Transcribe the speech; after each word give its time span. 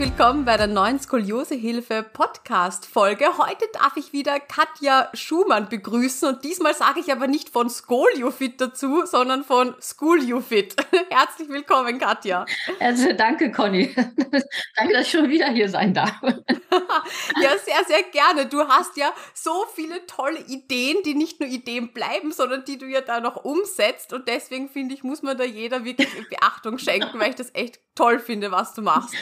Willkommen 0.00 0.46
bei 0.46 0.56
der 0.56 0.66
neuen 0.66 0.98
Skoliosehilfe 0.98 2.02
Podcast 2.02 2.86
Folge. 2.86 3.36
Heute 3.36 3.66
darf 3.74 3.98
ich 3.98 4.14
wieder 4.14 4.40
Katja 4.40 5.10
Schumann 5.12 5.68
begrüßen 5.68 6.26
und 6.26 6.42
diesmal 6.42 6.74
sage 6.74 7.00
ich 7.00 7.12
aber 7.12 7.26
nicht 7.26 7.50
von 7.50 7.68
Skoliofit 7.68 8.62
dazu, 8.62 9.04
sondern 9.04 9.44
von 9.44 9.74
Schooliofit. 9.78 10.74
Herzlich 11.10 11.50
willkommen, 11.50 11.98
Katja. 11.98 12.46
Also 12.78 13.12
danke, 13.12 13.52
Conny. 13.52 13.94
danke, 13.94 14.94
dass 14.94 15.04
ich 15.04 15.10
schon 15.10 15.28
wieder 15.28 15.50
hier 15.50 15.68
sein 15.68 15.92
darf. 15.92 16.18
ja, 16.22 17.50
sehr, 17.62 17.84
sehr 17.86 18.02
gerne. 18.10 18.46
Du 18.46 18.66
hast 18.66 18.96
ja 18.96 19.12
so 19.34 19.66
viele 19.74 20.06
tolle 20.06 20.40
Ideen, 20.46 21.02
die 21.04 21.14
nicht 21.14 21.40
nur 21.40 21.48
Ideen 21.50 21.92
bleiben, 21.92 22.32
sondern 22.32 22.64
die 22.64 22.78
du 22.78 22.86
ja 22.86 23.02
da 23.02 23.20
noch 23.20 23.44
umsetzt 23.44 24.14
und 24.14 24.28
deswegen 24.28 24.70
finde 24.70 24.94
ich, 24.94 25.02
muss 25.02 25.20
man 25.20 25.36
da 25.36 25.44
jeder 25.44 25.84
wirklich 25.84 26.08
Beachtung 26.30 26.78
schenken, 26.78 27.20
weil 27.20 27.28
ich 27.28 27.36
das 27.36 27.50
echt 27.54 27.80
toll 27.94 28.18
finde, 28.18 28.50
was 28.50 28.72
du 28.72 28.80
machst. 28.80 29.14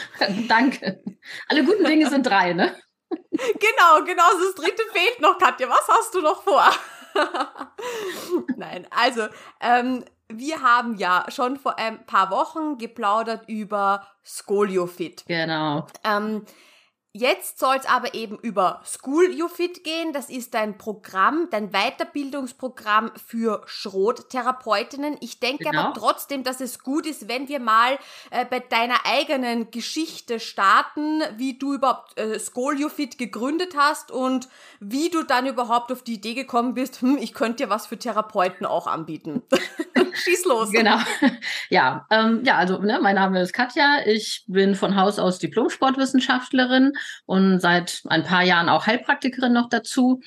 Danke. 0.47 0.68
Alle 1.47 1.63
guten 1.63 1.83
Dinge 1.83 2.09
sind 2.09 2.25
drei, 2.25 2.53
ne? 2.53 2.75
Genau, 3.09 4.05
genau. 4.05 4.23
Das 4.39 4.55
dritte 4.55 4.83
fehlt 4.93 5.19
noch, 5.21 5.37
Katja. 5.37 5.67
Was 5.69 5.87
hast 5.87 6.13
du 6.13 6.21
noch 6.21 6.43
vor? 6.43 6.69
Nein, 8.57 8.87
also, 8.91 9.27
ähm, 9.61 10.05
wir 10.31 10.61
haben 10.61 10.95
ja 10.95 11.25
schon 11.29 11.57
vor 11.57 11.79
ein 11.79 12.05
paar 12.05 12.29
Wochen 12.29 12.77
geplaudert 12.77 13.47
über 13.47 14.07
Skoliofit. 14.23 15.25
Genau. 15.27 15.87
Ähm, 16.03 16.45
Jetzt 17.19 17.59
soll 17.59 17.75
es 17.75 17.85
aber 17.85 18.13
eben 18.13 18.37
über 18.39 18.81
School 18.85 19.29
You 19.33 19.49
Fit 19.49 19.83
gehen. 19.83 20.13
Das 20.13 20.29
ist 20.29 20.53
dein 20.53 20.77
Programm, 20.77 21.49
dein 21.51 21.71
Weiterbildungsprogramm 21.71 23.11
für 23.27 23.61
Schrottherapeutinnen. 23.65 25.17
Ich 25.19 25.41
denke 25.41 25.65
genau. 25.65 25.81
aber 25.81 25.93
trotzdem, 25.95 26.45
dass 26.45 26.61
es 26.61 26.79
gut 26.81 27.05
ist, 27.05 27.27
wenn 27.27 27.49
wir 27.49 27.59
mal 27.59 27.99
äh, 28.31 28.45
bei 28.45 28.61
deiner 28.61 29.05
eigenen 29.05 29.69
Geschichte 29.69 30.39
starten, 30.39 31.21
wie 31.35 31.59
du 31.59 31.73
überhaupt 31.73 32.17
äh, 32.17 32.39
School 32.39 32.79
You 32.79 32.87
Fit 32.87 33.17
gegründet 33.17 33.75
hast 33.75 34.11
und 34.11 34.47
wie 34.79 35.09
du 35.09 35.23
dann 35.23 35.45
überhaupt 35.45 35.91
auf 35.91 36.03
die 36.03 36.13
Idee 36.13 36.35
gekommen 36.35 36.73
bist, 36.73 37.01
hm, 37.01 37.17
ich 37.17 37.33
könnte 37.33 37.65
dir 37.65 37.69
was 37.69 37.87
für 37.87 37.99
Therapeuten 37.99 38.65
auch 38.65 38.87
anbieten. 38.87 39.43
Schieß 40.19 40.45
los. 40.45 40.71
Genau. 40.71 40.97
Ja, 41.69 42.07
ähm, 42.09 42.41
ja, 42.43 42.57
also 42.57 42.79
ne, 42.79 42.99
mein 43.01 43.15
Name 43.15 43.41
ist 43.41 43.53
Katja. 43.53 43.99
Ich 44.05 44.43
bin 44.47 44.73
von 44.73 44.95
Haus 44.95 45.19
aus 45.19 45.37
Diplom-Sportwissenschaftlerin 45.39 46.93
und 47.25 47.59
seit 47.59 48.01
ein 48.07 48.23
paar 48.23 48.43
Jahren 48.43 48.69
auch 48.69 48.87
Heilpraktikerin 48.87 49.53
noch 49.53 49.69
dazu 49.69 50.21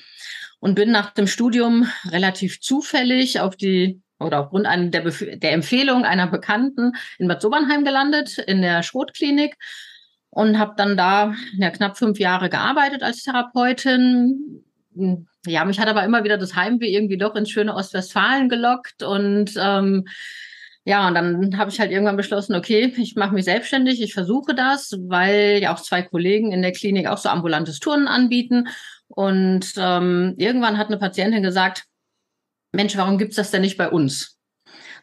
und 0.59 0.75
bin 0.75 0.91
nach 0.91 1.11
dem 1.11 1.27
Studium 1.27 1.89
relativ 2.09 2.61
zufällig 2.61 3.41
auf 3.41 3.57
die 3.57 4.01
oder 4.19 4.39
aufgrund 4.39 4.65
der, 4.65 5.01
der 5.11 5.51
Empfehlung 5.51 6.05
einer 6.05 6.27
Bekannten 6.27 6.93
in 7.17 7.27
Bad 7.27 7.41
Sobernheim 7.41 7.83
gelandet, 7.83 8.37
in 8.37 8.61
der 8.61 8.81
Schrotklinik 8.83 9.57
und 10.29 10.57
habe 10.57 10.73
dann 10.77 10.97
da 10.97 11.35
ja, 11.57 11.69
knapp 11.69 11.97
fünf 11.97 12.19
Jahre 12.19 12.49
gearbeitet 12.49 13.03
als 13.03 13.23
Therapeutin. 13.23 14.63
Ja, 15.45 15.65
mich 15.65 15.79
hat 15.79 15.89
aber 15.89 16.03
immer 16.03 16.23
wieder 16.23 16.37
das 16.37 16.55
Heimweh 16.55 16.93
irgendwie 16.93 17.17
doch 17.17 17.35
ins 17.35 17.49
schöne 17.49 17.75
Ostwestfalen 17.75 18.47
gelockt 18.47 19.03
und 19.03 19.53
ähm, 19.57 20.05
ja, 20.85 21.07
und 21.07 21.15
dann 21.15 21.57
habe 21.57 21.71
ich 21.71 21.79
halt 21.79 21.91
irgendwann 21.91 22.17
beschlossen, 22.17 22.55
okay, 22.55 22.93
ich 22.97 23.15
mache 23.15 23.33
mich 23.33 23.45
selbstständig, 23.45 24.01
ich 24.01 24.13
versuche 24.13 24.53
das, 24.53 24.93
weil 25.07 25.59
ja 25.61 25.73
auch 25.73 25.81
zwei 25.81 26.01
Kollegen 26.01 26.51
in 26.51 26.61
der 26.61 26.73
Klinik 26.73 27.07
auch 27.07 27.17
so 27.17 27.29
ambulantes 27.29 27.79
Turnen 27.79 28.07
anbieten. 28.07 28.67
Und 29.07 29.73
ähm, 29.77 30.35
irgendwann 30.37 30.77
hat 30.77 30.87
eine 30.87 30.97
Patientin 30.97 31.41
gesagt, 31.41 31.85
Mensch, 32.73 32.97
warum 32.97 33.17
gibt's 33.17 33.37
das 33.37 33.51
denn 33.51 33.61
nicht 33.61 33.77
bei 33.77 33.89
uns? 33.89 34.37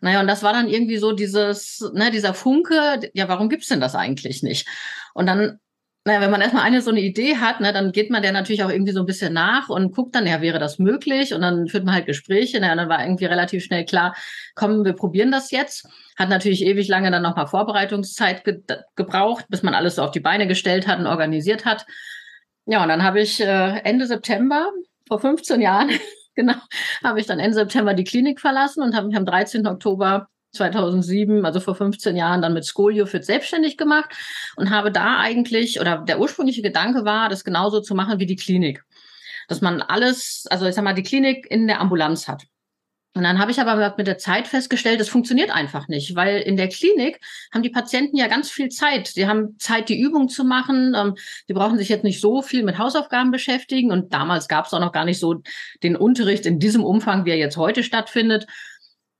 Naja, 0.02 0.20
und 0.20 0.26
das 0.26 0.42
war 0.42 0.52
dann 0.52 0.68
irgendwie 0.68 0.98
so 0.98 1.12
dieses, 1.12 1.80
ne, 1.94 2.10
dieser 2.10 2.34
Funke, 2.34 3.10
ja, 3.14 3.28
warum 3.28 3.48
gibt's 3.48 3.68
denn 3.68 3.80
das 3.80 3.94
eigentlich 3.94 4.42
nicht? 4.42 4.66
Und 5.14 5.26
dann 5.26 5.60
naja, 6.04 6.22
wenn 6.22 6.30
man 6.30 6.40
erstmal 6.40 6.62
eine 6.62 6.80
so 6.80 6.90
eine 6.90 7.00
Idee 7.00 7.36
hat, 7.36 7.60
ne, 7.60 7.74
dann 7.74 7.92
geht 7.92 8.10
man 8.10 8.22
der 8.22 8.32
natürlich 8.32 8.64
auch 8.64 8.70
irgendwie 8.70 8.92
so 8.92 9.00
ein 9.00 9.06
bisschen 9.06 9.34
nach 9.34 9.68
und 9.68 9.94
guckt 9.94 10.14
dann, 10.14 10.26
ja, 10.26 10.40
wäre 10.40 10.58
das 10.58 10.78
möglich? 10.78 11.34
Und 11.34 11.42
dann 11.42 11.68
führt 11.68 11.84
man 11.84 11.94
halt 11.94 12.06
Gespräche. 12.06 12.58
Naja, 12.58 12.74
dann 12.74 12.88
war 12.88 13.02
irgendwie 13.02 13.26
relativ 13.26 13.64
schnell 13.64 13.84
klar, 13.84 14.16
komm, 14.54 14.84
wir 14.86 14.94
probieren 14.94 15.30
das 15.30 15.50
jetzt. 15.50 15.86
Hat 16.16 16.30
natürlich 16.30 16.64
ewig 16.64 16.88
lange 16.88 17.10
dann 17.10 17.22
nochmal 17.22 17.46
Vorbereitungszeit 17.46 18.44
ge 18.44 18.62
gebraucht, 18.96 19.44
bis 19.50 19.62
man 19.62 19.74
alles 19.74 19.96
so 19.96 20.02
auf 20.02 20.10
die 20.10 20.20
Beine 20.20 20.46
gestellt 20.46 20.86
hat 20.86 20.98
und 20.98 21.06
organisiert 21.06 21.66
hat. 21.66 21.84
Ja, 22.64 22.82
und 22.82 22.88
dann 22.88 23.02
habe 23.02 23.20
ich 23.20 23.40
äh, 23.40 23.80
Ende 23.84 24.06
September, 24.06 24.70
vor 25.06 25.20
15 25.20 25.60
Jahren, 25.60 25.90
genau, 26.34 26.54
habe 27.04 27.20
ich 27.20 27.26
dann 27.26 27.40
Ende 27.40 27.54
September 27.54 27.92
die 27.92 28.04
Klinik 28.04 28.40
verlassen 28.40 28.82
und 28.82 28.94
habe 28.94 29.08
mich 29.08 29.16
am 29.16 29.26
13. 29.26 29.66
Oktober 29.66 30.28
2007, 30.52 31.44
also 31.44 31.60
vor 31.60 31.74
15 31.74 32.16
Jahren, 32.16 32.42
dann 32.42 32.54
mit 32.54 32.64
Scolio 32.64 33.06
für 33.06 33.22
selbstständig 33.22 33.76
gemacht 33.76 34.10
und 34.56 34.70
habe 34.70 34.90
da 34.90 35.18
eigentlich, 35.18 35.80
oder 35.80 35.98
der 35.98 36.20
ursprüngliche 36.20 36.62
Gedanke 36.62 37.04
war, 37.04 37.28
das 37.28 37.44
genauso 37.44 37.80
zu 37.80 37.94
machen 37.94 38.18
wie 38.18 38.26
die 38.26 38.36
Klinik. 38.36 38.84
Dass 39.48 39.60
man 39.60 39.82
alles, 39.82 40.46
also 40.50 40.66
ich 40.66 40.74
sag 40.74 40.84
mal, 40.84 40.94
die 40.94 41.02
Klinik 41.02 41.46
in 41.50 41.66
der 41.66 41.80
Ambulanz 41.80 42.28
hat. 42.28 42.44
Und 43.14 43.24
dann 43.24 43.40
habe 43.40 43.50
ich 43.50 43.60
aber 43.60 43.94
mit 43.98 44.06
der 44.06 44.18
Zeit 44.18 44.46
festgestellt, 44.46 45.00
das 45.00 45.08
funktioniert 45.08 45.50
einfach 45.50 45.88
nicht, 45.88 46.14
weil 46.14 46.40
in 46.42 46.56
der 46.56 46.68
Klinik 46.68 47.20
haben 47.52 47.64
die 47.64 47.70
Patienten 47.70 48.16
ja 48.16 48.28
ganz 48.28 48.50
viel 48.50 48.68
Zeit. 48.68 49.08
Sie 49.08 49.26
haben 49.26 49.58
Zeit, 49.58 49.88
die 49.88 50.00
Übung 50.00 50.28
zu 50.28 50.44
machen. 50.44 50.94
Ähm, 50.96 51.14
sie 51.48 51.52
brauchen 51.52 51.76
sich 51.76 51.88
jetzt 51.88 52.04
nicht 52.04 52.20
so 52.20 52.40
viel 52.40 52.62
mit 52.62 52.78
Hausaufgaben 52.78 53.32
beschäftigen. 53.32 53.90
Und 53.90 54.12
damals 54.14 54.46
gab 54.46 54.66
es 54.66 54.74
auch 54.74 54.78
noch 54.78 54.92
gar 54.92 55.04
nicht 55.04 55.18
so 55.18 55.42
den 55.82 55.96
Unterricht 55.96 56.46
in 56.46 56.60
diesem 56.60 56.84
Umfang, 56.84 57.24
wie 57.24 57.30
er 57.30 57.36
jetzt 57.36 57.56
heute 57.56 57.82
stattfindet. 57.82 58.46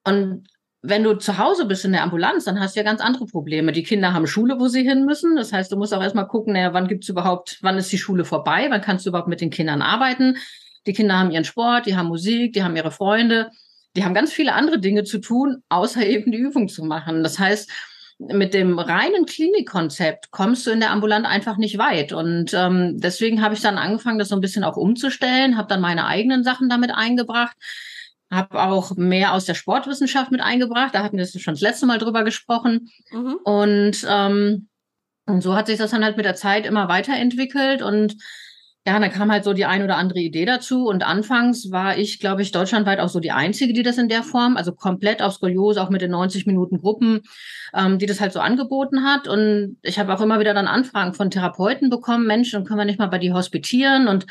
Und 0.05 0.47
wenn 0.83 1.05
du 1.05 1.15
zu 1.15 1.37
Hause 1.37 1.67
bist 1.67 1.85
in 1.85 1.93
der 1.93 2.03
Ambulanz, 2.03 2.45
dann 2.45 2.59
hast 2.59 2.75
du 2.75 2.81
ja 2.81 2.85
ganz 2.85 3.03
andere 3.03 3.27
Probleme. 3.27 3.73
Die 3.73 3.83
Kinder 3.83 4.15
haben 4.15 4.27
Schule, 4.27 4.59
wo 4.59 4.69
sie 4.69 4.83
hin 4.83 5.05
müssen. 5.05 5.37
Das 5.37 5.53
heißt, 5.53 5.71
du 5.71 5.77
musst 5.77 5.93
auch 5.93 6.03
erstmal 6.03 6.27
gucken, 6.27 6.55
naja, 6.55 6.73
wann 6.73 6.89
gibt's 6.89 7.09
überhaupt, 7.09 7.59
wann 7.61 7.77
ist 7.77 7.93
die 7.93 7.99
Schule 7.99 8.25
vorbei, 8.25 8.67
wann 8.71 8.81
kannst 8.81 9.05
du 9.05 9.11
überhaupt 9.11 9.29
mit 9.29 9.43
den 9.43 9.51
Kindern 9.51 9.83
arbeiten. 9.83 10.39
Die 10.87 10.95
Kinder 10.95 11.19
haben 11.19 11.31
ihren 11.31 11.45
Sport, 11.45 11.85
die 11.85 11.97
haben 11.97 12.09
Musik, 12.09 12.55
die 12.55 12.63
haben 12.63 12.77
ihre 12.77 12.91
Freunde, 12.91 13.51
die 13.95 14.05
haben 14.05 14.15
ganz 14.15 14.33
viele 14.33 14.55
andere 14.55 14.79
Dinge 14.79 15.05
zu 15.05 15.19
tun, 15.19 15.63
außer 15.69 16.05
eben 16.07 16.33
die 16.33 16.39
Übung 16.39 16.69
zu 16.69 16.83
machen. 16.83 17.23
Das 17.23 17.39
heißt, 17.39 17.71
mit 18.19 18.55
dem 18.55 18.79
reinen 18.79 19.27
Klinikkonzept 19.27 20.31
kommst 20.31 20.67
du 20.67 20.71
in 20.71 20.81
der 20.81 20.93
Ambulant 20.93 21.27
einfach 21.27 21.59
nicht 21.59 21.77
weit. 21.77 22.13
Und 22.13 22.55
ähm, 22.55 23.01
deswegen 23.01 23.43
habe 23.43 23.55
ich 23.55 23.61
dann 23.61 23.77
angefangen, 23.77 24.19
das 24.19 24.29
so 24.29 24.35
ein 24.35 24.43
bisschen 24.43 24.65
auch 24.65 24.77
umzustellen, 24.77 25.59
habe 25.59 25.69
dann 25.69 25.81
meine 25.83 26.07
eigenen 26.07 26.43
Sachen 26.43 26.71
damit 26.71 26.91
eingebracht 26.91 27.57
habe 28.31 28.63
auch 28.63 28.97
mehr 28.97 29.35
aus 29.35 29.45
der 29.45 29.55
Sportwissenschaft 29.55 30.31
mit 30.31 30.41
eingebracht. 30.41 30.95
Da 30.95 31.03
hatten 31.03 31.19
wir 31.19 31.27
schon 31.27 31.55
das 31.55 31.61
letzte 31.61 31.87
Mal 31.87 31.99
drüber 31.99 32.25
gesprochen. 32.25 32.89
Mhm. 33.11 33.37
Und, 33.45 34.07
ähm, 34.09 34.69
und 35.27 35.43
so 35.43 35.55
hat 35.55 35.67
sich 35.67 35.79
das 35.79 35.91
dann 35.91 36.05
halt 36.05 36.17
mit 36.17 36.27
der 36.27 36.35
Zeit 36.35 36.67
immer 36.67 36.89
weiterentwickelt 36.89 37.83
und 37.83 38.17
ja, 38.87 38.99
dann 38.99 39.11
kam 39.11 39.31
halt 39.31 39.45
so 39.45 39.53
die 39.53 39.67
ein 39.67 39.83
oder 39.83 39.97
andere 39.97 40.21
Idee 40.21 40.47
dazu. 40.47 40.87
Und 40.87 41.03
anfangs 41.03 41.71
war 41.71 41.99
ich, 41.99 42.19
glaube 42.19 42.41
ich, 42.41 42.51
deutschlandweit 42.51 42.99
auch 42.99 43.11
so 43.11 43.21
die 43.21 43.31
Einzige, 43.31 43.75
die 43.75 43.83
das 43.83 43.99
in 43.99 44.09
der 44.09 44.23
Form, 44.23 44.57
also 44.57 44.73
komplett 44.73 45.21
auf 45.21 45.35
Skoliose, 45.35 45.83
auch 45.83 45.91
mit 45.91 46.01
den 46.01 46.11
90 46.13 46.47
Minuten 46.47 46.79
Gruppen, 46.79 47.21
ähm, 47.75 47.99
die 47.99 48.07
das 48.07 48.21
halt 48.21 48.33
so 48.33 48.41
angeboten 48.41 49.05
hat. 49.05 49.29
Und 49.29 49.77
ich 49.83 49.99
habe 49.99 50.15
auch 50.15 50.23
immer 50.23 50.41
wieder 50.41 50.55
dann 50.55 50.67
Anfragen 50.67 51.13
von 51.13 51.31
Therapeuten 51.31 51.91
bekommen, 51.91 52.27
Mensch, 52.27 52.53
dann 52.53 52.65
können 52.65 52.79
wir 52.79 52.87
nicht 52.87 52.99
mal 52.99 53.09
bei 53.09 53.19
dir 53.19 53.35
hospitieren 53.35 54.09
und 54.09 54.25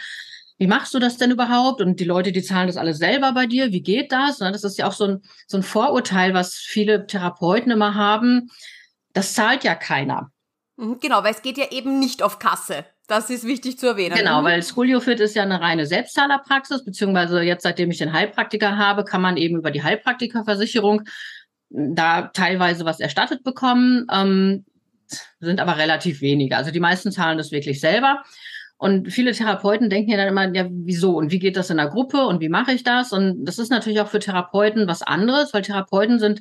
wie 0.60 0.68
machst 0.68 0.94
du 0.94 1.00
das 1.00 1.18
denn 1.18 1.32
überhaupt? 1.32 1.82
Und 1.82 2.00
die 2.00 2.06
Leute, 2.06 2.34
die 2.34 2.44
zahlen 2.44 2.68
das 2.68 2.76
alles 2.76 2.98
selber 2.98 3.32
bei 3.32 3.48
dir. 3.48 3.72
Wie 3.72 3.82
geht 3.82 4.12
das? 4.12 4.40
Ne, 4.40 4.52
das 4.52 4.66
ist 4.66 4.78
ja 4.78 4.88
auch 4.88 4.94
so 4.94 5.06
ein, 5.06 5.22
so 5.48 5.58
ein 5.58 5.64
Vorurteil, 5.64 6.34
was 6.34 6.56
viele 6.56 7.08
Therapeuten 7.08 7.72
immer 7.72 7.96
haben. 7.96 8.50
Das 9.14 9.34
zahlt 9.34 9.64
ja 9.64 9.74
keiner. 9.74 10.32
Mhm, 10.76 11.00
genau, 11.00 11.24
weil 11.24 11.34
es 11.34 11.42
geht 11.42 11.58
ja 11.58 11.72
eben 11.72 11.98
nicht 12.00 12.22
auf 12.22 12.40
Kasse. 12.40 12.86
Das 13.08 13.30
ist 13.30 13.46
wichtig 13.46 13.80
zu 13.80 13.88
erwähnen. 13.88 14.16
Genau, 14.16 14.42
mhm. 14.42 14.46
weil 14.46 14.64
Scholiofit 14.64 15.22
ist 15.22 15.36
ja 15.36 15.44
eine 15.44 15.62
reine 15.62 15.86
Selbstzahlerpraxis, 15.86 16.84
beziehungsweise 16.84 17.42
jetzt, 17.42 17.64
seitdem 17.64 17.90
ich 17.90 17.98
den 17.98 18.12
Heilpraktiker 18.12 18.78
habe, 18.78 19.06
kann 19.06 19.22
man 19.22 19.38
eben 19.38 19.58
über 19.58 19.72
die 19.72 19.82
Heilpraktikerversicherung 19.82 21.04
da 21.70 22.24
teilweise 22.24 22.84
was 22.84 23.00
erstattet 23.00 23.44
bekommen, 23.44 24.08
ähm, 24.12 24.66
sind 25.40 25.62
aber 25.62 25.78
relativ 25.78 26.20
wenige. 26.22 26.58
Also 26.58 26.72
die 26.72 26.80
meisten 26.80 27.12
zahlen 27.12 27.38
das 27.38 27.52
wirklich 27.52 27.80
selber. 27.80 28.24
Und 28.80 29.12
viele 29.12 29.34
Therapeuten 29.34 29.90
denken 29.90 30.10
ja 30.10 30.16
dann 30.16 30.30
immer, 30.30 30.56
ja, 30.56 30.66
wieso 30.70 31.18
und 31.18 31.32
wie 31.32 31.40
geht 31.40 31.58
das 31.58 31.70
in 31.70 31.76
der 31.76 31.90
Gruppe 31.90 32.26
und 32.26 32.40
wie 32.40 32.48
mache 32.48 32.72
ich 32.72 32.84
das? 32.84 33.12
Und 33.12 33.44
das 33.44 33.60
ist 33.60 33.70
natürlich 33.70 34.00
auch 34.00 34.08
für 34.08 34.20
Therapeuten 34.20 34.88
was 34.88 35.02
anderes, 35.02 35.54
weil 35.54 35.64
Therapeuten 35.64 36.18
sind 36.18 36.40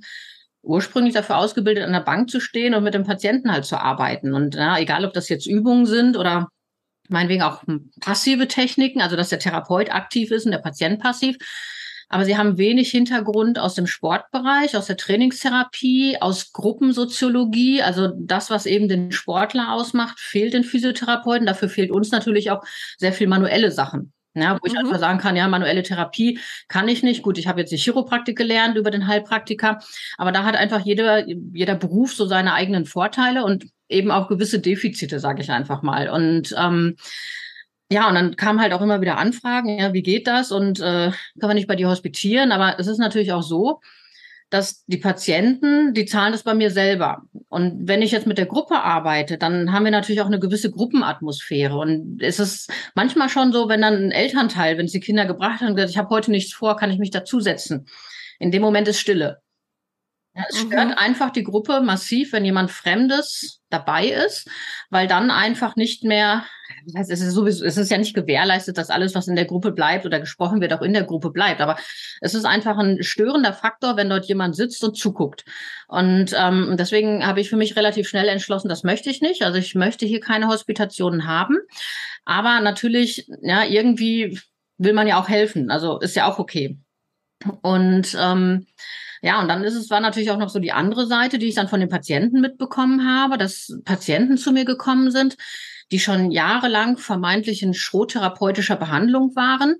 ursprünglich 0.62 1.14
dafür 1.14 1.38
ausgebildet, 1.38 1.82
an 1.84 1.92
der 1.92 2.00
Bank 2.00 2.30
zu 2.30 2.38
stehen 2.38 2.74
und 2.74 2.84
mit 2.84 2.94
dem 2.94 3.02
Patienten 3.02 3.50
halt 3.50 3.64
zu 3.64 3.76
arbeiten. 3.76 4.34
Und 4.34 4.54
ja, 4.54 4.78
egal, 4.78 5.04
ob 5.04 5.14
das 5.14 5.28
jetzt 5.28 5.48
Übungen 5.48 5.84
sind 5.84 6.16
oder 6.16 6.48
meinetwegen 7.08 7.42
auch 7.42 7.64
passive 8.00 8.46
Techniken, 8.46 9.00
also 9.00 9.16
dass 9.16 9.30
der 9.30 9.40
Therapeut 9.40 9.92
aktiv 9.92 10.30
ist 10.30 10.44
und 10.46 10.52
der 10.52 10.58
Patient 10.58 11.00
passiv, 11.00 11.38
aber 12.08 12.24
sie 12.24 12.36
haben 12.36 12.58
wenig 12.58 12.90
Hintergrund 12.90 13.58
aus 13.58 13.74
dem 13.74 13.86
Sportbereich, 13.86 14.76
aus 14.76 14.86
der 14.86 14.96
Trainingstherapie, 14.96 16.16
aus 16.20 16.52
Gruppensoziologie. 16.52 17.82
Also 17.82 18.08
das, 18.18 18.50
was 18.50 18.66
eben 18.66 18.88
den 18.88 19.12
Sportler 19.12 19.72
ausmacht, 19.72 20.18
fehlt 20.18 20.54
den 20.54 20.64
Physiotherapeuten. 20.64 21.46
Dafür 21.46 21.68
fehlt 21.68 21.90
uns 21.90 22.10
natürlich 22.10 22.50
auch 22.50 22.62
sehr 22.96 23.12
viel 23.12 23.26
manuelle 23.26 23.70
Sachen. 23.70 24.12
Ja, 24.34 24.56
wo 24.60 24.66
ich 24.66 24.72
mhm. 24.72 24.80
einfach 24.80 24.98
sagen 24.98 25.18
kann, 25.18 25.36
ja, 25.36 25.48
manuelle 25.48 25.82
Therapie 25.82 26.38
kann 26.68 26.88
ich 26.88 27.02
nicht. 27.02 27.22
Gut, 27.22 27.38
ich 27.38 27.46
habe 27.46 27.60
jetzt 27.60 27.72
die 27.72 27.76
Chiropraktik 27.76 28.36
gelernt 28.36 28.76
über 28.76 28.90
den 28.90 29.06
Heilpraktiker, 29.06 29.80
aber 30.16 30.32
da 30.32 30.44
hat 30.44 30.54
einfach 30.54 30.80
jeder, 30.80 31.26
jeder 31.26 31.74
Beruf 31.74 32.14
so 32.14 32.26
seine 32.26 32.54
eigenen 32.54 32.84
Vorteile 32.84 33.44
und 33.44 33.66
eben 33.88 34.10
auch 34.10 34.28
gewisse 34.28 34.60
Defizite, 34.60 35.18
sage 35.18 35.42
ich 35.42 35.50
einfach 35.50 35.82
mal. 35.82 36.08
Und 36.08 36.54
ähm, 36.56 36.96
ja, 37.90 38.08
und 38.08 38.14
dann 38.14 38.36
kamen 38.36 38.60
halt 38.60 38.72
auch 38.72 38.82
immer 38.82 39.00
wieder 39.00 39.18
Anfragen, 39.18 39.78
ja, 39.78 39.92
wie 39.92 40.02
geht 40.02 40.26
das? 40.26 40.52
Und 40.52 40.80
äh, 40.80 41.10
kann 41.40 41.48
man 41.48 41.54
nicht 41.54 41.68
bei 41.68 41.76
dir 41.76 41.88
hospitieren? 41.88 42.52
Aber 42.52 42.78
es 42.78 42.86
ist 42.86 42.98
natürlich 42.98 43.32
auch 43.32 43.42
so, 43.42 43.80
dass 44.50 44.84
die 44.86 44.96
Patienten, 44.98 45.92
die 45.94 46.06
zahlen 46.06 46.32
das 46.32 46.42
bei 46.42 46.54
mir 46.54 46.70
selber. 46.70 47.22
Und 47.48 47.86
wenn 47.86 48.02
ich 48.02 48.12
jetzt 48.12 48.26
mit 48.26 48.38
der 48.38 48.46
Gruppe 48.46 48.76
arbeite, 48.82 49.36
dann 49.38 49.72
haben 49.72 49.84
wir 49.84 49.90
natürlich 49.90 50.20
auch 50.20 50.26
eine 50.26 50.38
gewisse 50.38 50.70
Gruppenatmosphäre. 50.70 51.76
Und 51.76 52.22
es 52.22 52.38
ist 52.38 52.70
manchmal 52.94 53.28
schon 53.28 53.52
so, 53.52 53.68
wenn 53.68 53.82
dann 53.82 53.94
ein 53.94 54.10
Elternteil, 54.10 54.78
wenn 54.78 54.86
es 54.86 54.92
die 54.92 55.00
Kinder 55.00 55.26
gebracht 55.26 55.60
haben, 55.60 55.74
gesagt, 55.74 55.90
ich 55.90 55.98
habe 55.98 56.10
heute 56.10 56.30
nichts 56.30 56.52
vor, 56.52 56.76
kann 56.76 56.90
ich 56.90 56.98
mich 56.98 57.10
dazusetzen. 57.10 57.86
In 58.38 58.50
dem 58.50 58.62
Moment 58.62 58.88
ist 58.88 59.00
Stille. 59.00 59.40
Es 60.48 60.64
mhm. 60.64 60.66
stört 60.68 60.98
einfach 60.98 61.30
die 61.30 61.44
Gruppe 61.44 61.80
massiv, 61.80 62.32
wenn 62.32 62.44
jemand 62.44 62.70
Fremdes 62.70 63.60
dabei 63.70 64.06
ist, 64.08 64.48
weil 64.90 65.06
dann 65.06 65.30
einfach 65.30 65.76
nicht 65.76 66.04
mehr, 66.04 66.44
es 66.94 67.10
ist 67.10 67.20
sowieso, 67.32 67.64
es 67.64 67.76
ist 67.76 67.90
ja 67.90 67.98
nicht 67.98 68.14
gewährleistet, 68.14 68.78
dass 68.78 68.90
alles, 68.90 69.14
was 69.14 69.28
in 69.28 69.36
der 69.36 69.44
Gruppe 69.44 69.72
bleibt 69.72 70.06
oder 70.06 70.20
gesprochen 70.20 70.60
wird, 70.60 70.72
auch 70.72 70.82
in 70.82 70.92
der 70.92 71.04
Gruppe 71.04 71.30
bleibt. 71.30 71.60
Aber 71.60 71.76
es 72.20 72.34
ist 72.34 72.44
einfach 72.44 72.78
ein 72.78 73.02
störender 73.02 73.52
Faktor, 73.52 73.96
wenn 73.96 74.08
dort 74.08 74.26
jemand 74.26 74.56
sitzt 74.56 74.82
und 74.84 74.96
zuguckt. 74.96 75.44
Und 75.88 76.34
ähm, 76.36 76.76
deswegen 76.78 77.26
habe 77.26 77.40
ich 77.40 77.50
für 77.50 77.56
mich 77.56 77.76
relativ 77.76 78.08
schnell 78.08 78.28
entschlossen, 78.28 78.68
das 78.68 78.84
möchte 78.84 79.10
ich 79.10 79.20
nicht. 79.20 79.42
Also 79.42 79.58
ich 79.58 79.74
möchte 79.74 80.06
hier 80.06 80.20
keine 80.20 80.48
Hospitationen 80.48 81.26
haben. 81.26 81.58
Aber 82.24 82.60
natürlich, 82.60 83.28
ja, 83.42 83.64
irgendwie 83.64 84.38
will 84.78 84.92
man 84.92 85.06
ja 85.06 85.20
auch 85.20 85.28
helfen. 85.28 85.70
Also 85.70 85.98
ist 85.98 86.16
ja 86.16 86.26
auch 86.26 86.38
okay. 86.38 86.78
Und 87.62 88.16
ähm, 88.18 88.66
ja, 89.22 89.40
und 89.40 89.48
dann 89.48 89.64
ist 89.64 89.74
es 89.74 89.90
war 89.90 90.00
natürlich 90.00 90.30
auch 90.30 90.38
noch 90.38 90.48
so 90.48 90.58
die 90.58 90.72
andere 90.72 91.06
Seite, 91.06 91.38
die 91.38 91.46
ich 91.46 91.54
dann 91.54 91.68
von 91.68 91.80
den 91.80 91.88
Patienten 91.88 92.40
mitbekommen 92.40 93.06
habe, 93.08 93.38
dass 93.38 93.78
Patienten 93.84 94.36
zu 94.36 94.52
mir 94.52 94.64
gekommen 94.64 95.10
sind, 95.10 95.36
die 95.90 95.98
schon 95.98 96.30
jahrelang 96.30 96.98
vermeintlich 96.98 97.62
in 97.62 97.74
schrottherapeutischer 97.74 98.76
Behandlung 98.76 99.34
waren. 99.34 99.76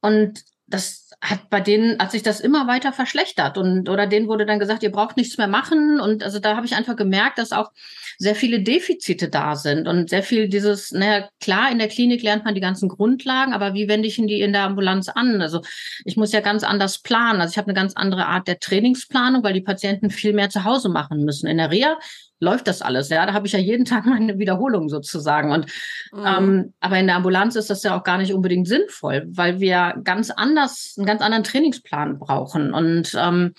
Und 0.00 0.44
das 0.66 1.10
hat 1.20 1.50
bei 1.50 1.60
denen 1.60 1.98
hat 1.98 2.12
sich 2.12 2.22
das 2.22 2.40
immer 2.40 2.66
weiter 2.66 2.92
verschlechtert. 2.92 3.58
Und 3.58 3.88
oder 3.88 4.06
denen 4.06 4.28
wurde 4.28 4.46
dann 4.46 4.58
gesagt, 4.58 4.82
ihr 4.82 4.92
braucht 4.92 5.16
nichts 5.16 5.38
mehr 5.38 5.48
machen. 5.48 6.00
Und 6.00 6.22
also 6.22 6.38
da 6.38 6.56
habe 6.56 6.66
ich 6.66 6.74
einfach 6.74 6.96
gemerkt, 6.96 7.38
dass 7.38 7.52
auch 7.52 7.72
sehr 8.18 8.34
viele 8.34 8.62
Defizite 8.62 9.28
da 9.28 9.56
sind 9.56 9.88
und 9.88 10.10
sehr 10.10 10.22
viel 10.22 10.48
dieses, 10.48 10.92
naja, 10.92 11.28
klar, 11.40 11.70
in 11.70 11.78
der 11.78 11.88
Klinik 11.88 12.22
lernt 12.22 12.44
man 12.44 12.54
die 12.54 12.60
ganzen 12.60 12.88
Grundlagen, 12.88 13.52
aber 13.52 13.74
wie 13.74 13.88
wende 13.88 14.08
ich 14.08 14.18
in 14.18 14.26
die 14.26 14.40
in 14.40 14.52
der 14.52 14.62
Ambulanz 14.62 15.08
an? 15.08 15.40
Also 15.40 15.60
ich 16.04 16.16
muss 16.16 16.32
ja 16.32 16.40
ganz 16.40 16.64
anders 16.64 16.98
planen. 16.98 17.40
Also 17.40 17.52
ich 17.52 17.58
habe 17.58 17.68
eine 17.68 17.74
ganz 17.74 17.94
andere 17.94 18.26
Art 18.26 18.48
der 18.48 18.60
Trainingsplanung, 18.60 19.42
weil 19.42 19.54
die 19.54 19.60
Patienten 19.60 20.10
viel 20.10 20.32
mehr 20.32 20.50
zu 20.50 20.64
Hause 20.64 20.88
machen 20.88 21.24
müssen. 21.24 21.46
In 21.46 21.58
der 21.58 21.70
Reha 21.70 21.98
läuft 22.40 22.68
das 22.68 22.82
alles. 22.82 23.08
Ja, 23.08 23.26
da 23.26 23.32
habe 23.32 23.46
ich 23.46 23.52
ja 23.52 23.58
jeden 23.58 23.84
Tag 23.84 24.06
meine 24.06 24.38
Wiederholung 24.38 24.88
sozusagen. 24.88 25.50
Und 25.50 25.66
mhm. 26.12 26.24
ähm, 26.26 26.74
aber 26.80 26.98
in 26.98 27.06
der 27.06 27.16
Ambulanz 27.16 27.56
ist 27.56 27.70
das 27.70 27.82
ja 27.82 27.98
auch 27.98 28.04
gar 28.04 28.18
nicht 28.18 28.32
unbedingt 28.32 28.68
sinnvoll, 28.68 29.24
weil 29.28 29.60
wir 29.60 29.94
ganz 30.04 30.30
anders, 30.30 30.94
einen 30.96 31.06
ganz 31.06 31.22
anderen 31.22 31.44
Trainingsplan 31.44 32.18
brauchen. 32.18 32.72
Und 32.72 33.16
ähm, 33.18 33.54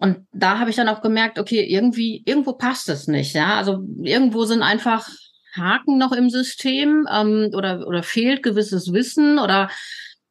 und 0.00 0.26
da 0.32 0.58
habe 0.58 0.70
ich 0.70 0.76
dann 0.76 0.88
auch 0.88 1.02
gemerkt, 1.02 1.38
okay, 1.38 1.62
irgendwie, 1.62 2.22
irgendwo 2.24 2.54
passt 2.54 2.88
es 2.88 3.06
nicht. 3.06 3.34
Ja, 3.34 3.56
also 3.56 3.84
irgendwo 4.02 4.46
sind 4.46 4.62
einfach 4.62 5.06
Haken 5.54 5.98
noch 5.98 6.12
im 6.12 6.30
System 6.30 7.06
ähm, 7.12 7.50
oder, 7.52 7.86
oder 7.86 8.02
fehlt 8.02 8.42
gewisses 8.42 8.94
Wissen 8.94 9.38
oder 9.38 9.68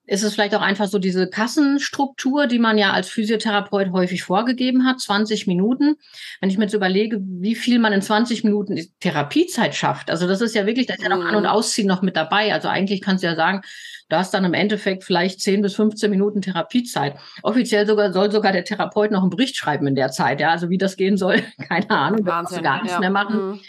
ist 0.09 0.23
es 0.23 0.33
vielleicht 0.33 0.55
auch 0.55 0.61
einfach 0.61 0.87
so 0.87 0.97
diese 0.97 1.29
Kassenstruktur, 1.29 2.47
die 2.47 2.57
man 2.57 2.79
ja 2.79 2.91
als 2.91 3.09
Physiotherapeut 3.09 3.91
häufig 3.91 4.23
vorgegeben 4.23 4.85
hat, 4.85 4.99
20 4.99 5.45
Minuten. 5.45 5.97
Wenn 6.41 6.49
ich 6.49 6.57
mir 6.57 6.63
jetzt 6.63 6.73
überlege, 6.73 7.19
wie 7.21 7.53
viel 7.53 7.77
man 7.77 7.93
in 7.93 8.01
20 8.01 8.43
Minuten 8.43 8.79
Therapiezeit 8.99 9.75
schafft, 9.75 10.09
also 10.09 10.27
das 10.27 10.41
ist 10.41 10.55
ja 10.55 10.65
wirklich, 10.65 10.87
da 10.87 10.95
ist 10.95 11.03
ja 11.03 11.09
noch 11.09 11.23
An- 11.23 11.35
und 11.35 11.43
mhm. 11.43 11.49
Ausziehen 11.49 11.87
noch 11.87 12.01
mit 12.01 12.15
dabei. 12.15 12.51
Also 12.53 12.69
eigentlich 12.69 13.01
kannst 13.01 13.23
du 13.23 13.27
ja 13.27 13.35
sagen, 13.35 13.61
du 14.09 14.15
hast 14.15 14.33
dann 14.33 14.45
im 14.45 14.55
Endeffekt 14.55 15.03
vielleicht 15.03 15.41
10 15.41 15.61
bis 15.61 15.75
15 15.75 16.09
Minuten 16.09 16.41
Therapiezeit. 16.41 17.15
Offiziell 17.43 17.85
sogar 17.85 18.11
soll 18.11 18.31
sogar 18.31 18.51
der 18.51 18.63
Therapeut 18.63 19.11
noch 19.11 19.21
einen 19.21 19.29
Bericht 19.29 19.57
schreiben 19.57 19.85
in 19.85 19.95
der 19.95 20.09
Zeit. 20.09 20.41
Ja, 20.41 20.49
also 20.49 20.71
wie 20.71 20.79
das 20.79 20.97
gehen 20.97 21.17
soll, 21.17 21.43
keine 21.67 21.91
Ahnung. 21.91 22.25
Wahnsinn, 22.25 22.57
du 22.57 22.63
gar 22.63 22.81
nichts 22.81 22.93
ja. 22.93 22.99
mehr 22.99 23.11
machen. 23.11 23.49
Mhm. 23.49 23.59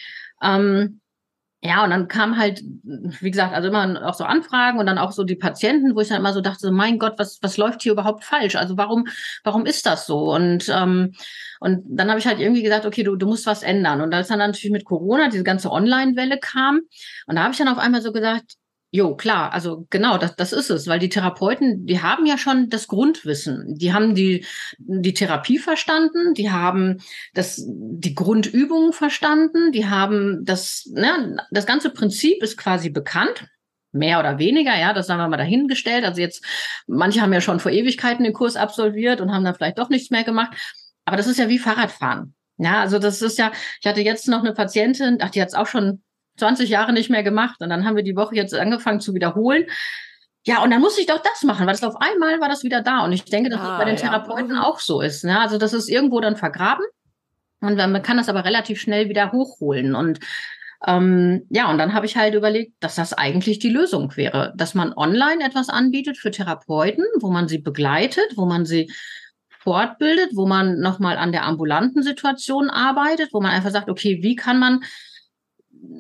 Ähm, 0.43 1.01
ja, 1.63 1.85
und 1.85 1.91
dann 1.91 2.09
kam 2.09 2.39
halt, 2.39 2.63
wie 2.85 3.31
gesagt, 3.31 3.55
also 3.55 3.69
immer 3.69 4.09
auch 4.09 4.15
so 4.15 4.25
Anfragen 4.25 4.79
und 4.79 4.87
dann 4.87 4.97
auch 4.97 5.13
so 5.13 5.25
die 5.25 5.37
Patienten, 5.37 5.95
wo 5.95 6.01
ich 6.01 6.09
dann 6.09 6.19
immer 6.19 6.33
so 6.33 6.41
dachte, 6.41 6.61
so, 6.61 6.73
mein 6.73 6.99
Gott, 6.99 7.19
was, 7.19 7.39
was 7.43 7.59
läuft 7.59 7.83
hier 7.83 7.93
überhaupt 7.93 8.25
falsch? 8.25 8.57
Also 8.57 8.79
warum, 8.79 9.07
warum 9.45 9.67
ist 9.67 9.85
das 9.85 10.07
so? 10.07 10.33
Und, 10.33 10.71
ähm, 10.71 11.13
und 11.61 11.83
dann 11.87 12.09
habe 12.09 12.19
ich 12.19 12.27
halt 12.27 12.41
irgendwie 12.41 12.63
gesagt, 12.63 12.87
okay, 12.87 13.03
du, 13.03 13.15
du 13.15 13.27
musst 13.27 13.45
was 13.45 13.63
ändern. 13.63 14.01
Und 14.01 14.15
als 14.15 14.29
dann 14.29 14.39
natürlich 14.39 14.71
mit 14.71 14.87
Corona 14.87 15.29
diese 15.29 15.45
ganze 15.45 15.71
Online-Welle 15.71 16.39
kam, 16.39 16.81
und 17.27 17.37
da 17.37 17.43
habe 17.43 17.53
ich 17.53 17.59
dann 17.59 17.69
auf 17.69 17.79
einmal 17.79 18.01
so 18.01 18.13
gesagt, 18.13 18.55
Jo, 18.93 19.15
klar, 19.15 19.53
also 19.53 19.87
genau, 19.89 20.19
das, 20.19 20.35
das 20.35 20.53
ist 20.53 20.69
es, 20.69 20.89
weil 20.89 20.99
die 20.99 21.09
Therapeuten, 21.09 21.87
die 21.87 22.03
haben 22.03 22.27
ja 22.27 22.37
schon 22.37 22.69
das 22.71 22.89
Grundwissen. 22.89 23.77
Die 23.77 23.93
haben 23.93 24.17
die, 24.17 24.45
die 24.79 25.15
Therapie 25.15 25.59
verstanden, 25.59 26.35
die 26.35 26.51
haben 26.51 26.99
das, 27.33 27.65
die 27.69 28.17
Grundübungen 28.17 28.93
verstanden, 28.93 29.71
die 29.71 29.87
haben 29.87 30.45
das, 30.45 30.91
ne, 30.93 31.37
das 31.53 31.67
ganze 31.67 31.91
Prinzip 31.91 32.43
ist 32.43 32.57
quasi 32.57 32.91
bekannt. 32.91 33.47
Mehr 33.93 34.21
oder 34.21 34.39
weniger, 34.39 34.77
ja, 34.77 34.93
das 34.93 35.09
haben 35.09 35.19
wir 35.19 35.29
mal 35.29 35.37
dahingestellt. 35.37 36.05
Also 36.05 36.21
jetzt, 36.21 36.45
manche 36.87 37.21
haben 37.21 37.33
ja 37.33 37.41
schon 37.41 37.61
vor 37.61 37.73
Ewigkeiten 37.73 38.25
den 38.25 38.33
Kurs 38.33 38.57
absolviert 38.57 39.21
und 39.21 39.33
haben 39.33 39.45
dann 39.45 39.55
vielleicht 39.55 39.79
doch 39.79 39.89
nichts 39.89 40.11
mehr 40.11 40.25
gemacht. 40.25 40.57
Aber 41.05 41.17
das 41.17 41.27
ist 41.27 41.39
ja 41.39 41.49
wie 41.49 41.59
Fahrradfahren. 41.59 42.35
Ja, 42.57 42.81
also 42.81 42.99
das 42.99 43.23
ist 43.23 43.39
ja, 43.39 43.53
ich 43.81 43.87
hatte 43.87 44.01
jetzt 44.01 44.29
noch 44.29 44.41
eine 44.41 44.53
Patientin, 44.53 45.19
ach, 45.21 45.31
die 45.31 45.41
hat 45.41 45.49
es 45.49 45.55
auch 45.55 45.67
schon 45.67 46.03
20 46.41 46.69
Jahre 46.69 46.93
nicht 46.93 47.11
mehr 47.11 47.23
gemacht. 47.23 47.61
Und 47.61 47.71
dann 47.71 47.85
haben 47.85 47.97
wir 47.97 48.03
die 48.03 48.17
Woche 48.17 48.35
jetzt 48.35 48.55
angefangen 48.55 49.01
zu 49.01 49.15
wiederholen. 49.15 49.67
Ja, 50.45 50.63
und 50.63 50.71
dann 50.71 50.81
musste 50.81 51.01
ich 51.01 51.07
doch 51.07 51.23
das 51.23 51.45
machen, 51.45 51.67
weil 51.67 51.75
das 51.75 51.85
auf 51.85 51.97
einmal 52.01 52.41
war 52.41 52.49
das 52.49 52.65
wieder 52.65 52.83
da. 52.83 53.05
Und 53.05 53.13
ich 53.13 53.25
denke, 53.25 53.51
dass 53.51 53.61
ah, 53.61 53.69
das 53.69 53.79
bei 53.79 53.85
den 53.85 53.97
ja. 53.97 54.01
Therapeuten 54.01 54.57
auch 54.57 54.81
so 54.81 55.01
ist. 55.01 55.25
Ne? 55.25 55.39
Also 55.39 55.59
das 55.59 55.73
ist 55.73 55.89
irgendwo 55.89 56.21
dann 56.21 56.37
vergraben. 56.37 56.85
Und 57.61 57.77
man 57.77 58.03
kann 58.03 58.17
das 58.17 58.29
aber 58.29 58.45
relativ 58.45 58.81
schnell 58.81 59.09
wieder 59.09 59.33
hochholen. 59.33 59.95
Und 59.95 60.19
ähm, 60.87 61.47
ja, 61.51 61.71
und 61.71 61.77
dann 61.77 61.93
habe 61.93 62.07
ich 62.07 62.17
halt 62.17 62.35
überlegt, 62.35 62.73
dass 62.81 62.95
das 62.95 63.13
eigentlich 63.13 63.59
die 63.59 63.69
Lösung 63.69 64.17
wäre, 64.17 64.55
dass 64.57 64.75
man 64.75 64.95
online 64.95 65.45
etwas 65.45 65.69
anbietet 65.69 66.17
für 66.17 66.31
Therapeuten, 66.31 67.05
wo 67.21 67.31
man 67.31 67.49
sie 67.49 67.59
begleitet, 67.59 68.25
wo 68.37 68.47
man 68.47 68.65
sie 68.65 68.91
fortbildet, 69.59 70.31
wo 70.35 70.47
man 70.47 70.81
nochmal 70.81 71.19
an 71.19 71.33
der 71.33 71.45
ambulanten 71.45 72.03
Situation 72.03 72.71
arbeitet, 72.71 73.29
wo 73.33 73.43
man 73.43 73.51
einfach 73.51 73.71
sagt, 73.71 73.91
okay, 73.91 74.21
wie 74.23 74.37
kann 74.37 74.59
man 74.59 74.81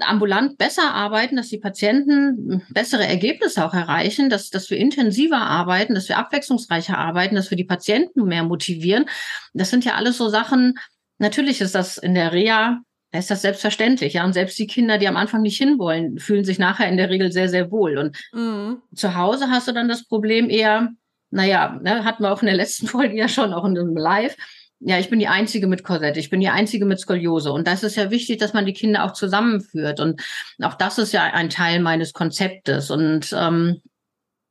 ambulant 0.00 0.58
besser 0.58 0.94
arbeiten, 0.94 1.36
dass 1.36 1.48
die 1.48 1.58
Patienten 1.58 2.62
bessere 2.70 3.06
Ergebnisse 3.06 3.64
auch 3.64 3.74
erreichen, 3.74 4.30
dass, 4.30 4.50
dass 4.50 4.70
wir 4.70 4.78
intensiver 4.78 5.38
arbeiten, 5.38 5.94
dass 5.94 6.08
wir 6.08 6.18
abwechslungsreicher 6.18 6.98
arbeiten, 6.98 7.34
dass 7.34 7.50
wir 7.50 7.56
die 7.56 7.64
Patienten 7.64 8.24
mehr 8.24 8.44
motivieren. 8.44 9.06
Das 9.52 9.70
sind 9.70 9.84
ja 9.84 9.94
alles 9.94 10.18
so 10.18 10.28
Sachen, 10.28 10.74
natürlich 11.18 11.60
ist 11.60 11.74
das 11.74 11.98
in 11.98 12.14
der 12.14 12.32
Reha, 12.32 12.80
da 13.12 13.18
ist 13.18 13.30
das 13.30 13.42
selbstverständlich, 13.42 14.14
ja. 14.14 14.24
Und 14.24 14.34
selbst 14.34 14.58
die 14.58 14.68
Kinder, 14.68 14.98
die 14.98 15.08
am 15.08 15.16
Anfang 15.16 15.42
nicht 15.42 15.58
hinwollen, 15.58 16.18
fühlen 16.18 16.44
sich 16.44 16.58
nachher 16.58 16.88
in 16.88 16.96
der 16.96 17.10
Regel 17.10 17.32
sehr, 17.32 17.48
sehr 17.48 17.70
wohl. 17.70 17.98
Und 17.98 18.16
mhm. 18.32 18.82
zu 18.94 19.16
Hause 19.16 19.50
hast 19.50 19.66
du 19.66 19.72
dann 19.72 19.88
das 19.88 20.06
Problem 20.06 20.48
eher, 20.48 20.90
naja, 21.30 21.78
ne, 21.82 22.04
hatten 22.04 22.22
wir 22.22 22.32
auch 22.32 22.42
in 22.42 22.46
der 22.46 22.56
letzten 22.56 22.86
Folge 22.88 23.16
ja 23.16 23.28
schon, 23.28 23.52
auch 23.52 23.64
in 23.64 23.76
einem 23.76 23.96
Live, 23.96 24.36
ja, 24.80 24.98
ich 24.98 25.10
bin 25.10 25.18
die 25.18 25.28
Einzige 25.28 25.66
mit 25.66 25.84
Korsett, 25.84 26.16
ich 26.16 26.30
bin 26.30 26.40
die 26.40 26.48
Einzige 26.48 26.86
mit 26.86 26.98
Skoliose. 26.98 27.52
Und 27.52 27.66
das 27.66 27.82
ist 27.82 27.96
ja 27.96 28.10
wichtig, 28.10 28.38
dass 28.38 28.54
man 28.54 28.64
die 28.64 28.72
Kinder 28.72 29.04
auch 29.04 29.12
zusammenführt. 29.12 30.00
Und 30.00 30.22
auch 30.62 30.74
das 30.74 30.98
ist 30.98 31.12
ja 31.12 31.24
ein 31.24 31.50
Teil 31.50 31.80
meines 31.80 32.14
Konzeptes. 32.14 32.90
Und, 32.90 33.34
ähm, 33.38 33.82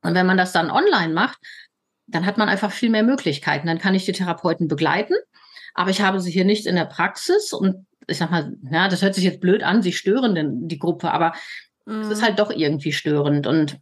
und 0.02 0.14
wenn 0.14 0.26
man 0.26 0.36
das 0.36 0.52
dann 0.52 0.70
online 0.70 1.12
macht, 1.12 1.38
dann 2.06 2.26
hat 2.26 2.38
man 2.38 2.48
einfach 2.48 2.70
viel 2.70 2.90
mehr 2.90 3.02
Möglichkeiten. 3.02 3.66
Dann 3.66 3.78
kann 3.78 3.94
ich 3.94 4.04
die 4.04 4.12
Therapeuten 4.12 4.68
begleiten, 4.68 5.14
aber 5.74 5.90
ich 5.90 6.00
habe 6.00 6.20
sie 6.20 6.30
hier 6.30 6.44
nicht 6.44 6.66
in 6.66 6.76
der 6.76 6.84
Praxis. 6.84 7.52
Und 7.52 7.86
ich 8.06 8.18
sag 8.18 8.30
mal, 8.30 8.52
ja, 8.70 8.88
das 8.88 9.02
hört 9.02 9.16
sich 9.16 9.24
jetzt 9.24 9.40
blöd 9.40 9.64
an, 9.64 9.82
sie 9.82 9.92
stören 9.92 10.36
denn 10.36 10.68
die 10.68 10.78
Gruppe, 10.78 11.10
aber 11.12 11.34
mhm. 11.86 12.02
es 12.02 12.08
ist 12.08 12.22
halt 12.22 12.38
doch 12.38 12.50
irgendwie 12.50 12.92
störend. 12.92 13.48
Und, 13.48 13.80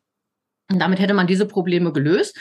und 0.70 0.78
damit 0.78 0.98
hätte 0.98 1.14
man 1.14 1.26
diese 1.26 1.46
Probleme 1.46 1.92
gelöst. 1.92 2.38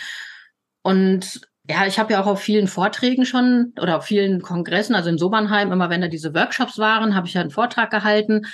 Und 0.82 1.42
ja, 1.70 1.86
ich 1.86 2.00
habe 2.00 2.14
ja 2.14 2.22
auch 2.22 2.28
auf 2.28 2.40
vielen 2.40 2.68
Vorträgen 2.68 3.26
schon 3.26 3.74
oder 3.80 3.98
auf 3.98 4.06
vielen 4.06 4.42
Kongressen, 4.42 4.96
also 4.96 5.10
in 5.10 5.18
Sobernheim, 5.18 5.72
immer 5.72 5.90
wenn 5.90 6.02
da 6.02 6.08
diese 6.08 6.34
Workshops 6.34 6.78
waren, 6.78 7.16
habe 7.16 7.28
ich 7.28 7.34
ja 7.34 7.42
einen 7.42 7.52
Vortrag 7.52 7.92
gehalten. 7.92 8.46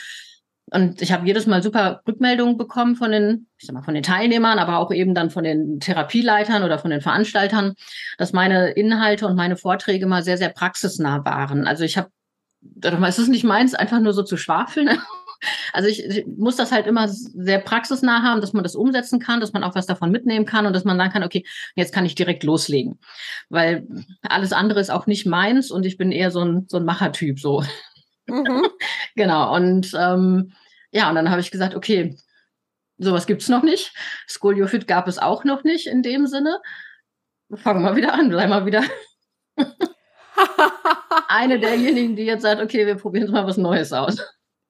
Und 0.72 1.02
ich 1.02 1.12
habe 1.12 1.28
jedes 1.28 1.46
Mal 1.46 1.62
super 1.62 2.02
Rückmeldungen 2.08 2.58
bekommen 2.58 2.96
von 2.96 3.12
den, 3.12 3.48
ich 3.58 3.68
sag 3.68 3.76
mal, 3.76 3.84
von 3.84 3.94
den 3.94 4.02
Teilnehmern, 4.02 4.58
aber 4.58 4.78
auch 4.80 4.92
eben 4.92 5.14
dann 5.14 5.30
von 5.30 5.44
den 5.44 5.80
Therapieleitern 5.80 6.64
oder 6.64 6.80
von 6.80 6.90
den 6.90 7.02
Veranstaltern, 7.02 7.74
dass 8.18 8.34
meine 8.34 8.72
Inhalte 8.72 9.28
und 9.28 9.36
meine 9.36 9.58
Vorträge 9.58 10.08
mal 10.08 10.24
sehr, 10.24 10.38
sehr 10.38 10.50
praxisnah 10.50 11.24
waren. 11.26 11.68
Also 11.68 11.84
ich 11.84 11.98
habe, 11.98 12.10
es 12.82 13.20
ist 13.20 13.28
nicht 13.28 13.44
meins, 13.44 13.76
einfach 13.76 14.00
nur 14.00 14.14
so 14.14 14.24
zu 14.24 14.38
schwafeln. 14.38 14.90
Also 15.72 15.90
ich, 15.90 16.04
ich, 16.04 16.26
muss 16.26 16.56
das 16.56 16.72
halt 16.72 16.88
immer 16.88 17.08
sehr 17.08 17.60
praxisnah 17.60 18.22
haben, 18.24 18.42
dass 18.42 18.54
man 18.54 18.64
das 18.64 18.76
umsetzen 18.76 19.20
kann, 19.20 19.40
dass 19.40 19.54
man 19.54 19.64
auch 19.64 19.76
was 19.76 19.86
davon 19.86 20.12
mitnehmen 20.12 20.46
kann 20.46 20.66
und 20.66 20.74
dass 20.74 20.84
man 20.84 20.98
sagen 20.98 21.12
kann, 21.12 21.24
okay, 21.24 21.46
jetzt 21.76 21.94
kann 21.94 22.06
ich 22.06 22.16
direkt 22.16 22.44
loslegen. 22.44 23.00
Weil 23.50 23.88
alles 24.22 24.54
andere 24.54 24.80
ist 24.80 24.90
auch 24.90 25.08
nicht 25.08 25.26
meins 25.26 25.72
und 25.72 25.86
ich 25.86 25.98
bin 25.98 26.12
eher 26.12 26.32
so 26.32 26.44
ein, 26.44 26.66
so 26.68 26.78
ein 26.78 26.86
Machertyp, 26.86 27.40
so. 27.40 27.64
Mhm. 28.28 28.68
genau. 29.16 29.56
Und 29.56 29.94
ähm, 29.98 30.54
ja, 30.92 31.10
und 31.10 31.16
dann 31.16 31.30
habe 31.30 31.42
ich 31.42 31.52
gesagt, 31.52 31.76
okay, 31.76 32.18
sowas 32.98 33.26
gibt's 33.26 33.50
noch 33.50 33.64
nicht. 33.64 33.94
Skoliofit 34.30 34.88
gab 34.88 35.08
es 35.08 35.18
auch 35.18 35.44
noch 35.44 35.64
nicht 35.64 35.88
in 35.88 36.04
dem 36.04 36.28
Sinne. 36.28 36.60
Fangen 37.56 37.84
wir 37.84 37.96
wieder 37.96 38.14
an, 38.14 38.30
bleib 38.30 38.50
mal 38.50 38.66
wieder 38.66 38.84
eine 41.28 41.60
derjenigen, 41.60 42.16
die 42.16 42.24
jetzt 42.24 42.42
sagt, 42.42 42.62
okay, 42.62 42.86
wir 42.86 42.96
probieren 42.96 43.32
mal 43.32 43.46
was 43.46 43.58
Neues 43.58 43.94
aus. 43.94 44.18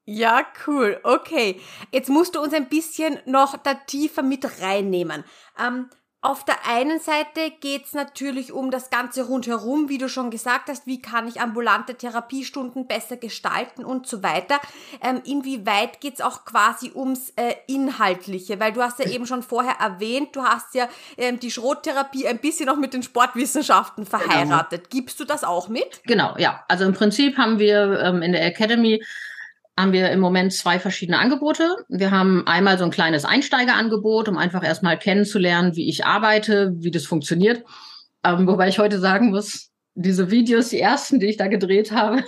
Ja, 0.05 0.45
cool. 0.67 0.99
Okay. 1.03 1.61
Jetzt 1.91 2.09
musst 2.09 2.35
du 2.35 2.41
uns 2.41 2.53
ein 2.53 2.67
bisschen 2.67 3.19
noch 3.25 3.57
da 3.57 3.73
tiefer 3.73 4.21
mit 4.21 4.61
reinnehmen. 4.61 5.23
Ähm, 5.57 5.89
auf 6.23 6.45
der 6.45 6.55
einen 6.65 7.01
Seite 7.01 7.51
geht's 7.59 7.93
natürlich 7.93 8.53
um 8.53 8.71
das 8.71 8.89
Ganze 8.89 9.27
rundherum, 9.27 9.89
wie 9.89 9.97
du 9.97 10.07
schon 10.07 10.31
gesagt 10.31 10.69
hast, 10.69 10.87
wie 10.87 11.01
kann 11.01 11.27
ich 11.27 11.41
ambulante 11.41 11.95
Therapiestunden 11.95 12.87
besser 12.87 13.17
gestalten 13.17 13.83
und 13.83 14.07
so 14.07 14.23
weiter. 14.23 14.61
Ähm, 15.01 15.21
inwieweit 15.25 15.99
geht's 15.99 16.21
auch 16.21 16.45
quasi 16.45 16.93
ums 16.95 17.31
äh, 17.35 17.55
Inhaltliche? 17.67 18.57
Weil 18.61 18.71
du 18.71 18.81
hast 18.81 18.99
ja 18.99 19.09
eben 19.09 19.27
schon 19.27 19.43
vorher 19.43 19.75
erwähnt, 19.81 20.33
du 20.33 20.43
hast 20.43 20.75
ja 20.75 20.87
ähm, 21.17 21.41
die 21.41 21.51
Schrottherapie 21.51 22.25
ein 22.25 22.39
bisschen 22.39 22.69
auch 22.69 22.77
mit 22.77 22.93
den 22.93 23.03
Sportwissenschaften 23.03 24.05
genau. 24.05 24.17
verheiratet. 24.17 24.89
Genau. 24.89 25.01
Gibst 25.01 25.19
du 25.19 25.25
das 25.25 25.43
auch 25.43 25.67
mit? 25.67 26.03
Genau, 26.05 26.35
ja. 26.37 26.63
Also 26.69 26.85
im 26.85 26.93
Prinzip 26.93 27.37
haben 27.37 27.59
wir 27.59 27.99
ähm, 27.99 28.21
in 28.21 28.31
der 28.31 28.45
Academy 28.45 29.03
haben 29.77 29.91
wir 29.91 30.11
im 30.11 30.19
Moment 30.19 30.53
zwei 30.53 30.79
verschiedene 30.79 31.17
Angebote. 31.17 31.67
Wir 31.89 32.11
haben 32.11 32.45
einmal 32.45 32.77
so 32.77 32.83
ein 32.83 32.91
kleines 32.91 33.25
Einsteigerangebot, 33.25 34.29
um 34.29 34.37
einfach 34.37 34.63
erstmal 34.63 34.99
kennenzulernen, 34.99 35.75
wie 35.75 35.89
ich 35.89 36.05
arbeite, 36.05 36.73
wie 36.77 36.91
das 36.91 37.05
funktioniert. 37.05 37.63
Ähm, 38.23 38.47
wobei 38.47 38.67
ich 38.67 38.79
heute 38.79 38.99
sagen 38.99 39.31
muss, 39.31 39.71
diese 39.95 40.29
Videos, 40.29 40.69
die 40.69 40.79
ersten, 40.79 41.19
die 41.19 41.27
ich 41.27 41.37
da 41.37 41.47
gedreht 41.47 41.91
habe, 41.91 42.23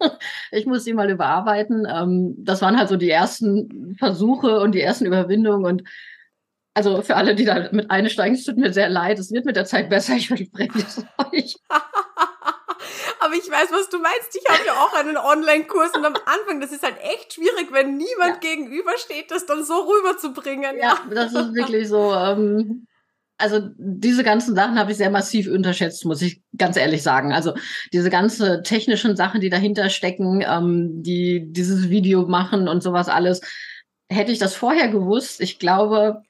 ich 0.52 0.66
muss 0.66 0.84
sie 0.84 0.92
mal 0.92 1.10
überarbeiten. 1.10 1.86
Ähm, 1.90 2.34
das 2.38 2.60
waren 2.60 2.78
halt 2.78 2.88
so 2.88 2.96
die 2.96 3.10
ersten 3.10 3.96
Versuche 3.98 4.60
und 4.60 4.72
die 4.72 4.80
ersten 4.80 5.06
Überwindungen 5.06 5.64
und 5.64 5.88
also 6.72 7.02
für 7.02 7.16
alle, 7.16 7.34
die 7.34 7.44
da 7.44 7.68
mit 7.72 7.90
einsteigen, 7.90 8.36
es 8.36 8.44
tut 8.44 8.56
mir 8.56 8.72
sehr 8.72 8.88
leid. 8.88 9.18
Es 9.18 9.32
wird 9.32 9.44
mit 9.44 9.56
der 9.56 9.64
Zeit 9.64 9.90
besser, 9.90 10.14
ich 10.14 10.28
verspreche 10.28 10.78
es 10.78 11.04
euch. 11.32 11.56
Aber 13.20 13.34
ich 13.34 13.50
weiß, 13.50 13.68
was 13.70 13.88
du 13.88 13.98
meinst. 13.98 14.34
Ich 14.34 14.48
habe 14.48 14.66
ja 14.66 14.72
auch 14.72 14.92
einen 14.94 15.16
Online-Kurs 15.16 15.92
und 15.96 16.04
am 16.04 16.14
Anfang, 16.14 16.60
das 16.60 16.72
ist 16.72 16.82
halt 16.82 16.96
echt 17.02 17.34
schwierig, 17.34 17.68
wenn 17.72 17.96
niemand 17.96 18.42
ja. 18.42 18.50
gegenübersteht, 18.50 19.30
das 19.30 19.46
dann 19.46 19.64
so 19.64 19.74
rüberzubringen. 19.74 20.76
Ja, 20.76 20.98
ja. 21.10 21.14
das 21.14 21.32
ist 21.32 21.54
wirklich 21.54 21.88
so. 21.88 22.12
Ähm, 22.14 22.86
also 23.40 23.60
diese 23.76 24.22
ganzen 24.22 24.54
Sachen 24.54 24.78
habe 24.78 24.92
ich 24.92 24.98
sehr 24.98 25.10
massiv 25.10 25.48
unterschätzt, 25.48 26.04
muss 26.04 26.22
ich 26.22 26.42
ganz 26.56 26.76
ehrlich 26.76 27.02
sagen. 27.02 27.32
Also 27.32 27.54
diese 27.92 28.10
ganzen 28.10 28.62
technischen 28.62 29.16
Sachen, 29.16 29.40
die 29.40 29.48
dahinter 29.48 29.88
stecken, 29.88 30.44
ähm, 30.46 31.02
die 31.02 31.46
dieses 31.50 31.88
Video 31.88 32.26
machen 32.26 32.68
und 32.68 32.82
sowas 32.82 33.08
alles. 33.08 33.40
Hätte 34.10 34.32
ich 34.32 34.38
das 34.38 34.54
vorher 34.54 34.88
gewusst, 34.88 35.40
ich 35.40 35.58
glaube, 35.58 36.22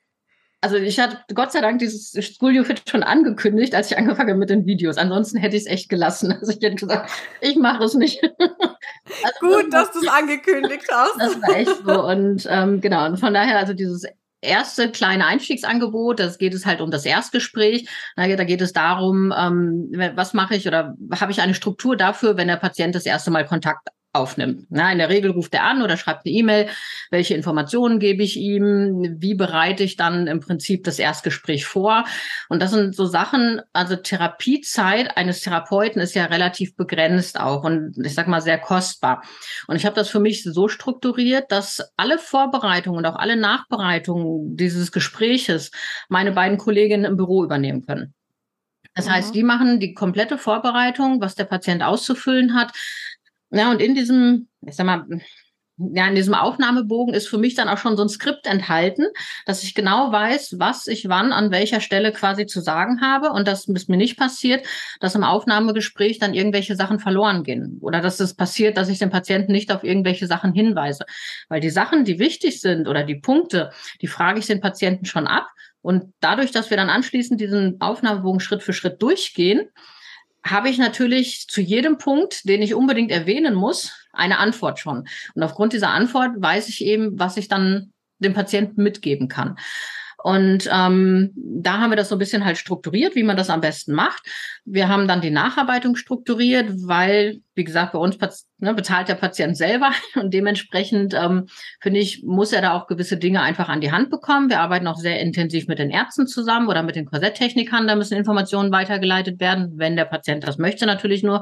also 0.62 0.76
ich 0.76 1.00
hatte 1.00 1.18
Gott 1.34 1.52
sei 1.52 1.60
Dank 1.60 1.78
dieses 1.78 2.12
Studio 2.24 2.64
Fit 2.64 2.82
schon 2.88 3.02
angekündigt, 3.02 3.74
als 3.74 3.90
ich 3.90 3.96
angefangen 3.96 4.30
habe 4.30 4.38
mit 4.38 4.50
den 4.50 4.66
Videos. 4.66 4.98
Ansonsten 4.98 5.38
hätte 5.38 5.56
ich 5.56 5.62
es 5.62 5.68
echt 5.68 5.88
gelassen. 5.88 6.32
Also 6.40 6.52
ich 6.52 6.62
hätte 6.62 6.76
gesagt, 6.76 7.10
ich 7.40 7.56
mache 7.56 7.84
es 7.84 7.94
nicht. 7.94 8.22
also 8.42 9.38
Gut, 9.40 9.72
dass 9.72 9.92
du 9.92 10.00
es 10.00 10.08
angekündigt 10.08 10.86
hast. 10.90 11.18
Das 11.18 11.40
war 11.42 11.56
echt 11.56 11.84
so. 11.84 12.04
Und 12.06 12.46
ähm, 12.48 12.80
genau, 12.80 13.06
und 13.06 13.18
von 13.18 13.34
daher, 13.34 13.58
also 13.58 13.72
dieses 13.72 14.04
erste 14.42 14.90
kleine 14.90 15.26
Einstiegsangebot, 15.26 16.18
das 16.18 16.38
geht 16.38 16.54
es 16.54 16.66
halt 16.66 16.80
um 16.80 16.90
das 16.90 17.04
Erstgespräch. 17.04 17.88
Da 18.16 18.26
geht 18.26 18.60
es 18.60 18.72
darum, 18.72 19.34
ähm, 19.36 19.90
was 20.14 20.34
mache 20.34 20.56
ich 20.56 20.66
oder 20.66 20.96
habe 21.18 21.32
ich 21.32 21.40
eine 21.40 21.54
Struktur 21.54 21.96
dafür, 21.96 22.36
wenn 22.36 22.48
der 22.48 22.56
Patient 22.56 22.94
das 22.94 23.06
erste 23.06 23.30
Mal 23.30 23.46
Kontakt 23.46 23.88
aufnimmt. 24.12 24.66
Na, 24.70 24.90
in 24.90 24.98
der 24.98 25.08
Regel 25.08 25.30
ruft 25.30 25.54
er 25.54 25.64
an 25.64 25.82
oder 25.82 25.96
schreibt 25.96 26.26
eine 26.26 26.34
E-Mail, 26.34 26.68
welche 27.10 27.34
Informationen 27.34 28.00
gebe 28.00 28.22
ich 28.24 28.36
ihm, 28.36 29.16
wie 29.18 29.34
bereite 29.34 29.84
ich 29.84 29.96
dann 29.96 30.26
im 30.26 30.40
Prinzip 30.40 30.82
das 30.82 30.98
Erstgespräch 30.98 31.64
vor. 31.64 32.04
Und 32.48 32.60
das 32.60 32.72
sind 32.72 32.96
so 32.96 33.06
Sachen, 33.06 33.60
also 33.72 33.94
Therapiezeit 33.94 35.16
eines 35.16 35.42
Therapeuten 35.42 36.00
ist 36.00 36.14
ja 36.14 36.24
relativ 36.24 36.74
begrenzt 36.74 37.38
auch 37.38 37.62
und 37.62 37.94
ich 38.04 38.14
sag 38.14 38.26
mal 38.26 38.42
sehr 38.42 38.58
kostbar. 38.58 39.22
Und 39.68 39.76
ich 39.76 39.86
habe 39.86 39.94
das 39.94 40.08
für 40.08 40.20
mich 40.20 40.42
so 40.42 40.66
strukturiert, 40.66 41.52
dass 41.52 41.80
alle 41.96 42.18
Vorbereitungen 42.18 42.98
und 42.98 43.06
auch 43.06 43.16
alle 43.16 43.36
Nachbereitungen 43.36 44.56
dieses 44.56 44.90
Gespräches 44.90 45.70
meine 46.08 46.32
beiden 46.32 46.58
Kolleginnen 46.58 47.04
im 47.04 47.16
Büro 47.16 47.44
übernehmen 47.44 47.86
können. 47.86 48.14
Das 48.94 49.08
heißt, 49.08 49.30
mhm. 49.30 49.32
die 49.34 49.42
machen 49.42 49.80
die 49.80 49.94
komplette 49.94 50.36
Vorbereitung, 50.36 51.20
was 51.20 51.34
der 51.34 51.44
Patient 51.44 51.82
auszufüllen 51.82 52.54
hat. 52.54 52.72
Ja, 53.50 53.70
und 53.70 53.80
in 53.80 53.94
diesem, 53.94 54.48
ich 54.66 54.76
sag 54.76 54.86
mal, 54.86 55.06
ja, 55.94 56.06
in 56.06 56.14
diesem 56.14 56.34
Aufnahmebogen 56.34 57.14
ist 57.14 57.28
für 57.28 57.38
mich 57.38 57.54
dann 57.54 57.68
auch 57.68 57.78
schon 57.78 57.96
so 57.96 58.02
ein 58.02 58.08
Skript 58.08 58.46
enthalten, 58.46 59.06
dass 59.46 59.62
ich 59.62 59.74
genau 59.74 60.12
weiß, 60.12 60.56
was 60.58 60.86
ich 60.86 61.08
wann 61.08 61.32
an 61.32 61.50
welcher 61.50 61.80
Stelle 61.80 62.12
quasi 62.12 62.46
zu 62.46 62.60
sagen 62.60 63.00
habe 63.00 63.30
und 63.30 63.48
dass 63.48 63.66
es 63.66 63.88
mir 63.88 63.96
nicht 63.96 64.18
passiert, 64.18 64.66
dass 65.00 65.14
im 65.14 65.24
Aufnahmegespräch 65.24 66.18
dann 66.18 66.34
irgendwelche 66.34 66.76
Sachen 66.76 66.98
verloren 66.98 67.44
gehen 67.44 67.78
oder 67.80 68.00
dass 68.00 68.20
es 68.20 68.34
passiert, 68.34 68.76
dass 68.76 68.90
ich 68.90 68.98
den 68.98 69.10
Patienten 69.10 69.52
nicht 69.52 69.72
auf 69.72 69.82
irgendwelche 69.82 70.26
Sachen 70.26 70.52
hinweise. 70.52 71.06
Weil 71.48 71.60
die 71.60 71.70
Sachen, 71.70 72.04
die 72.04 72.18
wichtig 72.18 72.60
sind 72.60 72.86
oder 72.86 73.02
die 73.02 73.16
Punkte, 73.16 73.70
die 74.02 74.08
frage 74.08 74.38
ich 74.38 74.46
den 74.46 74.60
Patienten 74.60 75.06
schon 75.06 75.26
ab 75.26 75.48
und 75.80 76.12
dadurch, 76.20 76.50
dass 76.50 76.68
wir 76.68 76.76
dann 76.76 76.90
anschließend 76.90 77.40
diesen 77.40 77.80
Aufnahmebogen 77.80 78.40
Schritt 78.40 78.62
für 78.62 78.74
Schritt 78.74 79.00
durchgehen, 79.00 79.70
habe 80.44 80.68
ich 80.68 80.78
natürlich 80.78 81.46
zu 81.48 81.60
jedem 81.60 81.98
Punkt, 81.98 82.48
den 82.48 82.62
ich 82.62 82.74
unbedingt 82.74 83.10
erwähnen 83.10 83.54
muss, 83.54 83.92
eine 84.12 84.38
Antwort 84.38 84.78
schon. 84.78 85.06
Und 85.34 85.42
aufgrund 85.42 85.72
dieser 85.72 85.90
Antwort 85.90 86.32
weiß 86.36 86.68
ich 86.68 86.84
eben, 86.84 87.18
was 87.18 87.36
ich 87.36 87.48
dann 87.48 87.92
dem 88.18 88.34
Patienten 88.34 88.82
mitgeben 88.82 89.28
kann. 89.28 89.56
Und 90.22 90.68
ähm, 90.70 91.32
da 91.34 91.78
haben 91.78 91.90
wir 91.90 91.96
das 91.96 92.08
so 92.10 92.16
ein 92.16 92.18
bisschen 92.18 92.44
halt 92.44 92.58
strukturiert, 92.58 93.14
wie 93.14 93.22
man 93.22 93.36
das 93.36 93.50
am 93.50 93.60
besten 93.60 93.94
macht. 93.94 94.22
Wir 94.64 94.88
haben 94.88 95.08
dann 95.08 95.20
die 95.20 95.30
Nacharbeitung 95.30 95.96
strukturiert, 95.96 96.70
weil, 96.84 97.40
wie 97.54 97.64
gesagt, 97.64 97.92
bei 97.92 97.98
uns 97.98 98.18
ne, 98.58 98.74
bezahlt 98.74 99.08
der 99.08 99.14
Patient 99.14 99.56
selber 99.56 99.92
und 100.16 100.34
dementsprechend 100.34 101.14
ähm, 101.14 101.46
finde 101.80 102.00
ich, 102.00 102.22
muss 102.24 102.52
er 102.52 102.62
da 102.62 102.74
auch 102.74 102.86
gewisse 102.86 103.16
Dinge 103.16 103.40
einfach 103.40 103.68
an 103.68 103.80
die 103.80 103.92
Hand 103.92 104.10
bekommen. 104.10 104.50
Wir 104.50 104.60
arbeiten 104.60 104.86
auch 104.86 104.98
sehr 104.98 105.20
intensiv 105.20 105.68
mit 105.68 105.78
den 105.78 105.90
Ärzten 105.90 106.26
zusammen 106.26 106.68
oder 106.68 106.82
mit 106.82 106.96
den 106.96 107.06
Korsetttechnikern. 107.06 107.86
Da 107.86 107.96
müssen 107.96 108.16
Informationen 108.16 108.72
weitergeleitet 108.72 109.40
werden, 109.40 109.72
wenn 109.76 109.96
der 109.96 110.04
Patient 110.04 110.46
das 110.46 110.58
möchte 110.58 110.86
natürlich 110.86 111.22
nur. 111.22 111.40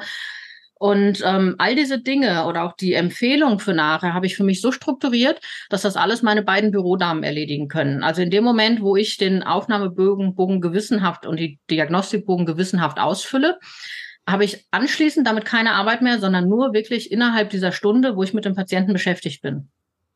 Und 0.79 1.23
ähm, 1.25 1.57
all 1.59 1.75
diese 1.75 1.99
Dinge 1.99 2.47
oder 2.47 2.63
auch 2.63 2.75
die 2.75 2.95
Empfehlung 2.95 3.59
für 3.59 3.75
nachher 3.75 4.15
habe 4.15 4.27
ich 4.27 4.37
für 4.37 4.45
mich 4.45 4.61
so 4.61 4.71
strukturiert, 4.71 5.41
dass 5.71 5.83
das 5.83 5.97
alles 5.97 6.23
meine 6.23 6.43
beiden 6.43 6.71
Bürodamen 6.71 7.25
erledigen 7.25 7.69
können. 7.69 8.03
Also 8.03 8.23
in 8.23 8.31
dem 8.31 8.45
Moment, 8.45 8.81
wo 8.81 8.97
ich 8.97 9.17
den 9.17 9.43
Aufnahmebogen 9.43 10.35
Bogen 10.35 10.61
gewissenhaft 10.61 11.27
und 11.27 11.39
die 11.41 11.59
Diagnostikbogen 11.71 12.47
gewissenhaft 12.47 12.99
ausfülle, 13.01 13.59
habe 14.27 14.45
ich 14.45 14.67
anschließend 14.71 15.27
damit 15.27 15.45
keine 15.45 15.73
Arbeit 15.73 16.03
mehr, 16.03 16.19
sondern 16.19 16.49
nur 16.49 16.73
wirklich 16.73 17.11
innerhalb 17.11 17.51
dieser 17.51 17.73
Stunde, 17.73 18.15
wo 18.15 18.23
ich 18.23 18.35
mit 18.35 18.45
dem 18.45 18.55
Patienten 18.55 18.93
beschäftigt 18.93 19.43
bin. 19.43 19.71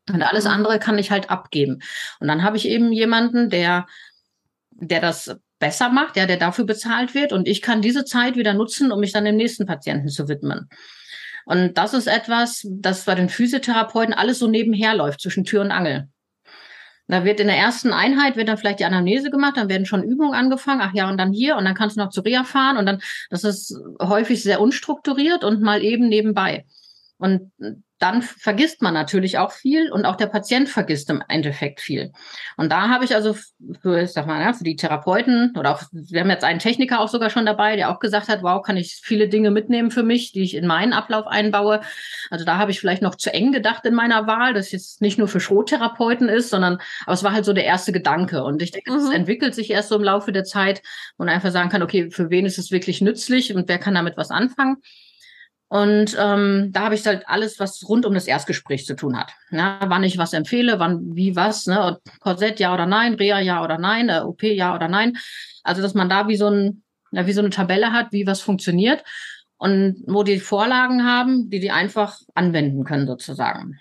Und 0.09 0.21
alles 0.21 0.45
mhm. 0.45 0.51
andere 0.51 0.79
kann 0.79 0.97
ich 0.97 1.11
halt 1.11 1.29
abgeben. 1.29 1.79
Und 2.19 2.27
dann 2.27 2.43
habe 2.43 2.57
ich 2.57 2.67
eben 2.67 2.91
jemanden, 2.91 3.49
der 3.49 3.85
der 4.75 5.01
das 5.01 5.35
besser 5.63 5.87
macht, 5.87 6.17
ja, 6.17 6.25
der 6.25 6.35
dafür 6.35 6.65
bezahlt 6.65 7.15
wird. 7.15 7.31
Und 7.31 7.47
ich 7.47 7.61
kann 7.61 7.81
diese 7.81 8.03
Zeit 8.03 8.35
wieder 8.35 8.53
nutzen, 8.53 8.91
um 8.91 8.99
mich 8.99 9.13
dann 9.13 9.23
dem 9.23 9.37
nächsten 9.37 9.65
Patienten 9.65 10.09
zu 10.09 10.27
widmen. 10.27 10.67
Und 11.45 11.77
das 11.77 11.93
ist 11.93 12.07
etwas, 12.07 12.67
das 12.69 13.05
bei 13.05 13.15
den 13.15 13.29
Physiotherapeuten 13.29 14.13
alles 14.13 14.39
so 14.39 14.47
nebenher 14.49 14.93
läuft, 14.93 15.21
zwischen 15.21 15.45
Tür 15.45 15.61
und 15.61 15.71
Angel. 15.71 16.09
Da 17.07 17.23
wird 17.23 17.39
in 17.39 17.47
der 17.47 17.57
ersten 17.57 17.93
Einheit 17.93 18.35
wird 18.35 18.49
dann 18.49 18.57
vielleicht 18.57 18.79
die 18.79 18.85
Anamnese 18.85 19.29
gemacht, 19.29 19.55
dann 19.55 19.69
werden 19.69 19.85
schon 19.85 20.03
Übungen 20.03 20.33
angefangen, 20.33 20.81
ach 20.81 20.93
ja, 20.93 21.09
und 21.09 21.17
dann 21.17 21.31
hier, 21.31 21.55
und 21.55 21.63
dann 21.63 21.75
kannst 21.75 21.95
du 21.95 22.01
noch 22.01 22.09
zu 22.09 22.21
Reha 22.21 22.43
fahren 22.43 22.75
und 22.75 22.85
dann, 22.85 22.99
das 23.29 23.45
ist 23.45 23.77
häufig 24.01 24.43
sehr 24.43 24.59
unstrukturiert 24.59 25.45
und 25.45 25.61
mal 25.61 25.81
eben 25.81 26.09
nebenbei. 26.09 26.65
Und 27.17 27.51
dann 28.03 28.21
vergisst 28.21 28.81
man 28.81 28.93
natürlich 28.93 29.37
auch 29.37 29.53
viel 29.53 29.89
und 29.89 30.03
auch 30.03 30.17
der 30.17 30.27
Patient 30.27 30.67
vergisst 30.67 31.09
im 31.09 31.23
Endeffekt 31.29 31.79
viel. 31.79 32.11
Und 32.57 32.69
da 32.69 32.89
habe 32.89 33.05
ich 33.05 33.15
also 33.15 33.33
für, 33.81 34.01
ich 34.01 34.11
sag 34.11 34.27
mal, 34.27 34.41
ja, 34.41 34.51
für 34.51 34.65
die 34.65 34.75
Therapeuten 34.75 35.55
oder 35.57 35.71
auch, 35.71 35.83
wir 35.93 36.19
haben 36.19 36.29
jetzt 36.29 36.43
einen 36.43 36.59
Techniker 36.59 36.99
auch 36.99 37.07
sogar 37.07 37.29
schon 37.29 37.45
dabei, 37.45 37.77
der 37.77 37.89
auch 37.89 37.99
gesagt 37.99 38.27
hat, 38.27 38.43
wow, 38.43 38.61
kann 38.61 38.75
ich 38.75 38.99
viele 39.01 39.29
Dinge 39.29 39.51
mitnehmen 39.51 39.89
für 39.89 40.03
mich, 40.03 40.33
die 40.33 40.43
ich 40.43 40.53
in 40.53 40.67
meinen 40.67 40.91
Ablauf 40.91 41.27
einbaue. 41.27 41.79
Also 42.29 42.43
da 42.43 42.57
habe 42.57 42.71
ich 42.71 42.81
vielleicht 42.81 43.01
noch 43.01 43.15
zu 43.15 43.33
eng 43.33 43.53
gedacht 43.53 43.85
in 43.85 43.93
meiner 43.93 44.27
Wahl, 44.27 44.53
dass 44.53 44.73
es 44.73 44.99
nicht 44.99 45.17
nur 45.17 45.29
für 45.29 45.39
Schrottherapeuten 45.39 46.27
ist, 46.27 46.49
sondern, 46.49 46.79
aber 47.05 47.13
es 47.13 47.23
war 47.23 47.31
halt 47.31 47.45
so 47.45 47.53
der 47.53 47.63
erste 47.63 47.93
Gedanke. 47.93 48.43
Und 48.43 48.61
ich 48.61 48.71
denke, 48.71 48.93
es 48.93 49.05
mhm. 49.05 49.13
entwickelt 49.13 49.55
sich 49.55 49.71
erst 49.71 49.87
so 49.87 49.95
im 49.95 50.03
Laufe 50.03 50.33
der 50.33 50.43
Zeit 50.43 50.81
und 51.15 51.29
einfach 51.29 51.51
sagen 51.51 51.69
kann, 51.69 51.81
okay, 51.81 52.11
für 52.11 52.29
wen 52.29 52.45
ist 52.45 52.57
es 52.57 52.69
wirklich 52.69 52.99
nützlich 52.99 53.55
und 53.55 53.69
wer 53.69 53.79
kann 53.79 53.95
damit 53.95 54.17
was 54.17 54.29
anfangen? 54.29 54.81
Und 55.73 56.15
ähm, 56.19 56.69
da 56.71 56.81
habe 56.81 56.93
ich 56.93 57.03
halt 57.07 57.27
alles, 57.27 57.59
was 57.59 57.89
rund 57.89 58.05
um 58.05 58.13
das 58.13 58.27
Erstgespräch 58.27 58.85
zu 58.85 58.95
tun 58.95 59.17
hat. 59.17 59.31
Ja, 59.49 59.79
wann 59.87 60.03
ich 60.03 60.19
was 60.19 60.33
empfehle, 60.33 60.77
wann, 60.77 61.15
wie, 61.15 61.35
was, 61.35 61.65
ne? 61.65 61.97
Korsett 62.19 62.59
ja 62.59 62.75
oder 62.75 62.85
nein, 62.85 63.15
Reha 63.15 63.39
ja 63.39 63.63
oder 63.63 63.79
nein, 63.79 64.07
äh, 64.07 64.19
OP 64.19 64.43
ja 64.43 64.75
oder 64.75 64.87
nein. 64.87 65.17
Also, 65.63 65.81
dass 65.81 65.95
man 65.95 66.09
da 66.09 66.27
wie 66.27 66.35
so, 66.35 66.47
ein, 66.47 66.83
ja, 67.09 67.25
wie 67.25 67.33
so 67.33 67.41
eine 67.41 67.49
Tabelle 67.49 67.91
hat, 67.91 68.11
wie 68.11 68.27
was 68.27 68.39
funktioniert 68.39 69.03
und 69.57 70.03
wo 70.05 70.21
die 70.21 70.39
Vorlagen 70.39 71.05
haben, 71.05 71.49
die 71.49 71.59
die 71.59 71.71
einfach 71.71 72.19
anwenden 72.35 72.83
können 72.83 73.07
sozusagen. 73.07 73.79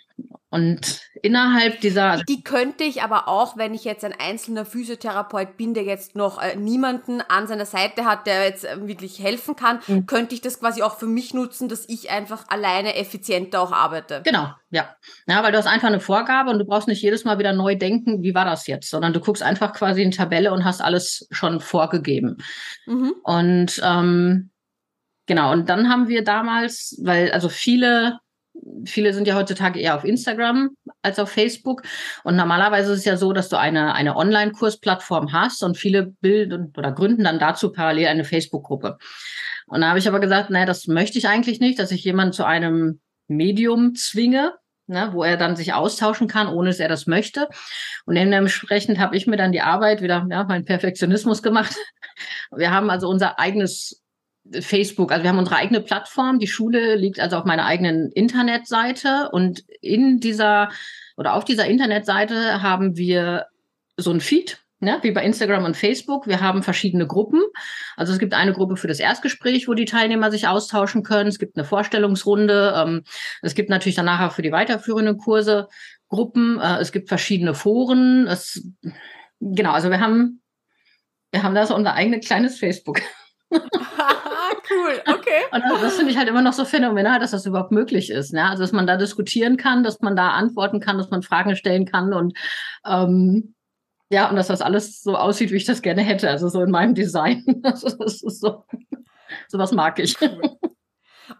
Und 0.52 1.00
innerhalb 1.22 1.80
dieser. 1.80 2.22
Die 2.24 2.42
könnte 2.42 2.84
ich 2.84 3.02
aber 3.02 3.26
auch, 3.26 3.56
wenn 3.56 3.72
ich 3.72 3.84
jetzt 3.84 4.04
ein 4.04 4.12
einzelner 4.12 4.66
Physiotherapeut 4.66 5.56
bin, 5.56 5.72
der 5.72 5.84
jetzt 5.84 6.14
noch 6.14 6.42
äh, 6.42 6.56
niemanden 6.56 7.22
an 7.22 7.46
seiner 7.46 7.64
Seite 7.64 8.04
hat, 8.04 8.26
der 8.26 8.44
jetzt 8.44 8.66
äh, 8.66 8.86
wirklich 8.86 9.18
helfen 9.18 9.56
kann, 9.56 9.80
mhm. 9.86 10.04
könnte 10.04 10.34
ich 10.34 10.42
das 10.42 10.60
quasi 10.60 10.82
auch 10.82 10.98
für 10.98 11.06
mich 11.06 11.32
nutzen, 11.32 11.70
dass 11.70 11.88
ich 11.88 12.10
einfach 12.10 12.44
alleine 12.48 12.96
effizienter 12.96 13.62
auch 13.62 13.72
arbeite. 13.72 14.20
Genau, 14.24 14.50
ja. 14.68 14.94
Ja, 15.26 15.42
weil 15.42 15.52
du 15.52 15.58
hast 15.58 15.66
einfach 15.66 15.88
eine 15.88 16.00
Vorgabe 16.00 16.50
und 16.50 16.58
du 16.58 16.66
brauchst 16.66 16.86
nicht 16.86 17.00
jedes 17.00 17.24
Mal 17.24 17.38
wieder 17.38 17.54
neu 17.54 17.74
denken, 17.74 18.22
wie 18.22 18.34
war 18.34 18.44
das 18.44 18.66
jetzt, 18.66 18.90
sondern 18.90 19.14
du 19.14 19.20
guckst 19.20 19.42
einfach 19.42 19.72
quasi 19.72 20.02
in 20.02 20.10
Tabelle 20.10 20.52
und 20.52 20.66
hast 20.66 20.82
alles 20.82 21.26
schon 21.30 21.60
vorgegeben. 21.60 22.36
Mhm. 22.84 23.14
Und 23.22 23.80
ähm, 23.82 24.50
genau, 25.24 25.50
und 25.50 25.70
dann 25.70 25.88
haben 25.88 26.08
wir 26.08 26.22
damals, 26.22 27.00
weil 27.02 27.32
also 27.32 27.48
viele 27.48 28.18
viele 28.84 29.14
sind 29.14 29.26
ja 29.26 29.34
heutzutage 29.34 29.80
eher 29.80 29.96
auf 29.96 30.04
Instagram 30.04 30.70
als 31.02 31.18
auf 31.18 31.30
Facebook. 31.30 31.82
Und 32.24 32.36
normalerweise 32.36 32.92
ist 32.92 33.00
es 33.00 33.04
ja 33.04 33.16
so, 33.16 33.32
dass 33.32 33.48
du 33.48 33.58
eine, 33.58 33.94
eine 33.94 34.16
Online-Kursplattform 34.16 35.32
hast 35.32 35.62
und 35.62 35.76
viele 35.76 36.06
bilden 36.20 36.72
oder 36.76 36.92
gründen 36.92 37.24
dann 37.24 37.38
dazu 37.38 37.72
parallel 37.72 38.08
eine 38.08 38.24
Facebook-Gruppe. 38.24 38.98
Und 39.66 39.80
da 39.80 39.88
habe 39.88 39.98
ich 39.98 40.08
aber 40.08 40.20
gesagt, 40.20 40.50
naja, 40.50 40.66
das 40.66 40.86
möchte 40.86 41.18
ich 41.18 41.28
eigentlich 41.28 41.60
nicht, 41.60 41.78
dass 41.78 41.90
ich 41.90 42.04
jemanden 42.04 42.32
zu 42.32 42.44
einem 42.44 43.00
Medium 43.28 43.94
zwinge, 43.94 44.52
ne, 44.86 45.10
wo 45.12 45.22
er 45.22 45.36
dann 45.36 45.56
sich 45.56 45.72
austauschen 45.72 46.28
kann, 46.28 46.48
ohne 46.48 46.70
dass 46.70 46.80
er 46.80 46.88
das 46.88 47.06
möchte. 47.06 47.48
Und 48.04 48.16
dementsprechend 48.16 48.98
habe 48.98 49.16
ich 49.16 49.26
mir 49.26 49.36
dann 49.36 49.52
die 49.52 49.62
Arbeit 49.62 50.02
wieder, 50.02 50.26
ja, 50.30 50.44
meinen 50.44 50.64
Perfektionismus 50.64 51.42
gemacht. 51.42 51.74
Wir 52.54 52.70
haben 52.70 52.90
also 52.90 53.08
unser 53.08 53.38
eigenes 53.38 54.01
Facebook, 54.60 55.12
also 55.12 55.22
wir 55.22 55.30
haben 55.30 55.38
unsere 55.38 55.56
eigene 55.56 55.80
Plattform. 55.80 56.38
Die 56.38 56.46
Schule 56.46 56.96
liegt 56.96 57.20
also 57.20 57.36
auf 57.36 57.44
meiner 57.44 57.64
eigenen 57.64 58.10
Internetseite 58.10 59.30
und 59.32 59.64
in 59.80 60.20
dieser 60.20 60.70
oder 61.16 61.34
auf 61.34 61.44
dieser 61.44 61.66
Internetseite 61.66 62.62
haben 62.62 62.96
wir 62.96 63.46
so 63.96 64.10
ein 64.10 64.20
Feed, 64.20 64.58
ne, 64.80 64.98
wie 65.02 65.12
bei 65.12 65.24
Instagram 65.24 65.64
und 65.64 65.76
Facebook. 65.76 66.26
Wir 66.26 66.40
haben 66.40 66.62
verschiedene 66.62 67.06
Gruppen. 67.06 67.40
Also 67.96 68.12
es 68.12 68.18
gibt 68.18 68.34
eine 68.34 68.52
Gruppe 68.52 68.76
für 68.76 68.88
das 68.88 68.98
Erstgespräch, 68.98 69.68
wo 69.68 69.74
die 69.74 69.84
Teilnehmer 69.84 70.30
sich 70.30 70.48
austauschen 70.48 71.02
können. 71.02 71.28
Es 71.28 71.38
gibt 71.38 71.56
eine 71.56 71.64
Vorstellungsrunde. 71.64 72.74
Ähm, 72.76 73.04
es 73.42 73.54
gibt 73.54 73.70
natürlich 73.70 73.96
danach 73.96 74.28
auch 74.28 74.32
für 74.32 74.42
die 74.42 74.52
weiterführenden 74.52 75.18
Kurse 75.18 75.68
Gruppen. 76.08 76.58
Äh, 76.60 76.78
es 76.78 76.90
gibt 76.90 77.08
verschiedene 77.08 77.54
Foren. 77.54 78.26
Es, 78.26 78.66
genau, 79.40 79.72
also 79.72 79.90
wir 79.90 80.00
haben 80.00 80.42
wir 81.32 81.42
haben 81.42 81.54
da 81.54 81.66
so 81.66 81.74
unser 81.74 81.94
eigenes 81.94 82.26
kleines 82.26 82.58
Facebook. 82.58 83.00
cool, 84.76 85.14
okay. 85.14 85.42
Und 85.52 85.62
das, 85.62 85.80
das 85.80 85.96
finde 85.96 86.12
ich 86.12 86.18
halt 86.18 86.28
immer 86.28 86.42
noch 86.42 86.52
so 86.52 86.64
phänomenal, 86.64 87.20
dass 87.20 87.32
das 87.32 87.46
überhaupt 87.46 87.72
möglich 87.72 88.10
ist. 88.10 88.32
Ne? 88.32 88.44
Also, 88.44 88.62
dass 88.62 88.72
man 88.72 88.86
da 88.86 88.96
diskutieren 88.96 89.56
kann, 89.56 89.82
dass 89.82 90.00
man 90.00 90.16
da 90.16 90.30
antworten 90.30 90.80
kann, 90.80 90.98
dass 90.98 91.10
man 91.10 91.22
Fragen 91.22 91.56
stellen 91.56 91.86
kann 91.86 92.12
und 92.12 92.36
ähm, 92.86 93.54
ja, 94.10 94.28
und 94.28 94.36
dass 94.36 94.48
das 94.48 94.60
alles 94.60 95.02
so 95.02 95.16
aussieht, 95.16 95.52
wie 95.52 95.56
ich 95.56 95.64
das 95.64 95.80
gerne 95.80 96.02
hätte. 96.02 96.28
Also 96.28 96.48
so 96.48 96.62
in 96.62 96.70
meinem 96.70 96.94
Design. 96.94 97.44
Also, 97.64 97.88
das 97.96 98.22
ist 98.22 98.40
so, 98.40 98.64
sowas 99.48 99.72
mag 99.72 99.98
ich. 99.98 100.16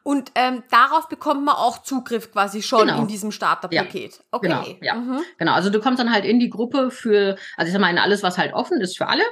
Und 0.05 0.33
ähm, 0.35 0.63
darauf 0.71 1.09
bekommt 1.09 1.45
man 1.45 1.55
auch 1.55 1.83
Zugriff 1.83 2.33
quasi 2.33 2.63
schon 2.63 2.89
genau. 2.89 3.01
in 3.03 3.09
diesem 3.09 3.31
Starterpaket. 3.31 4.15
Ja. 4.15 4.25
Okay. 4.31 4.49
Genau, 4.49 4.77
ja. 4.81 4.95
Mhm. 4.95 5.21
genau. 5.39 5.53
Also 5.53 5.71
du 5.71 5.81
kommst 5.81 6.01
dann 6.01 6.13
halt 6.13 6.25
in 6.25 6.41
die 6.41 6.51
Gruppe 6.51 6.91
für, 6.91 7.37
also 7.57 7.67
ich 7.69 7.73
sag 7.73 7.81
mal, 7.81 7.91
in 7.91 7.99
alles, 7.99 8.23
was 8.23 8.39
halt 8.39 8.55
offen 8.55 8.81
ist 8.81 8.97
für 8.97 9.07
alle. 9.07 9.25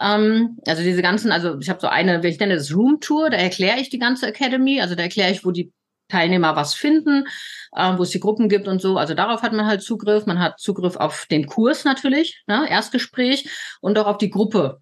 Ähm, 0.00 0.58
also 0.66 0.82
diese 0.82 1.02
ganzen, 1.02 1.32
also 1.32 1.58
ich 1.58 1.70
habe 1.70 1.80
so 1.80 1.88
eine, 1.88 2.22
wie 2.22 2.28
ich 2.28 2.38
nenne 2.38 2.54
das 2.54 2.74
Room 2.74 3.00
Tour, 3.00 3.30
da 3.30 3.36
erkläre 3.36 3.80
ich 3.80 3.88
die 3.88 3.98
ganze 3.98 4.26
Academy, 4.26 4.80
also 4.80 4.94
da 4.94 5.02
erkläre 5.02 5.30
ich, 5.30 5.44
wo 5.44 5.50
die 5.50 5.72
Teilnehmer 6.08 6.54
was 6.54 6.74
finden, 6.74 7.26
äh, 7.72 7.96
wo 7.96 8.02
es 8.02 8.10
die 8.10 8.20
Gruppen 8.20 8.48
gibt 8.48 8.68
und 8.68 8.80
so. 8.80 8.96
Also 8.96 9.14
darauf 9.14 9.42
hat 9.42 9.52
man 9.52 9.66
halt 9.66 9.82
Zugriff. 9.82 10.26
Man 10.26 10.38
hat 10.38 10.60
Zugriff 10.60 10.96
auf 10.96 11.26
den 11.26 11.46
Kurs 11.46 11.84
natürlich, 11.84 12.42
ne, 12.46 12.68
Erstgespräch 12.68 13.48
und 13.80 13.98
auch 13.98 14.06
auf 14.06 14.18
die 14.18 14.30
Gruppe 14.30 14.80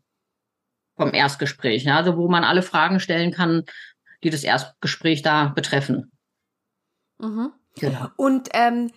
vom 0.96 1.12
Erstgespräch, 1.12 1.84
ne, 1.84 1.96
also 1.96 2.16
wo 2.16 2.28
man 2.28 2.44
alle 2.44 2.62
Fragen 2.62 3.00
stellen 3.00 3.32
kann, 3.32 3.64
die 4.22 4.30
das 4.30 4.44
Erstgespräch 4.44 5.22
da 5.22 5.48
betreffen. 5.48 6.12
Mhm. 7.18 7.52
Genau. 7.76 8.08
Und 8.16 8.48
ähm, 8.52 8.90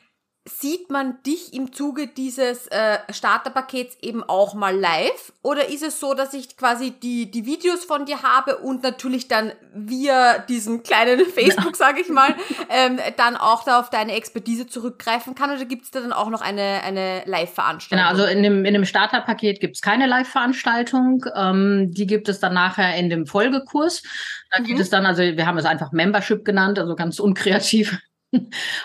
sieht 0.48 0.90
man 0.90 1.22
dich 1.24 1.54
im 1.54 1.74
Zuge 1.74 2.08
dieses 2.08 2.68
äh, 2.68 3.00
Starterpakets 3.10 3.98
eben 4.02 4.24
auch 4.24 4.54
mal 4.54 4.76
live? 4.76 5.34
Oder 5.42 5.70
ist 5.70 5.84
es 5.84 6.00
so, 6.00 6.14
dass 6.14 6.34
ich 6.34 6.58
quasi 6.58 6.92
die, 6.92 7.30
die 7.30 7.46
Videos 7.46 7.84
von 7.86 8.06
dir 8.06 8.24
habe 8.24 8.58
und 8.58 8.84
natürlich 8.84 9.28
dann 9.28 9.52
via 9.74 10.40
diesem 10.40 10.84
kleinen 10.84 11.26
Facebook, 11.26 11.76
sage 11.76 12.02
ich 12.02 12.10
mal, 12.10 12.36
ähm, 12.70 13.00
dann 13.18 13.36
auch 13.36 13.64
da 13.64 13.80
auf 13.80 13.90
deine 13.90 14.14
Expertise 14.14 14.68
zurückgreifen 14.68 15.36
kann? 15.36 15.52
Oder 15.52 15.66
gibt 15.66 15.84
es 15.84 15.92
da 15.92 16.02
dann 16.02 16.14
auch 16.14 16.30
noch 16.30 16.42
eine, 16.42 16.82
eine 16.84 17.24
Live-Veranstaltung? 17.26 17.98
Genau, 17.98 18.10
also 18.10 18.26
in 18.26 18.44
dem, 18.44 18.66
in 18.66 18.74
dem 18.74 18.86
Starterpaket 18.86 19.60
gibt 19.60 19.76
es 19.76 19.82
keine 19.82 20.08
Live-Veranstaltung. 20.08 21.26
Ähm, 21.36 21.92
die 21.92 22.08
gibt 22.08 22.30
es 22.30 22.40
dann 22.40 22.54
nachher 22.54 22.96
in 22.96 23.10
dem 23.10 23.26
Folgekurs. 23.26 24.04
Da 24.52 24.60
mhm. 24.60 24.66
gibt 24.66 24.80
es 24.80 24.90
dann, 24.90 25.06
also 25.06 25.22
wir 25.22 25.46
haben 25.46 25.58
es 25.58 25.66
einfach 25.66 25.92
Membership 25.92 26.46
genannt, 26.46 26.80
also 26.80 26.96
ganz 26.96 27.20
unkreativ. 27.20 28.00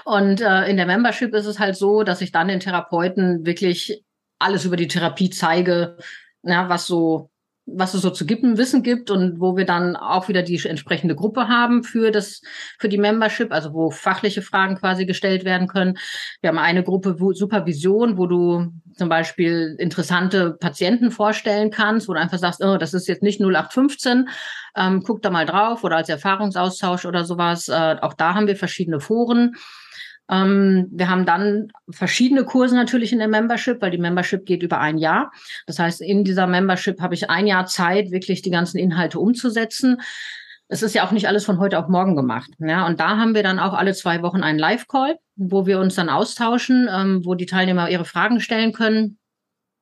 Und 0.04 0.40
äh, 0.40 0.68
in 0.68 0.76
der 0.76 0.86
Membership 0.86 1.34
ist 1.34 1.46
es 1.46 1.58
halt 1.58 1.76
so, 1.76 2.02
dass 2.02 2.20
ich 2.20 2.32
dann 2.32 2.48
den 2.48 2.60
Therapeuten 2.60 3.44
wirklich 3.44 4.04
alles 4.38 4.64
über 4.64 4.76
die 4.76 4.88
Therapie 4.88 5.30
zeige, 5.30 5.96
ja, 6.42 6.68
was 6.68 6.86
so 6.86 7.32
was 7.64 7.94
es 7.94 8.02
so 8.02 8.10
zu 8.10 8.26
geben, 8.26 8.58
Wissen 8.58 8.82
gibt 8.82 9.10
und 9.10 9.40
wo 9.40 9.56
wir 9.56 9.64
dann 9.64 9.96
auch 9.96 10.28
wieder 10.28 10.42
die 10.42 10.60
entsprechende 10.66 11.14
Gruppe 11.14 11.48
haben 11.48 11.84
für 11.84 12.10
das, 12.10 12.42
für 12.78 12.88
die 12.88 12.98
Membership, 12.98 13.52
also 13.52 13.72
wo 13.72 13.90
fachliche 13.90 14.42
Fragen 14.42 14.76
quasi 14.76 15.06
gestellt 15.06 15.44
werden 15.44 15.68
können. 15.68 15.96
Wir 16.40 16.48
haben 16.48 16.58
eine 16.58 16.82
Gruppe 16.82 17.20
wo, 17.20 17.32
Supervision, 17.32 18.18
wo 18.18 18.26
du 18.26 18.72
zum 18.96 19.08
Beispiel 19.08 19.76
interessante 19.78 20.52
Patienten 20.52 21.10
vorstellen 21.10 21.70
kannst, 21.70 22.08
wo 22.08 22.14
du 22.14 22.20
einfach 22.20 22.38
sagst, 22.38 22.62
oh, 22.64 22.76
das 22.76 22.94
ist 22.94 23.08
jetzt 23.08 23.22
nicht 23.22 23.40
0815, 23.40 24.28
ähm, 24.76 25.02
guck 25.04 25.22
da 25.22 25.30
mal 25.30 25.46
drauf 25.46 25.84
oder 25.84 25.96
als 25.96 26.08
Erfahrungsaustausch 26.08 27.06
oder 27.06 27.24
sowas. 27.24 27.68
Äh, 27.68 27.96
auch 28.00 28.14
da 28.14 28.34
haben 28.34 28.46
wir 28.46 28.56
verschiedene 28.56 29.00
Foren. 29.00 29.54
Ähm, 30.30 30.88
wir 30.90 31.08
haben 31.08 31.26
dann 31.26 31.68
verschiedene 31.90 32.44
Kurse 32.44 32.74
natürlich 32.74 33.12
in 33.12 33.18
der 33.18 33.28
Membership, 33.28 33.82
weil 33.82 33.90
die 33.90 33.98
Membership 33.98 34.46
geht 34.46 34.62
über 34.62 34.80
ein 34.80 34.98
Jahr. 34.98 35.32
Das 35.66 35.78
heißt, 35.78 36.00
in 36.00 36.24
dieser 36.24 36.46
Membership 36.46 37.00
habe 37.00 37.14
ich 37.14 37.28
ein 37.28 37.46
Jahr 37.46 37.66
Zeit, 37.66 38.10
wirklich 38.10 38.42
die 38.42 38.50
ganzen 38.50 38.78
Inhalte 38.78 39.18
umzusetzen. 39.18 40.00
Es 40.72 40.82
ist 40.82 40.94
ja 40.94 41.06
auch 41.06 41.10
nicht 41.10 41.28
alles 41.28 41.44
von 41.44 41.58
heute 41.58 41.78
auf 41.78 41.88
morgen 41.88 42.16
gemacht. 42.16 42.50
Ja, 42.58 42.86
und 42.86 42.98
da 42.98 43.18
haben 43.18 43.34
wir 43.34 43.42
dann 43.42 43.58
auch 43.58 43.74
alle 43.74 43.92
zwei 43.92 44.22
Wochen 44.22 44.42
einen 44.42 44.58
Live-Call, 44.58 45.18
wo 45.36 45.66
wir 45.66 45.78
uns 45.78 45.96
dann 45.96 46.08
austauschen, 46.08 46.88
ähm, 46.90 47.20
wo 47.26 47.34
die 47.34 47.44
Teilnehmer 47.44 47.90
ihre 47.90 48.06
Fragen 48.06 48.40
stellen 48.40 48.72
können. 48.72 49.18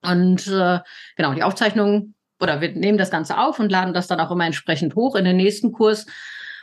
Und 0.03 0.49
äh, 0.49 0.81
genau, 1.17 1.33
die 1.33 1.45
Aufzeichnung 1.45 2.15
oder 2.41 2.61
wir 2.61 2.73
nehmen 2.73 2.99
das 2.99 3.13
Ganze 3.13 3.39
auf 3.39 3.61
und 3.61 3.71
laden 3.71 3.95
das 3.95 4.09
dann 4.09 4.19
auch 4.19 4.33
immer 4.33 4.47
entsprechend 4.47 4.97
hoch 4.97 5.15
in 5.15 5.25
den 5.25 5.37
nächsten 5.37 5.71
Kurs. 5.71 6.07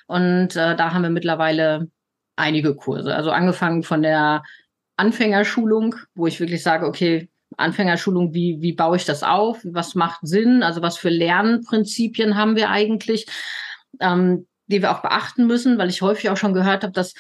Und 0.08 0.58
äh, 0.58 0.76
da 0.76 0.94
haben 0.94 1.04
wir 1.04 1.10
mittlerweile 1.10 1.88
einige 2.36 2.76
Kurse. 2.76 3.16
Also 3.16 3.32
angefangen 3.32 3.84
von 3.84 4.02
der 4.02 4.44
Anfängerschulung, 4.98 5.96
wo 6.16 6.28
ich 6.28 6.42
wirklich 6.42 6.64
sage, 6.64 6.86
okay, 6.86 7.30
Anfängerschulung, 7.56 8.34
wie, 8.34 8.58
wie 8.60 8.74
baue 8.74 8.98
ich 8.98 9.06
das 9.06 9.24
auf? 9.24 9.62
Was 9.64 9.96
macht 9.96 10.20
Sinn? 10.24 10.64
Also 10.64 10.82
was 10.82 10.98
für 10.98 11.10
Lernprinzipien 11.10 12.36
haben 12.36 12.58
wir 12.58 12.70
eigentlich, 12.70 13.26
ähm, 14.00 14.48
die 14.68 14.82
wir 14.82 14.92
auch 14.92 15.02
beachten 15.02 15.48
müssen, 15.48 15.78
weil 15.78 15.90
ich 15.90 16.02
häufig 16.02 16.30
auch 16.30 16.38
schon 16.38 16.54
gehört 16.54 16.84
habe, 16.84 16.94
dass 16.94 17.14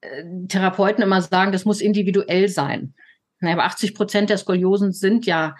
äh, 0.00 0.24
Therapeuten 0.48 1.02
immer 1.02 1.22
sagen, 1.22 1.52
das 1.52 1.64
muss 1.64 1.80
individuell 1.80 2.48
sein. 2.48 2.94
Ja, 3.40 3.52
aber 3.52 3.64
80 3.64 3.94
Prozent 3.94 4.30
der 4.30 4.38
Skoliosen 4.38 4.92
sind 4.92 5.26
ja 5.26 5.56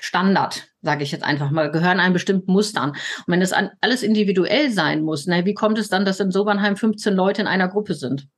Standard, 0.00 0.68
sage 0.82 1.04
ich 1.04 1.12
jetzt 1.12 1.24
einfach 1.24 1.50
mal, 1.50 1.70
gehören 1.70 2.00
einem 2.00 2.12
bestimmten 2.12 2.52
Muster 2.52 2.82
an. 2.82 2.90
Und 2.90 3.24
wenn 3.28 3.40
das 3.40 3.52
alles 3.80 4.02
individuell 4.02 4.70
sein 4.70 5.02
muss, 5.02 5.26
ne, 5.26 5.44
wie 5.44 5.54
kommt 5.54 5.78
es 5.78 5.88
dann, 5.88 6.04
dass 6.04 6.20
in 6.20 6.30
Sobernheim 6.30 6.76
15 6.76 7.14
Leute 7.14 7.42
in 7.42 7.48
einer 7.48 7.68
Gruppe 7.68 7.94
sind? 7.94 8.28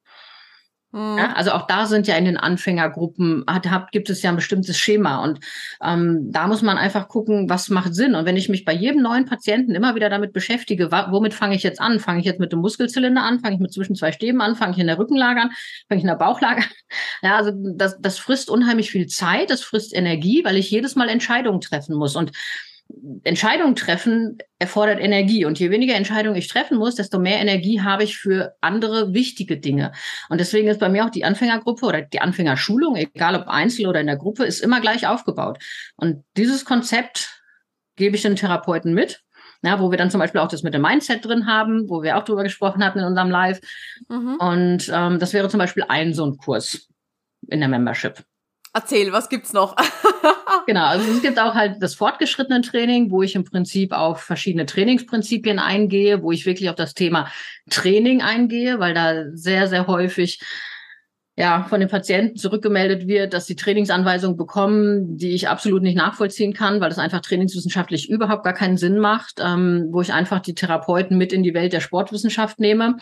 Mhm. 0.97 1.19
Ja, 1.19 1.33
also 1.35 1.51
auch 1.51 1.67
da 1.67 1.85
sind 1.85 2.07
ja 2.07 2.17
in 2.17 2.25
den 2.25 2.39
Anfängergruppen, 2.39 3.45
hat, 3.47 3.69
hat, 3.69 3.93
gibt 3.93 4.09
es 4.09 4.23
ja 4.23 4.31
ein 4.31 4.37
bestimmtes 4.37 4.79
Schema. 4.79 5.23
Und 5.23 5.41
ähm, 5.83 6.33
da 6.33 6.47
muss 6.47 6.63
man 6.63 6.79
einfach 6.79 7.09
gucken, 7.09 7.51
was 7.51 7.69
macht 7.69 7.95
Sinn. 7.95 8.15
Und 8.15 8.25
wenn 8.25 8.39
ich 8.39 8.49
mich 8.49 8.65
bei 8.65 8.73
jedem 8.73 9.03
neuen 9.03 9.27
Patienten 9.27 9.75
immer 9.75 9.95
wieder 9.95 10.09
damit 10.09 10.33
beschäftige, 10.33 10.91
womit 10.91 11.35
fange 11.35 11.55
ich 11.55 11.63
jetzt 11.63 11.83
an? 11.83 12.01
Fange 12.01 12.21
ich 12.21 12.25
jetzt 12.25 12.41
mit 12.41 12.51
dem 12.51 12.61
Muskelzylinder 12.61 13.23
an? 13.23 13.41
Fange 13.41 13.57
ich 13.57 13.61
mit 13.61 13.75
zwischen 13.75 13.95
zwei 13.95 14.11
Stäben 14.11 14.41
an? 14.41 14.57
Fange 14.57 14.73
ich 14.73 14.79
in 14.79 14.87
der 14.87 14.99
Rückenlage 14.99 15.43
an? 15.43 15.51
Fange 15.87 15.99
ich 15.99 16.05
in 16.05 16.09
der 16.09 16.17
Bauchlage 16.17 16.63
an? 16.63 16.69
Ja, 17.23 17.37
also 17.37 17.51
das, 17.75 18.01
das 18.01 18.19
frisst 18.19 18.51
unheimlich 18.51 18.91
viel 18.91 19.07
Zeit, 19.07 19.51
das 19.51 19.63
frisst 19.63 19.95
Energie, 19.95 20.45
weil 20.45 20.57
ich 20.57 20.71
jedes 20.71 20.97
Mal 20.97 21.09
Entscheidungen 21.09 21.61
treffen 21.61 21.97
muss. 21.97 22.15
Und 22.15 22.31
Entscheidungen 23.25 23.77
treffen 23.77 24.39
erfordert 24.59 25.01
Energie. 25.01 25.45
Und 25.45 25.59
je 25.59 25.71
weniger 25.71 25.95
Entscheidungen 25.95 26.37
ich 26.37 26.49
treffen 26.49 26.79
muss, 26.79 26.95
desto 26.95 27.19
mehr 27.19 27.41
Energie 27.41 27.81
habe 27.81 28.05
ich 28.05 28.17
für 28.17 28.55
andere 28.61 29.13
wichtige 29.13 29.59
Dinge. 29.59 29.93
Und 30.29 30.41
deswegen 30.41 30.69
ist 30.69 30.81
bei 30.81 30.89
mir 30.89 31.05
auch 31.05 31.11
die 31.11 31.25
Anfängergruppe 31.25 31.87
oder 31.87 32.03
die 32.03 32.21
Anfängerschulung, 32.21 32.97
egal 32.97 33.35
ob 33.35 33.49
einzeln 33.49 33.87
oder 33.89 34.01
in 34.01 34.07
der 34.07 34.17
Gruppe, 34.17 34.45
ist 34.45 34.61
immer 34.61 34.81
gleich 34.81 35.07
aufgebaut. 35.07 35.59
Und 35.97 36.25
dieses 36.37 36.65
Konzept 36.65 37.43
gebe 37.97 38.17
ich 38.17 38.23
den 38.23 38.37
Therapeuten 38.37 38.95
mit. 38.95 39.23
Ja, 39.63 39.81
wo 39.81 39.91
wir 39.91 39.99
dann 39.99 40.11
zum 40.11 40.21
Beispiel 40.21 40.41
auch 40.41 40.49
das 40.49 40.63
mit 40.63 40.75
dem 40.75 40.83
Mindset 40.83 41.25
drin 41.25 41.47
haben, 41.47 41.89
wo 41.89 42.03
wir 42.03 42.19
auch 42.19 42.25
drüber 42.25 42.43
gesprochen 42.43 42.85
hatten 42.85 42.99
in 42.99 43.07
unserem 43.07 43.31
Live. 43.31 43.61
Mhm. 44.09 44.37
Und 44.37 44.93
ähm, 44.93 45.19
das 45.19 45.33
wäre 45.33 45.49
zum 45.49 45.59
Beispiel 45.59 45.85
ein 45.89 46.15
so 46.15 46.27
ein 46.27 46.37
Kurs 46.37 46.89
in 47.49 47.61
der 47.61 47.69
Membership. 47.69 48.23
Erzähl, 48.75 49.11
was 49.13 49.29
gibt's 49.31 49.55
noch? 49.55 49.75
Genau, 50.67 50.85
also 50.87 51.11
es 51.11 51.23
gibt 51.23 51.39
auch 51.39 51.55
halt 51.55 51.83
das 51.83 51.95
fortgeschrittene 51.95 52.61
Training, 52.61 53.11
wo 53.11 53.23
ich 53.23 53.35
im 53.35 53.45
Prinzip 53.45 53.93
auf 53.93 54.21
verschiedene 54.21 54.67
Trainingsprinzipien 54.67 55.59
eingehe, 55.59 56.23
wo 56.23 56.33
ich 56.33 56.47
wirklich 56.47 56.71
auf 56.71 56.77
das 56.77 56.95
Thema 56.95 57.29
Training 57.71 58.23
eingehe, 58.23 58.79
weil 58.79 58.95
da 58.95 59.25
sehr, 59.33 59.69
sehr 59.69 59.87
häufig 59.87 60.41
ja, 61.39 61.65
von 61.65 61.81
den 61.81 61.91
Patienten 61.91 62.37
zurückgemeldet 62.37 63.07
wird, 63.07 63.35
dass 63.35 63.47
sie 63.47 63.57
Trainingsanweisungen 63.57 64.39
bekommen, 64.39 65.19
die 65.19 65.33
ich 65.33 65.49
absolut 65.51 65.83
nicht 65.83 65.97
nachvollziehen 65.97 66.55
kann, 66.55 66.81
weil 66.81 66.89
das 66.89 66.99
einfach 66.99 67.21
trainingswissenschaftlich 67.21 68.09
überhaupt 68.09 68.43
gar 68.43 68.55
keinen 68.55 68.79
Sinn 68.79 68.99
macht, 68.99 69.35
ähm, 69.41 69.89
wo 69.91 70.01
ich 70.01 70.15
einfach 70.15 70.41
die 70.41 70.55
Therapeuten 70.55 71.19
mit 71.19 71.35
in 71.35 71.43
die 71.43 71.53
Welt 71.53 71.75
der 71.75 71.81
Sportwissenschaft 71.81 72.59
nehme 72.59 72.97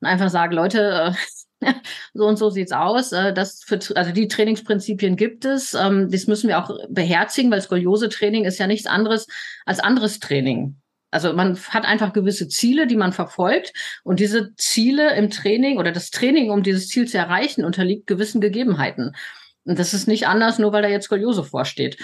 und 0.00 0.06
einfach 0.06 0.30
sage, 0.30 0.54
Leute, 0.54 1.08
äh, 1.08 1.12
so 2.14 2.26
und 2.26 2.36
so 2.36 2.50
sieht's 2.50 2.72
aus. 2.72 3.12
Äh, 3.12 3.32
das 3.32 3.62
für, 3.64 3.78
also 3.94 4.12
die 4.12 4.28
Trainingsprinzipien 4.28 5.16
gibt 5.16 5.44
es. 5.44 5.74
Ähm, 5.74 6.08
das 6.10 6.26
müssen 6.26 6.48
wir 6.48 6.58
auch 6.58 6.70
beherzigen, 6.88 7.50
weil 7.50 7.60
Skoliose-Training 7.60 8.44
ist 8.44 8.58
ja 8.58 8.66
nichts 8.66 8.86
anderes 8.86 9.26
als 9.66 9.80
anderes 9.80 10.18
Training. 10.20 10.76
Also 11.10 11.32
man 11.32 11.58
hat 11.58 11.84
einfach 11.84 12.12
gewisse 12.12 12.48
Ziele, 12.48 12.86
die 12.86 12.96
man 12.96 13.12
verfolgt. 13.12 13.72
Und 14.04 14.20
diese 14.20 14.54
Ziele 14.54 15.14
im 15.16 15.30
Training 15.30 15.78
oder 15.78 15.92
das 15.92 16.10
Training, 16.10 16.50
um 16.50 16.62
dieses 16.62 16.88
Ziel 16.88 17.08
zu 17.08 17.18
erreichen, 17.18 17.64
unterliegt 17.64 18.06
gewissen 18.06 18.40
Gegebenheiten. 18.40 19.16
Und 19.64 19.78
das 19.78 19.92
ist 19.92 20.06
nicht 20.06 20.26
anders, 20.26 20.58
nur 20.58 20.72
weil 20.72 20.82
da 20.82 20.88
jetzt 20.88 21.04
Skoliose 21.06 21.44
vorsteht. 21.44 21.98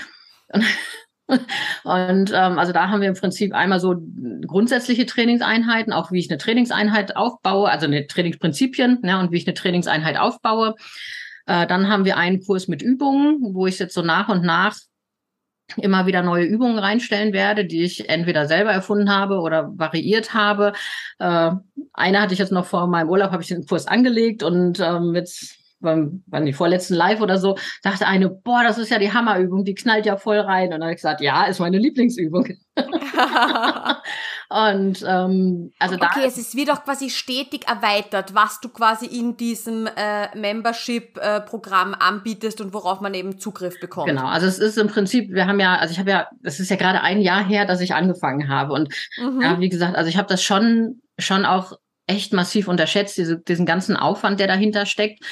Und 0.48 0.64
ähm, 1.28 2.26
also 2.34 2.72
da 2.72 2.88
haben 2.88 3.00
wir 3.00 3.08
im 3.08 3.14
Prinzip 3.14 3.54
einmal 3.54 3.80
so 3.80 3.96
grundsätzliche 4.46 5.06
Trainingseinheiten, 5.06 5.92
auch 5.92 6.12
wie 6.12 6.18
ich 6.18 6.30
eine 6.30 6.38
Trainingseinheit 6.38 7.16
aufbaue, 7.16 7.68
also 7.68 7.86
eine 7.86 8.06
Trainingsprinzipien 8.06 9.00
ne, 9.02 9.18
und 9.18 9.32
wie 9.32 9.38
ich 9.38 9.46
eine 9.46 9.54
Trainingseinheit 9.54 10.18
aufbaue. 10.18 10.74
Äh, 11.46 11.66
dann 11.66 11.88
haben 11.88 12.04
wir 12.04 12.16
einen 12.16 12.42
Kurs 12.42 12.68
mit 12.68 12.82
Übungen, 12.82 13.54
wo 13.54 13.66
ich 13.66 13.78
jetzt 13.78 13.94
so 13.94 14.02
nach 14.02 14.28
und 14.28 14.44
nach 14.44 14.76
immer 15.76 16.06
wieder 16.06 16.22
neue 16.22 16.44
Übungen 16.44 16.78
reinstellen 16.78 17.32
werde, 17.32 17.64
die 17.64 17.82
ich 17.82 18.08
entweder 18.08 18.46
selber 18.46 18.70
erfunden 18.70 19.10
habe 19.10 19.40
oder 19.40 19.72
variiert 19.76 20.32
habe. 20.32 20.72
Äh, 21.18 21.52
eine 21.92 22.20
hatte 22.20 22.34
ich 22.34 22.38
jetzt 22.38 22.52
noch 22.52 22.66
vor 22.66 22.86
meinem 22.86 23.08
Urlaub, 23.08 23.32
habe 23.32 23.42
ich 23.42 23.48
den 23.48 23.66
Kurs 23.66 23.86
angelegt 23.86 24.42
und 24.42 24.78
ähm, 24.80 25.14
jetzt 25.14 25.58
beim, 25.80 26.22
beim 26.26 26.44
die 26.46 26.52
vorletzten 26.52 26.94
Live 26.94 27.20
oder 27.20 27.38
so, 27.38 27.56
dachte 27.82 28.06
eine, 28.06 28.28
boah, 28.30 28.62
das 28.62 28.78
ist 28.78 28.90
ja 28.90 28.98
die 28.98 29.12
Hammerübung, 29.12 29.64
die 29.64 29.74
knallt 29.74 30.06
ja 30.06 30.16
voll 30.16 30.38
rein. 30.38 30.66
Und 30.66 30.72
dann 30.72 30.82
habe 30.82 30.92
ich 30.92 30.96
gesagt, 30.96 31.20
ja, 31.20 31.44
ist 31.44 31.60
meine 31.60 31.78
Lieblingsübung. 31.78 32.46
und 34.48 35.04
ähm, 35.06 35.72
also 35.78 35.96
da. 35.96 36.06
Okay, 36.06 36.24
es 36.26 36.38
ist, 36.38 36.56
wird 36.56 36.70
auch 36.70 36.84
quasi 36.84 37.10
stetig 37.10 37.66
erweitert, 37.68 38.34
was 38.34 38.60
du 38.60 38.68
quasi 38.68 39.06
in 39.06 39.36
diesem 39.36 39.86
äh, 39.86 40.36
Membership-Programm 40.36 41.94
anbietest 41.94 42.60
und 42.60 42.74
worauf 42.74 43.00
man 43.00 43.14
eben 43.14 43.38
Zugriff 43.38 43.80
bekommt. 43.80 44.08
Genau, 44.08 44.26
also 44.26 44.46
es 44.46 44.58
ist 44.58 44.78
im 44.78 44.88
Prinzip, 44.88 45.32
wir 45.32 45.46
haben 45.46 45.60
ja, 45.60 45.76
also 45.76 45.92
ich 45.92 45.98
habe 45.98 46.10
ja, 46.10 46.28
es 46.42 46.60
ist 46.60 46.70
ja 46.70 46.76
gerade 46.76 47.00
ein 47.00 47.20
Jahr 47.20 47.44
her, 47.44 47.66
dass 47.66 47.80
ich 47.80 47.94
angefangen 47.94 48.48
habe. 48.48 48.72
Und 48.72 48.92
mhm. 49.18 49.40
ja, 49.40 49.60
wie 49.60 49.68
gesagt, 49.68 49.96
also 49.96 50.08
ich 50.08 50.16
habe 50.16 50.28
das 50.28 50.42
schon, 50.42 51.02
schon 51.18 51.44
auch 51.44 51.72
echt 52.06 52.32
massiv 52.32 52.68
unterschätzt, 52.68 53.16
diese, 53.16 53.38
diesen 53.38 53.66
ganzen 53.66 53.96
Aufwand, 53.96 54.38
der 54.40 54.46
dahinter 54.46 54.86
steckt. 54.86 55.24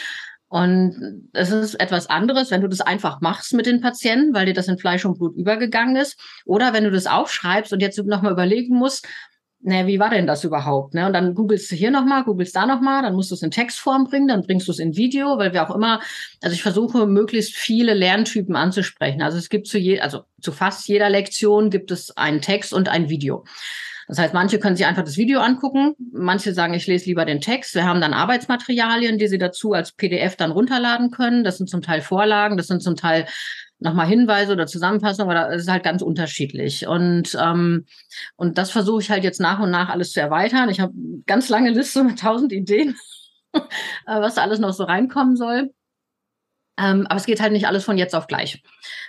Und 0.54 1.30
es 1.32 1.50
ist 1.50 1.74
etwas 1.80 2.08
anderes, 2.08 2.52
wenn 2.52 2.60
du 2.60 2.68
das 2.68 2.80
einfach 2.80 3.20
machst 3.20 3.54
mit 3.54 3.66
den 3.66 3.80
Patienten, 3.80 4.34
weil 4.34 4.46
dir 4.46 4.54
das 4.54 4.68
in 4.68 4.78
Fleisch 4.78 5.04
und 5.04 5.18
Blut 5.18 5.34
übergegangen 5.34 5.96
ist. 5.96 6.16
Oder 6.44 6.72
wenn 6.72 6.84
du 6.84 6.92
das 6.92 7.08
aufschreibst 7.08 7.72
und 7.72 7.80
jetzt 7.80 7.98
nochmal 7.98 8.30
überlegen 8.30 8.76
musst, 8.76 9.04
naja, 9.62 9.88
wie 9.88 9.98
war 9.98 10.10
denn 10.10 10.28
das 10.28 10.44
überhaupt? 10.44 10.94
Ne? 10.94 11.06
Und 11.06 11.12
dann 11.12 11.34
googelst 11.34 11.72
du 11.72 11.74
hier 11.74 11.90
nochmal, 11.90 12.22
googelst 12.22 12.54
da 12.54 12.66
nochmal, 12.66 13.02
dann 13.02 13.16
musst 13.16 13.32
du 13.32 13.34
es 13.34 13.42
in 13.42 13.50
Textform 13.50 14.04
bringen, 14.04 14.28
dann 14.28 14.42
bringst 14.42 14.68
du 14.68 14.70
es 14.70 14.78
in 14.78 14.94
Video, 14.94 15.38
weil 15.38 15.52
wir 15.52 15.68
auch 15.68 15.74
immer, 15.74 16.00
also 16.40 16.54
ich 16.54 16.62
versuche 16.62 17.04
möglichst 17.08 17.56
viele 17.56 17.92
Lerntypen 17.92 18.54
anzusprechen. 18.54 19.22
Also 19.22 19.38
es 19.38 19.48
gibt 19.48 19.66
zu 19.66 19.76
je, 19.76 19.98
also 19.98 20.22
zu 20.40 20.52
fast 20.52 20.86
jeder 20.86 21.10
Lektion 21.10 21.68
gibt 21.68 21.90
es 21.90 22.16
einen 22.16 22.40
Text 22.40 22.72
und 22.72 22.88
ein 22.88 23.08
Video. 23.08 23.44
Das 24.08 24.18
heißt, 24.18 24.34
manche 24.34 24.58
können 24.58 24.76
sich 24.76 24.86
einfach 24.86 25.04
das 25.04 25.16
Video 25.16 25.40
angucken, 25.40 25.94
manche 26.12 26.52
sagen, 26.52 26.74
ich 26.74 26.86
lese 26.86 27.06
lieber 27.06 27.24
den 27.24 27.40
Text. 27.40 27.74
Wir 27.74 27.84
haben 27.84 28.00
dann 28.00 28.12
Arbeitsmaterialien, 28.12 29.18
die 29.18 29.28
sie 29.28 29.38
dazu 29.38 29.72
als 29.72 29.92
PDF 29.92 30.36
dann 30.36 30.50
runterladen 30.50 31.10
können. 31.10 31.44
Das 31.44 31.58
sind 31.58 31.70
zum 31.70 31.82
Teil 31.82 32.00
Vorlagen, 32.00 32.56
das 32.56 32.66
sind 32.66 32.82
zum 32.82 32.96
Teil 32.96 33.26
nochmal 33.78 34.06
Hinweise 34.06 34.52
oder 34.52 34.66
Zusammenfassungen, 34.66 35.36
aber 35.36 35.50
das 35.50 35.62
ist 35.62 35.70
halt 35.70 35.84
ganz 35.84 36.02
unterschiedlich. 36.02 36.86
Und, 36.86 37.36
ähm, 37.40 37.86
und 38.36 38.58
das 38.58 38.70
versuche 38.70 39.02
ich 39.02 39.10
halt 39.10 39.24
jetzt 39.24 39.40
nach 39.40 39.60
und 39.60 39.70
nach 39.70 39.88
alles 39.88 40.12
zu 40.12 40.20
erweitern. 40.20 40.68
Ich 40.68 40.80
habe 40.80 40.92
ganz 41.26 41.48
lange 41.48 41.70
Liste 41.70 42.04
mit 42.04 42.18
tausend 42.18 42.52
Ideen, 42.52 42.96
was 44.06 44.34
da 44.34 44.42
alles 44.42 44.58
noch 44.58 44.72
so 44.72 44.84
reinkommen 44.84 45.36
soll. 45.36 45.72
Ähm, 46.76 47.06
aber 47.06 47.16
es 47.16 47.26
geht 47.26 47.40
halt 47.40 47.52
nicht 47.52 47.66
alles 47.66 47.84
von 47.84 47.98
jetzt 47.98 48.14
auf 48.14 48.26
gleich. 48.26 48.62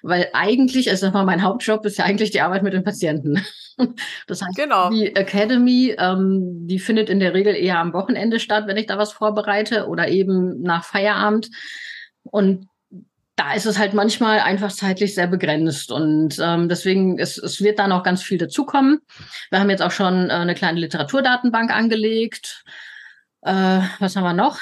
Weil 0.03 0.29
eigentlich, 0.33 0.89
also 0.89 1.09
mal, 1.11 1.25
mein 1.25 1.41
Hauptjob 1.41 1.85
ist 1.85 1.97
ja 1.97 2.05
eigentlich 2.05 2.31
die 2.31 2.41
Arbeit 2.41 2.63
mit 2.63 2.73
den 2.73 2.83
Patienten. 2.83 3.43
Das 4.27 4.41
heißt, 4.41 4.55
genau. 4.55 4.89
die 4.89 5.15
Academy, 5.15 5.95
ähm, 5.97 6.67
die 6.67 6.79
findet 6.79 7.09
in 7.09 7.19
der 7.19 7.33
Regel 7.33 7.55
eher 7.55 7.79
am 7.79 7.93
Wochenende 7.93 8.39
statt, 8.39 8.67
wenn 8.67 8.77
ich 8.77 8.85
da 8.85 8.97
was 8.97 9.11
vorbereite 9.11 9.87
oder 9.87 10.07
eben 10.07 10.61
nach 10.61 10.83
Feierabend. 10.83 11.49
Und 12.23 12.67
da 13.35 13.53
ist 13.53 13.65
es 13.65 13.77
halt 13.77 13.93
manchmal 13.93 14.39
einfach 14.39 14.71
zeitlich 14.71 15.13
sehr 15.13 15.27
begrenzt 15.27 15.91
und 15.91 16.39
ähm, 16.41 16.69
deswegen 16.69 17.19
es, 17.19 17.37
es 17.37 17.61
wird 17.61 17.79
da 17.79 17.87
noch 17.87 18.03
ganz 18.03 18.23
viel 18.23 18.37
dazukommen. 18.37 19.01
Wir 19.49 19.59
haben 19.59 19.69
jetzt 19.69 19.83
auch 19.83 19.91
schon 19.91 20.29
äh, 20.29 20.33
eine 20.33 20.55
kleine 20.55 20.79
Literaturdatenbank 20.79 21.69
angelegt. 21.69 22.63
Äh, 23.41 23.81
was 23.99 24.15
haben 24.15 24.23
wir 24.23 24.33
noch? 24.33 24.59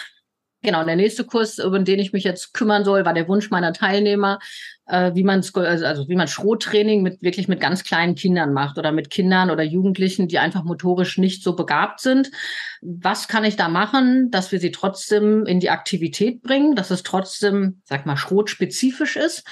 Genau, 0.64 0.84
der 0.84 0.96
nächste 0.96 1.26
Kurs, 1.26 1.60
über 1.60 1.78
den 1.80 2.00
ich 2.00 2.14
mich 2.14 2.24
jetzt 2.24 2.54
kümmern 2.54 2.86
soll, 2.86 3.06
war 3.06 3.14
der 3.14 3.28
Wunsch 3.28 3.52
meiner 3.52 3.74
Teilnehmer, 3.74 4.40
äh, 4.88 5.12
wie 5.16 5.24
man 5.24 5.40
also, 5.40 5.86
also 5.86 6.08
wie 6.08 6.16
man 6.16 6.28
Schrottraining 6.28 7.04
mit 7.04 7.22
wirklich 7.22 7.48
mit 7.48 7.60
ganz 7.60 7.84
kleinen 7.84 8.16
Kindern 8.16 8.54
macht 8.54 8.78
oder 8.78 8.92
mit 8.92 9.10
Kindern 9.10 9.50
oder 9.50 9.64
Jugendlichen, 9.64 10.28
die 10.28 10.40
einfach 10.40 10.64
motorisch 10.64 11.18
nicht 11.18 11.44
so 11.44 11.56
begabt 11.56 12.02
sind. 12.02 12.32
Was 12.82 13.28
kann 13.28 13.46
ich 13.46 13.56
da 13.56 13.70
machen, 13.70 14.30
dass 14.32 14.52
wir 14.52 14.60
sie 14.60 14.72
trotzdem 14.72 15.46
in 15.46 15.60
die 15.60 15.70
Aktivität 15.70 16.42
bringen, 16.42 16.76
dass 16.76 16.92
es 16.92 17.04
trotzdem, 17.04 17.82
sag 17.86 18.06
mal, 18.06 18.18
schrotspezifisch 18.18 19.16
ist? 19.16 19.48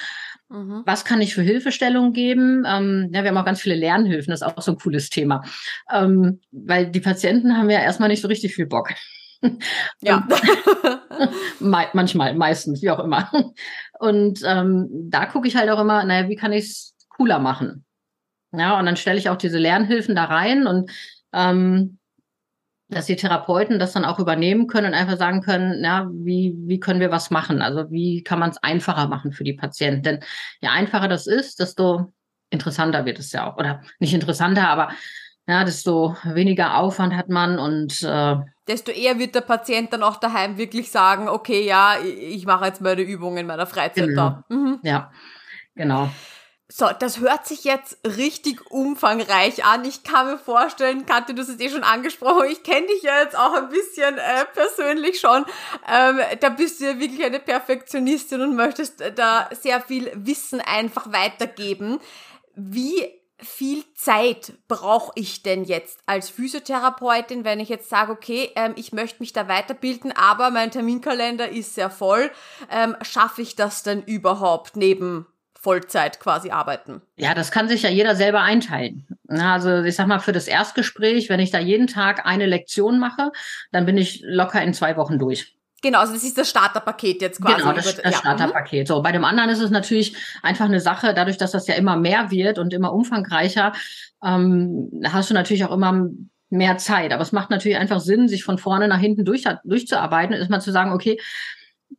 Mhm. 0.50 0.84
Was 0.86 1.06
kann 1.06 1.22
ich 1.22 1.34
für 1.34 1.44
Hilfestellungen 1.44 2.12
geben? 2.12 2.65
Ähm, 2.67 3.10
ja, 3.13 3.24
wir 3.24 3.30
haben 3.30 3.38
auch 3.38 3.46
ganz 3.46 3.62
viele 3.62 3.76
Lernhilfen, 3.76 4.32
das 4.32 4.41
ist 4.41 4.48
auch 4.48 4.62
so 4.62 4.72
ein 4.72 4.78
cooles 4.78 5.10
Thema. 5.10 5.44
Ähm, 5.91 6.41
weil 6.52 6.88
die 6.88 7.00
Patienten 7.00 7.58
haben 7.58 7.70
ja 7.70 7.80
erstmal 7.80 8.10
nicht 8.10 8.22
so 8.22 8.28
richtig 8.28 8.54
viel 8.54 8.65
Bock. 8.65 8.89
Ja. 10.02 10.28
manchmal, 11.60 12.36
meistens, 12.36 12.82
wie 12.82 12.89
auch 12.89 13.00
immer. 13.00 13.32
Und 14.02 14.42
ähm, 14.44 14.88
da 15.12 15.28
gucke 15.28 15.48
ich 15.48 15.56
halt 15.56 15.70
auch 15.70 15.80
immer, 15.80 16.04
naja, 16.04 16.28
wie 16.28 16.36
kann 16.36 16.54
ich 16.54 16.66
es 16.66 16.96
cooler 17.08 17.38
machen? 17.38 17.86
Ja, 18.52 18.80
und 18.80 18.88
dann 18.88 18.98
stelle 18.98 19.20
ich 19.20 19.30
auch 19.30 19.38
diese 19.38 19.60
Lernhilfen 19.60 20.16
da 20.16 20.26
rein 20.26 20.66
und 20.66 20.90
ähm, 21.34 22.00
dass 22.90 23.06
die 23.06 23.16
Therapeuten 23.16 23.78
das 23.78 23.94
dann 23.94 24.04
auch 24.04 24.18
übernehmen 24.18 24.66
können 24.66 24.88
und 24.88 24.94
einfach 24.96 25.18
sagen 25.18 25.42
können, 25.44 25.84
ja, 25.84 26.10
wie, 26.12 26.56
wie 26.58 26.80
können 26.80 27.00
wir 27.00 27.12
was 27.12 27.30
machen? 27.30 27.62
Also 27.62 27.92
wie 27.92 28.24
kann 28.24 28.40
man 28.40 28.50
es 28.50 28.58
einfacher 28.64 29.08
machen 29.08 29.34
für 29.34 29.44
die 29.44 29.54
Patienten? 29.54 30.02
Denn 30.02 30.20
je 30.62 30.70
einfacher 30.70 31.08
das 31.08 31.28
ist, 31.28 31.60
desto 31.60 32.12
interessanter 32.50 33.06
wird 33.06 33.20
es 33.20 33.32
ja 33.32 33.52
auch. 33.52 33.58
Oder 33.58 33.84
nicht 34.00 34.16
interessanter, 34.16 34.68
aber 34.68 34.90
ja, 35.48 35.64
desto 35.64 36.16
weniger 36.24 36.80
Aufwand 36.80 37.16
hat 37.16 37.30
man 37.30 37.60
und 37.60 38.02
äh, 38.02 38.36
desto 38.71 38.91
eher 38.91 39.19
wird 39.19 39.36
der 39.36 39.41
Patient 39.41 39.91
dann 39.91 40.03
auch 40.03 40.17
daheim 40.17 40.57
wirklich 40.57 40.91
sagen, 40.91 41.27
okay, 41.27 41.65
ja, 41.65 41.97
ich 41.99 42.45
mache 42.45 42.65
jetzt 42.65 42.81
meine 42.81 43.01
Übungen 43.01 43.38
in 43.38 43.47
meiner 43.47 43.67
Freizeit 43.67 44.07
genau. 44.07 44.29
da. 44.29 44.43
Mhm. 44.49 44.79
Ja, 44.81 45.12
genau. 45.75 46.10
So, 46.73 46.88
das 46.97 47.19
hört 47.19 47.45
sich 47.45 47.65
jetzt 47.65 47.97
richtig 48.05 48.71
umfangreich 48.71 49.65
an. 49.65 49.84
Ich 49.84 50.03
kann 50.03 50.27
mir 50.27 50.38
vorstellen, 50.38 51.05
Katja, 51.05 51.36
du 51.36 51.41
hast 51.41 51.49
es 51.49 51.60
eh 51.60 51.69
schon 51.69 51.84
angesprochen, 51.84 52.47
ich 52.49 52.63
kenne 52.63 52.88
dich 52.88 53.03
ja 53.03 53.19
jetzt 53.19 53.38
auch 53.38 53.53
ein 53.55 53.67
bisschen 53.67 54.17
äh, 54.17 54.45
persönlich 54.53 55.19
schon. 55.19 55.45
Ähm, 55.91 56.21
da 56.39 56.47
bist 56.47 56.79
du 56.79 56.86
ja 56.86 56.97
wirklich 56.97 57.25
eine 57.25 57.41
Perfektionistin 57.41 58.39
und 58.39 58.55
möchtest 58.55 59.03
da 59.15 59.49
sehr 59.51 59.81
viel 59.81 60.12
Wissen 60.15 60.62
einfach 60.62 61.12
weitergeben. 61.12 61.99
Wie 62.55 63.20
viel 63.41 63.84
Zeit 63.95 64.54
brauche 64.67 65.12
ich 65.15 65.43
denn 65.43 65.63
jetzt 65.63 65.99
als 66.06 66.30
Physiotherapeutin, 66.30 67.43
wenn 67.43 67.60
ich 67.60 67.69
jetzt 67.69 67.89
sage, 67.89 68.12
okay, 68.12 68.51
ähm, 68.56 68.73
ich 68.75 68.93
möchte 68.93 69.19
mich 69.19 69.34
da 69.34 69.47
weiterbilden, 69.47 70.12
aber 70.12 70.51
mein 70.51 70.71
Terminkalender 70.71 71.49
ist 71.49 71.75
sehr 71.75 71.89
voll. 71.89 72.32
Ähm, 72.71 72.95
schaffe 73.01 73.41
ich 73.41 73.56
das 73.56 73.84
denn 73.84 74.04
überhaupt 74.04 74.75
neben 74.75 75.25
Vollzeit 75.62 76.19
quasi 76.19 76.49
arbeiten. 76.49 77.01
Ja, 77.17 77.36
das 77.36 77.51
kann 77.51 77.67
sich 77.67 77.84
ja 77.84 77.89
jeder 77.89 78.15
selber 78.15 78.41
einteilen. 78.41 79.06
Also 79.27 79.84
ich 79.84 79.95
sag 79.95 80.08
mal, 80.08 80.19
für 80.19 80.32
das 80.32 80.47
Erstgespräch, 80.47 81.30
wenn 81.30 81.39
ich 81.39 81.51
da 81.51 81.60
jeden 81.60 81.86
Tag 81.86 82.25
eine 82.25 82.47
Lektion 82.47 82.99
mache, 82.99 83.32
dann 83.71 83.86
bin 83.86 83.97
ich 83.97 84.21
locker 84.25 84.62
in 84.63 84.73
zwei 84.73 84.97
Wochen 84.97 85.19
durch. 85.19 85.56
Genau, 85.82 86.00
also 86.00 86.13
das 86.13 86.24
ist 86.24 86.38
das 86.38 86.50
Starterpaket 86.50 87.22
jetzt 87.22 87.41
quasi. 87.41 87.58
Genau, 87.58 87.74
das, 87.74 87.96
das 87.96 88.04
ja. 88.04 88.12
Starterpaket. 88.12 88.88
So, 88.88 89.02
bei 89.02 89.12
dem 89.12 89.26
anderen 89.26 89.50
ist 89.50 89.60
es 89.62 89.72
natürlich 89.72 90.15
einfach 90.44 90.65
eine 90.65 90.80
Sache, 90.80 91.13
dadurch, 91.13 91.38
dass 91.38 91.52
das 91.52 91.67
ja 91.67 91.74
immer 91.74 91.98
mehr 91.98 92.30
wird 92.30 92.60
und 92.60 92.74
immer 92.74 92.94
umfangreicher, 92.94 93.74
ähm, 94.24 94.91
hast 95.06 95.32
du 95.32 95.34
natürlich 95.34 95.65
auch 95.65 95.74
immer 95.74 96.08
mehr 96.50 96.78
Zeit. 96.78 97.13
Aber 97.13 97.24
es 97.24 97.32
macht 97.32 97.50
natürlich 97.50 97.78
einfach 97.78 98.00
Sinn, 98.00 98.28
sich 98.28 98.44
von 98.44 98.60
vorne 98.60 98.88
nach 98.88 99.00
hinten 99.00 99.26
durch, 99.26 99.44
durchzuarbeiten, 99.63 100.36
ist 100.36 100.52
mal 100.52 100.60
zu 100.60 100.72
sagen, 100.72 100.91
okay, 100.91 101.20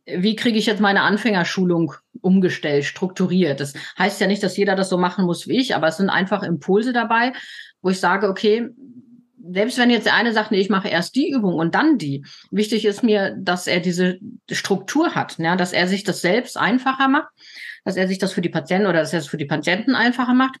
wie 0.05 0.35
kriege 0.35 0.57
ich 0.57 0.65
jetzt 0.65 0.81
meine 0.81 1.01
Anfängerschulung 1.01 1.93
umgestellt, 2.21 2.85
strukturiert? 2.85 3.59
Das 3.59 3.73
heißt 3.97 4.21
ja 4.21 4.27
nicht, 4.27 4.43
dass 4.43 4.57
jeder 4.57 4.75
das 4.75 4.89
so 4.89 4.97
machen 4.97 5.25
muss 5.25 5.47
wie 5.47 5.59
ich, 5.59 5.75
aber 5.75 5.87
es 5.87 5.97
sind 5.97 6.09
einfach 6.09 6.43
Impulse 6.43 6.93
dabei, 6.93 7.33
wo 7.81 7.89
ich 7.89 7.99
sage, 7.99 8.29
okay, 8.29 8.69
selbst 9.51 9.77
wenn 9.77 9.89
jetzt 9.89 10.05
der 10.05 10.15
eine 10.15 10.31
sagt, 10.31 10.51
nee, 10.51 10.59
ich 10.59 10.69
mache 10.69 10.87
erst 10.87 11.15
die 11.15 11.29
Übung 11.29 11.55
und 11.55 11.75
dann 11.75 11.97
die, 11.97 12.25
wichtig 12.49 12.85
ist 12.85 13.03
mir, 13.03 13.35
dass 13.37 13.67
er 13.67 13.81
diese 13.81 14.17
Struktur 14.49 15.15
hat, 15.15 15.37
ja, 15.37 15.55
dass 15.55 15.73
er 15.73 15.87
sich 15.87 16.03
das 16.03 16.21
selbst 16.21 16.57
einfacher 16.57 17.09
macht, 17.09 17.27
dass 17.83 17.97
er 17.97 18.07
sich 18.07 18.19
das 18.19 18.31
für 18.31 18.41
die 18.41 18.49
Patienten 18.49 18.87
oder 18.87 18.99
dass 18.99 19.11
er 19.11 19.19
es 19.19 19.27
für 19.27 19.37
die 19.37 19.45
Patienten 19.45 19.95
einfacher 19.95 20.33
macht. 20.33 20.57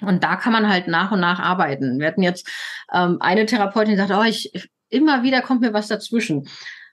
Und 0.00 0.22
da 0.22 0.36
kann 0.36 0.52
man 0.52 0.68
halt 0.68 0.86
nach 0.86 1.10
und 1.10 1.18
nach 1.18 1.40
arbeiten. 1.40 1.98
Wir 1.98 2.06
hatten 2.06 2.22
jetzt 2.22 2.48
ähm, 2.92 3.16
eine 3.20 3.46
Therapeutin, 3.46 3.92
die 3.92 3.96
sagt, 3.96 4.12
oh, 4.12 4.22
ich 4.22 4.52
immer 4.90 5.24
wieder 5.24 5.42
kommt 5.42 5.60
mir 5.60 5.72
was 5.72 5.88
dazwischen. 5.88 6.48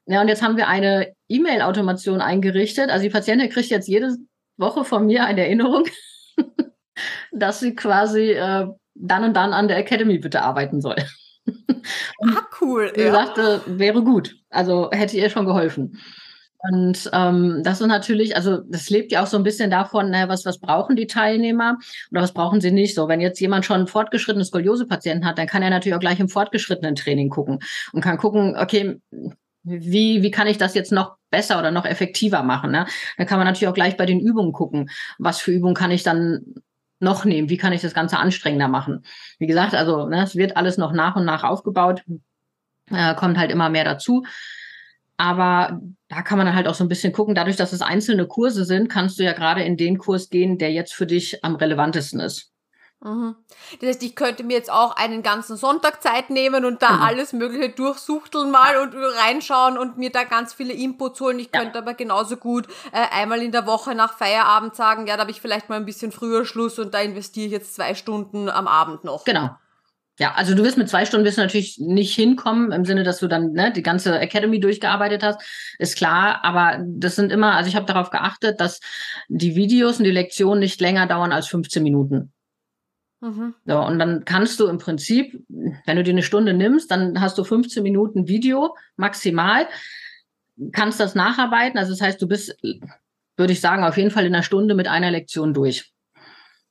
Ja, 0.07 0.21
und 0.21 0.27
jetzt 0.27 0.41
haben 0.41 0.57
wir 0.57 0.67
eine 0.67 1.13
E-Mail-Automation 1.29 2.19
eingerichtet. 2.19 2.89
Also 2.89 3.03
die 3.03 3.11
Patientin 3.11 3.49
kriegt 3.49 3.69
jetzt 3.69 3.87
jede 3.87 4.15
Woche 4.57 4.85
von 4.85 5.05
mir 5.05 5.25
eine 5.25 5.41
Erinnerung, 5.41 5.83
dass 7.31 7.59
sie 7.59 7.75
quasi 7.75 8.31
äh, 8.31 8.67
dann 8.95 9.23
und 9.23 9.34
dann 9.36 9.53
an 9.53 9.67
der 9.67 9.77
Academy 9.77 10.17
bitte 10.17 10.41
arbeiten 10.41 10.81
soll. 10.81 10.95
ah, 11.47 12.41
cool. 12.62 12.91
Sie 12.95 13.01
ja. 13.01 13.12
sagte, 13.12 13.62
wäre 13.65 14.03
gut. 14.03 14.36
Also 14.49 14.89
hätte 14.91 15.17
ihr 15.17 15.29
schon 15.29 15.45
geholfen. 15.45 15.99
Und 16.71 17.12
ähm, 17.13 17.62
das 17.63 17.79
ist 17.79 17.88
natürlich, 17.88 18.36
also 18.36 18.58
das 18.58 18.89
lebt 18.89 19.12
ja 19.12 19.21
auch 19.21 19.27
so 19.27 19.38
ein 19.38 19.43
bisschen 19.43 19.69
davon, 19.69 20.10
naja, 20.10 20.29
was, 20.29 20.45
was 20.45 20.60
brauchen 20.60 20.95
die 20.95 21.05
Teilnehmer 21.05 21.77
oder 22.12 22.23
was 22.23 22.34
brauchen 22.34 22.60
sie 22.60 22.71
nicht. 22.71 22.95
So, 22.95 23.08
wenn 23.08 23.21
jetzt 23.21 23.39
jemand 23.39 23.65
schon 23.65 23.77
einen 23.77 23.88
fortgeschrittenen 23.88 24.45
Skoliose-Patienten 24.45 25.25
hat, 25.25 25.38
dann 25.38 25.45
kann 25.45 25.62
er 25.62 25.69
natürlich 25.69 25.95
auch 25.95 25.99
gleich 25.99 26.19
im 26.19 26.29
fortgeschrittenen 26.29 26.95
Training 26.95 27.29
gucken 27.29 27.60
und 27.93 28.01
kann 28.01 28.17
gucken, 28.17 28.55
okay, 28.58 28.99
wie, 29.62 30.23
wie 30.23 30.31
kann 30.31 30.47
ich 30.47 30.58
das 30.58 30.73
jetzt 30.73 30.91
noch 30.91 31.17
besser 31.29 31.60
oder 31.60 31.69
noch 31.69 31.86
effektiver 31.86 32.41
machen? 32.41 32.71
Ne? 32.71 32.88
Dann 33.17 33.27
kann 33.27 33.38
man 33.38 33.45
natürlich 33.45 33.67
auch 33.67 33.73
gleich 33.73 33.97
bei 33.97 34.05
den 34.08 34.19
Übungen 34.19 34.51
gucken, 34.51 34.89
was 35.19 35.41
für 35.41 35.51
Übungen 35.51 35.75
kann 35.75 35.91
ich 35.91 36.01
dann 36.01 36.55
noch 36.99 37.25
nehmen, 37.25 37.49
wie 37.49 37.58
kann 37.58 37.73
ich 37.73 37.81
das 37.81 37.93
Ganze 37.93 38.17
anstrengender 38.17 38.67
machen. 38.67 39.03
Wie 39.39 39.47
gesagt, 39.47 39.73
also 39.73 40.08
ne, 40.08 40.23
es 40.23 40.36
wird 40.36 40.58
alles 40.58 40.77
noch 40.77 40.93
nach 40.93 41.15
und 41.15 41.25
nach 41.25 41.43
aufgebaut, 41.43 42.03
äh, 42.91 43.15
kommt 43.15 43.38
halt 43.38 43.51
immer 43.51 43.69
mehr 43.69 43.84
dazu. 43.84 44.23
Aber 45.17 45.79
da 46.10 46.21
kann 46.21 46.38
man 46.38 46.53
halt 46.53 46.67
auch 46.67 46.75
so 46.75 46.84
ein 46.84 46.89
bisschen 46.89 47.13
gucken, 47.13 47.36
dadurch, 47.36 47.55
dass 47.55 47.73
es 47.73 47.81
einzelne 47.81 48.27
Kurse 48.27 48.65
sind, 48.65 48.89
kannst 48.89 49.17
du 49.17 49.23
ja 49.23 49.34
gerade 49.34 49.63
in 49.63 49.77
den 49.77 49.97
Kurs 49.97 50.29
gehen, 50.29 50.58
der 50.58 50.71
jetzt 50.71 50.93
für 50.93 51.05
dich 51.05 51.43
am 51.43 51.55
relevantesten 51.55 52.19
ist. 52.19 52.51
Mhm. 53.05 53.35
Das 53.79 53.89
heißt, 53.89 54.03
ich 54.03 54.15
könnte 54.15 54.43
mir 54.43 54.53
jetzt 54.53 54.71
auch 54.71 54.95
einen 54.95 55.21
ganzen 55.21 55.57
Sonntag 55.57 56.01
Zeit 56.01 56.31
nehmen 56.31 56.65
und 56.65 56.81
da 56.81 56.89
mhm. 56.91 57.01
alles 57.03 57.33
Mögliche 57.33 57.69
durchsuchteln 57.69 58.49
mal 58.49 58.77
und 58.77 58.95
reinschauen 58.95 59.77
und 59.77 59.97
mir 59.97 60.09
da 60.09 60.23
ganz 60.23 60.55
viele 60.55 60.73
Inputs 60.73 61.21
holen. 61.21 61.37
Ich 61.37 61.51
könnte 61.51 61.75
ja. 61.75 61.81
aber 61.81 61.93
genauso 61.93 62.35
gut 62.37 62.67
äh, 62.91 63.05
einmal 63.15 63.43
in 63.43 63.51
der 63.51 63.67
Woche 63.67 63.93
nach 63.93 64.17
Feierabend 64.17 64.75
sagen, 64.75 65.05
ja, 65.05 65.17
da 65.17 65.21
habe 65.21 65.31
ich 65.31 65.39
vielleicht 65.39 65.69
mal 65.69 65.75
ein 65.75 65.85
bisschen 65.85 66.11
früher 66.11 66.45
Schluss 66.45 66.79
und 66.79 66.95
da 66.95 66.99
investiere 66.99 67.45
ich 67.45 67.51
jetzt 67.51 67.75
zwei 67.75 67.93
Stunden 67.93 68.49
am 68.49 68.67
Abend 68.67 69.03
noch. 69.03 69.23
Genau. 69.23 69.51
Ja, 70.17 70.33
also 70.35 70.55
du 70.55 70.63
wirst 70.63 70.77
mit 70.77 70.89
zwei 70.89 71.05
Stunden 71.05 71.25
wirst 71.25 71.37
du 71.37 71.41
natürlich 71.41 71.77
nicht 71.77 72.15
hinkommen, 72.15 72.71
im 72.71 72.85
Sinne, 72.85 73.03
dass 73.03 73.19
du 73.19 73.27
dann 73.27 73.51
ne, 73.51 73.71
die 73.71 73.83
ganze 73.83 74.17
Academy 74.17 74.61
durchgearbeitet 74.61 75.21
hast, 75.21 75.41
ist 75.77 75.97
klar. 75.97 76.39
Aber 76.43 76.81
das 76.87 77.15
sind 77.15 77.31
immer, 77.31 77.53
also 77.53 77.67
ich 77.67 77.75
habe 77.75 77.85
darauf 77.85 78.09
geachtet, 78.09 78.61
dass 78.61 78.79
die 79.27 79.55
Videos 79.55 79.97
und 79.99 80.05
die 80.05 80.11
Lektionen 80.11 80.59
nicht 80.59 80.79
länger 80.79 81.05
dauern 81.05 81.33
als 81.33 81.47
15 81.47 81.83
Minuten. 81.83 82.31
Mhm. 83.25 83.55
So, 83.65 83.79
und 83.79 83.97
dann 83.97 84.23
kannst 84.23 84.59
du 84.59 84.67
im 84.67 84.77
Prinzip, 84.77 85.43
wenn 85.47 85.97
du 85.97 86.03
dir 86.03 86.11
eine 86.11 86.21
Stunde 86.21 86.53
nimmst, 86.53 86.91
dann 86.91 87.19
hast 87.19 87.38
du 87.39 87.43
15 87.43 87.81
Minuten 87.81 88.27
Video 88.27 88.77
maximal, 88.97 89.67
kannst 90.71 90.99
das 90.99 91.15
nacharbeiten. 91.15 91.79
Also 91.79 91.91
das 91.91 92.01
heißt, 92.01 92.21
du 92.21 92.27
bist, 92.27 92.55
würde 93.35 93.53
ich 93.53 93.61
sagen, 93.61 93.83
auf 93.83 93.97
jeden 93.97 94.11
Fall 94.11 94.27
in 94.27 94.33
einer 94.35 94.43
Stunde 94.43 94.75
mit 94.75 94.88
einer 94.88 95.09
Lektion 95.09 95.55
durch. 95.55 95.91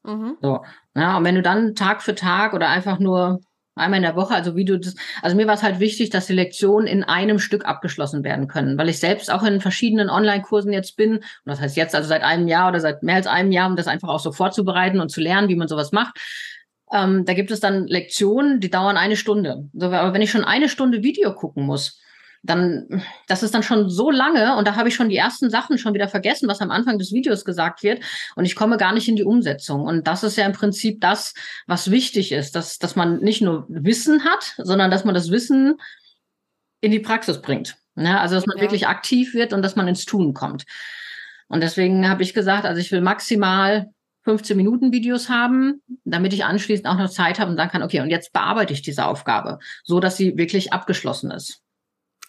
Mhm. 0.05 0.37
So, 0.41 0.63
ja, 0.95 1.17
und 1.17 1.25
wenn 1.25 1.35
du 1.35 1.43
dann 1.43 1.75
Tag 1.75 2.03
für 2.03 2.15
Tag 2.15 2.55
oder 2.55 2.69
einfach 2.69 3.01
nur 3.01 3.41
einmal 3.75 3.99
in 3.99 4.05
der 4.05 4.17
Woche, 4.17 4.35
also 4.35 4.57
wie 4.57 4.65
du 4.65 4.79
das, 4.79 4.95
also 5.23 5.37
mir 5.37 5.47
war 5.47 5.55
es 5.55 5.63
halt 5.63 5.81
wichtig, 5.81 6.11
dass 6.11 6.27
die 6.27 6.33
Lektionen 6.33 6.87
in 6.87 7.05
einem 7.05 7.39
Stück 7.39 7.65
abgeschlossen 7.65 8.25
werden 8.25 8.49
können, 8.49 8.79
weil 8.79 8.89
ich 8.89 8.99
selbst 8.99 9.31
auch 9.31 9.43
in 9.43 9.61
verschiedenen 9.61 10.11
Online-Kursen 10.11 10.73
jetzt 10.73 10.97
bin, 10.97 11.17
und 11.17 11.23
das 11.45 11.61
heißt 11.61 11.77
jetzt 11.77 11.95
also 11.95 12.09
seit 12.09 12.23
einem 12.23 12.49
Jahr 12.49 12.69
oder 12.69 12.81
seit 12.81 13.03
mehr 13.03 13.17
als 13.17 13.27
einem 13.27 13.53
Jahr, 13.53 13.69
um 13.69 13.77
das 13.77 13.87
einfach 13.87 14.09
auch 14.09 14.21
so 14.21 14.33
vorzubereiten 14.33 15.01
und 15.01 15.11
zu 15.11 15.21
lernen, 15.21 15.49
wie 15.49 15.57
man 15.57 15.69
sowas 15.69 15.93
macht. 15.93 16.19
Ähm, 16.93 17.25
da 17.25 17.35
gibt 17.35 17.51
es 17.51 17.61
dann 17.61 17.87
Lektionen, 17.87 18.61
die 18.61 18.71
dauern 18.71 18.97
eine 18.97 19.17
Stunde. 19.17 19.69
aber 19.79 20.13
wenn 20.13 20.23
ich 20.23 20.31
schon 20.31 20.45
eine 20.45 20.69
Stunde 20.69 21.03
Video 21.03 21.35
gucken 21.35 21.65
muss, 21.65 22.01
dann, 22.45 23.03
das 23.27 23.43
ist 23.43 23.55
dann 23.55 23.63
schon 23.63 23.89
so 23.89 24.11
lange 24.11 24.57
und 24.57 24.69
da 24.69 24.77
habe 24.77 24.89
ich 24.89 24.95
schon 24.95 25.09
die 25.09 25.17
ersten 25.17 25.49
Sachen 25.49 25.79
schon 25.79 25.95
wieder 25.95 26.09
vergessen, 26.09 26.47
was 26.47 26.61
am 26.61 26.71
Anfang 26.71 26.99
des 26.99 27.11
Videos 27.11 27.45
gesagt 27.45 27.83
wird 27.83 28.05
und 28.37 28.45
ich 28.45 28.55
komme 28.55 28.77
gar 28.77 28.93
nicht 28.93 29.09
in 29.09 29.17
die 29.17 29.25
Umsetzung. 29.25 29.83
Und 29.83 30.07
das 30.07 30.23
ist 30.23 30.37
ja 30.37 30.45
im 30.45 30.53
Prinzip 30.53 31.01
das, 31.01 31.33
was 31.67 31.91
wichtig 31.91 32.33
ist, 32.33 32.55
dass, 32.55 32.79
dass 32.79 32.97
man 32.97 33.21
nicht 33.21 33.41
nur 33.41 33.65
Wissen 33.69 34.25
hat, 34.25 34.55
sondern 34.59 34.91
dass 34.91 35.05
man 35.05 35.15
das 35.15 35.31
Wissen 35.31 35.81
in 36.83 36.93
die 36.93 37.01
Praxis 37.01 37.41
bringt. 37.41 37.77
Ja, 37.97 38.21
also, 38.21 38.35
dass 38.35 38.47
man 38.47 38.59
ja. 38.59 38.63
wirklich 38.63 38.89
aktiv 38.89 39.35
wird 39.35 39.53
und 39.53 39.63
dass 39.63 39.77
man 39.77 39.89
ins 39.89 40.05
Tun 40.05 40.35
kommt. 40.35 40.65
Und 41.49 41.63
deswegen 41.63 42.09
habe 42.09 42.23
ich 42.23 42.35
gesagt, 42.35 42.67
also 42.67 42.81
ich 42.81 42.93
will 42.93 43.01
maximal 43.01 43.91
15 44.25 44.57
Minuten 44.57 44.93
Videos 44.93 45.29
haben, 45.29 45.83
damit 46.05 46.33
ich 46.33 46.45
anschließend 46.45 46.87
auch 46.87 46.97
noch 46.97 47.11
Zeit 47.11 47.39
habe 47.39 47.51
und 47.51 47.57
sagen 47.57 47.71
kann, 47.71 47.83
okay, 47.83 48.01
und 48.01 48.11
jetzt 48.11 48.33
bearbeite 48.33 48.73
ich 48.73 48.83
diese 48.83 49.07
Aufgabe, 49.07 49.59
so 49.85 50.01
dass 50.01 50.17
sie 50.17 50.37
wirklich 50.37 50.73
abgeschlossen 50.73 51.31
ist. 51.31 51.64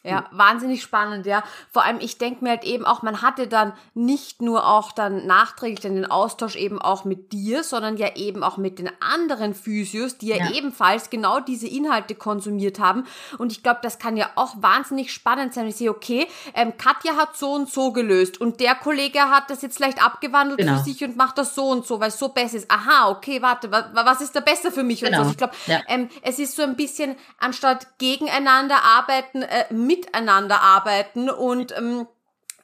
Ja, 0.05 0.25
wahnsinnig 0.31 0.81
spannend, 0.81 1.25
ja. 1.25 1.43
Vor 1.71 1.83
allem, 1.83 1.99
ich 1.99 2.17
denke 2.17 2.43
mir 2.43 2.51
halt 2.51 2.63
eben 2.63 2.85
auch, 2.85 3.01
man 3.01 3.21
hatte 3.21 3.47
dann 3.47 3.73
nicht 3.93 4.41
nur 4.41 4.67
auch 4.67 4.91
dann 4.91 5.25
nachträglich 5.25 5.79
den 5.79 6.05
Austausch 6.05 6.55
eben 6.55 6.79
auch 6.81 7.05
mit 7.05 7.31
dir, 7.33 7.63
sondern 7.63 7.97
ja 7.97 8.15
eben 8.15 8.43
auch 8.43 8.57
mit 8.57 8.79
den 8.79 8.89
anderen 9.01 9.53
Physios, 9.55 10.17
die 10.17 10.27
ja, 10.27 10.37
ja. 10.37 10.51
ebenfalls 10.51 11.09
genau 11.09 11.39
diese 11.39 11.67
Inhalte 11.67 12.15
konsumiert 12.15 12.79
haben. 12.79 13.05
Und 13.37 13.51
ich 13.51 13.63
glaube, 13.63 13.79
das 13.81 13.99
kann 13.99 14.17
ja 14.17 14.29
auch 14.35 14.55
wahnsinnig 14.61 15.11
spannend 15.11 15.53
sein. 15.53 15.67
Ich 15.67 15.77
sehe, 15.77 15.89
okay, 15.89 16.27
ähm, 16.53 16.73
Katja 16.77 17.15
hat 17.15 17.35
so 17.35 17.53
und 17.53 17.69
so 17.69 17.91
gelöst 17.91 18.39
und 18.39 18.59
der 18.59 18.75
Kollege 18.75 19.19
hat 19.19 19.49
das 19.49 19.61
jetzt 19.61 19.77
vielleicht 19.77 20.03
abgewandelt 20.03 20.59
genau. 20.59 20.77
für 20.77 20.83
sich 20.83 21.03
und 21.03 21.17
macht 21.17 21.37
das 21.37 21.55
so 21.55 21.65
und 21.69 21.85
so, 21.85 21.99
weil 21.99 22.09
es 22.09 22.19
so 22.19 22.29
besser 22.29 22.57
ist. 22.57 22.69
Aha, 22.69 23.09
okay, 23.09 23.41
warte, 23.41 23.71
was, 23.71 23.85
was 23.93 24.21
ist 24.21 24.35
da 24.35 24.39
besser 24.39 24.71
für 24.71 24.83
mich? 24.83 25.01
Genau. 25.01 25.19
Und 25.19 25.25
so. 25.25 25.31
Ich 25.31 25.37
glaube, 25.37 25.53
ja. 25.67 25.81
ähm, 25.87 26.09
es 26.21 26.39
ist 26.39 26.55
so 26.55 26.63
ein 26.63 26.75
bisschen, 26.75 27.15
anstatt 27.39 27.97
gegeneinander 27.97 28.83
arbeiten, 28.83 29.41
äh, 29.41 29.73
mit 29.73 29.94
miteinander 29.95 30.61
arbeiten 30.61 31.29
und 31.29 31.77
ähm, 31.77 32.07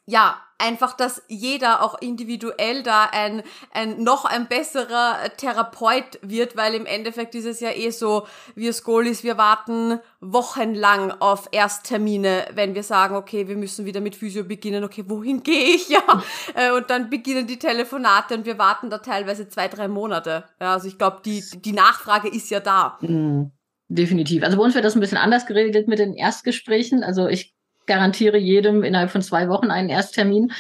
ja, 0.05 0.41
einfach, 0.61 0.93
dass 0.93 1.23
jeder 1.27 1.81
auch 1.81 1.99
individuell 2.01 2.83
da 2.83 3.05
ein, 3.11 3.43
ein 3.73 4.03
noch 4.03 4.25
ein 4.25 4.47
besserer 4.47 5.17
Therapeut 5.37 6.19
wird, 6.21 6.55
weil 6.55 6.75
im 6.75 6.85
Endeffekt 6.85 7.35
ist 7.35 7.45
es 7.45 7.59
ja 7.59 7.71
eh 7.71 7.89
so, 7.89 8.27
wir 8.55 8.73
Skolis, 8.73 9.23
wir 9.23 9.37
warten 9.37 9.99
wochenlang 10.19 11.11
auf 11.19 11.49
Ersttermine, 11.51 12.45
wenn 12.53 12.75
wir 12.75 12.83
sagen, 12.83 13.15
okay, 13.15 13.47
wir 13.47 13.57
müssen 13.57 13.85
wieder 13.85 14.01
mit 14.01 14.15
Physio 14.15 14.43
beginnen, 14.43 14.83
okay, 14.83 15.05
wohin 15.07 15.43
gehe 15.43 15.75
ich, 15.75 15.89
ja, 15.89 16.23
äh, 16.55 16.71
und 16.71 16.89
dann 16.89 17.09
beginnen 17.09 17.47
die 17.47 17.59
Telefonate 17.59 18.35
und 18.35 18.45
wir 18.45 18.57
warten 18.57 18.89
da 18.89 18.99
teilweise 18.99 19.49
zwei, 19.49 19.67
drei 19.67 19.87
Monate. 19.87 20.45
Ja, 20.59 20.73
also 20.73 20.87
ich 20.87 20.97
glaube, 20.97 21.21
die, 21.25 21.43
die 21.55 21.73
Nachfrage 21.73 22.27
ist 22.27 22.49
ja 22.49 22.59
da. 22.59 22.97
Mhm. 23.01 23.51
Definitiv. 23.93 24.43
Also 24.43 24.55
bei 24.55 24.63
uns 24.63 24.73
wird 24.73 24.85
das 24.85 24.95
ein 24.95 25.01
bisschen 25.01 25.17
anders 25.17 25.45
geregelt 25.45 25.89
mit 25.89 25.99
den 25.99 26.13
Erstgesprächen. 26.13 27.03
Also 27.03 27.27
ich 27.27 27.53
garantiere 27.87 28.37
jedem 28.37 28.83
innerhalb 28.83 29.11
von 29.11 29.21
zwei 29.21 29.49
Wochen 29.49 29.69
einen 29.69 29.89
Ersttermin. 29.89 30.53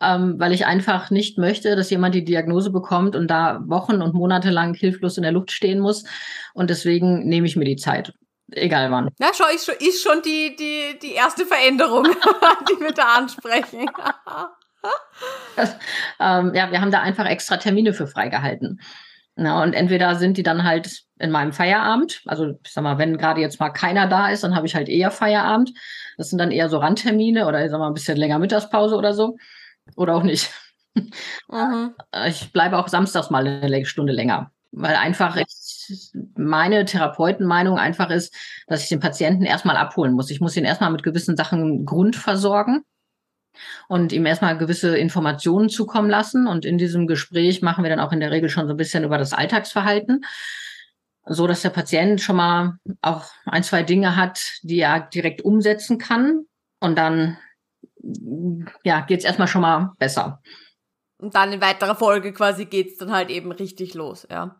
ähm, 0.00 0.34
weil 0.38 0.52
ich 0.52 0.66
einfach 0.66 1.10
nicht 1.10 1.38
möchte, 1.38 1.76
dass 1.76 1.88
jemand 1.88 2.16
die 2.16 2.24
Diagnose 2.24 2.70
bekommt 2.72 3.14
und 3.14 3.28
da 3.28 3.60
Wochen 3.66 4.02
und 4.02 4.12
Monate 4.12 4.50
lang 4.50 4.74
hilflos 4.74 5.16
in 5.16 5.22
der 5.22 5.30
Luft 5.30 5.52
stehen 5.52 5.78
muss. 5.78 6.02
Und 6.52 6.68
deswegen 6.68 7.28
nehme 7.28 7.46
ich 7.46 7.54
mir 7.54 7.64
die 7.64 7.76
Zeit. 7.76 8.12
Egal 8.50 8.90
wann. 8.90 9.10
Ja, 9.20 9.28
schau, 9.32 9.46
ist 9.54 9.66
schon, 9.66 9.76
ist 9.78 10.02
schon 10.02 10.20
die, 10.22 10.56
die, 10.56 10.98
die 11.00 11.12
erste 11.12 11.46
Veränderung, 11.46 12.04
die 12.68 12.80
wir 12.80 12.92
da 12.92 13.14
ansprechen. 13.14 13.86
ähm, 15.56 16.52
ja, 16.54 16.72
wir 16.72 16.80
haben 16.80 16.90
da 16.90 17.00
einfach 17.00 17.26
extra 17.26 17.56
Termine 17.56 17.94
für 17.94 18.08
freigehalten. 18.08 18.80
Na, 19.36 19.62
und 19.62 19.72
entweder 19.72 20.14
sind 20.14 20.36
die 20.36 20.44
dann 20.44 20.62
halt 20.62 21.02
in 21.18 21.30
meinem 21.30 21.52
Feierabend, 21.52 22.22
also 22.26 22.54
ich 22.64 22.72
sag 22.72 22.84
mal, 22.84 22.98
wenn 22.98 23.18
gerade 23.18 23.40
jetzt 23.40 23.58
mal 23.58 23.70
keiner 23.70 24.06
da 24.06 24.28
ist, 24.28 24.44
dann 24.44 24.54
habe 24.54 24.66
ich 24.66 24.74
halt 24.74 24.88
eher 24.88 25.10
Feierabend. 25.10 25.72
Das 26.16 26.30
sind 26.30 26.38
dann 26.38 26.52
eher 26.52 26.68
so 26.68 26.78
Randtermine 26.78 27.46
oder 27.46 27.64
ich 27.64 27.70
sag 27.70 27.78
mal 27.78 27.88
ein 27.88 27.94
bisschen 27.94 28.16
länger 28.16 28.38
Mittagspause 28.38 28.96
oder 28.96 29.12
so. 29.12 29.36
Oder 29.96 30.14
auch 30.16 30.22
nicht. 30.22 30.50
Mhm. 30.94 31.94
Ich 32.28 32.52
bleibe 32.52 32.78
auch 32.78 32.88
samstags 32.88 33.30
mal 33.30 33.46
eine 33.46 33.84
Stunde 33.86 34.12
länger. 34.12 34.52
Weil 34.70 34.94
einfach 34.94 35.36
ich, 35.36 36.12
meine 36.36 36.84
Therapeutenmeinung 36.84 37.78
einfach 37.78 38.10
ist, 38.10 38.34
dass 38.68 38.82
ich 38.82 38.88
den 38.88 39.00
Patienten 39.00 39.44
erstmal 39.44 39.76
abholen 39.76 40.12
muss. 40.12 40.30
Ich 40.30 40.40
muss 40.40 40.56
ihn 40.56 40.64
erstmal 40.64 40.90
mit 40.90 41.02
gewissen 41.02 41.36
Sachen 41.36 41.84
grundversorgen 41.84 42.84
und 43.88 44.12
ihm 44.12 44.26
erstmal 44.26 44.58
gewisse 44.58 44.96
Informationen 44.96 45.68
zukommen 45.68 46.10
lassen. 46.10 46.46
Und 46.46 46.64
in 46.64 46.78
diesem 46.78 47.06
Gespräch 47.06 47.62
machen 47.62 47.84
wir 47.84 47.90
dann 47.90 48.00
auch 48.00 48.12
in 48.12 48.20
der 48.20 48.30
Regel 48.30 48.48
schon 48.48 48.66
so 48.66 48.74
ein 48.74 48.78
bisschen 48.78 49.04
über 49.04 49.18
das 49.18 49.32
Alltagsverhalten, 49.32 50.24
so 51.26 51.46
dass 51.46 51.62
der 51.62 51.70
Patient 51.70 52.20
schon 52.20 52.36
mal 52.36 52.78
auch 53.02 53.26
ein, 53.46 53.62
zwei 53.62 53.82
Dinge 53.82 54.16
hat, 54.16 54.40
die 54.62 54.80
er 54.80 55.00
direkt 55.00 55.42
umsetzen 55.42 55.98
kann. 55.98 56.44
Und 56.80 56.96
dann 56.96 57.38
ja, 58.84 59.00
geht 59.00 59.20
es 59.20 59.24
erstmal 59.24 59.48
schon 59.48 59.62
mal 59.62 59.92
besser. 59.98 60.42
Und 61.18 61.34
dann 61.34 61.52
in 61.52 61.60
weiterer 61.60 61.94
Folge 61.94 62.32
quasi 62.32 62.66
geht 62.66 62.92
es 62.92 62.96
dann 62.98 63.12
halt 63.12 63.30
eben 63.30 63.52
richtig 63.52 63.94
los, 63.94 64.26
ja. 64.30 64.56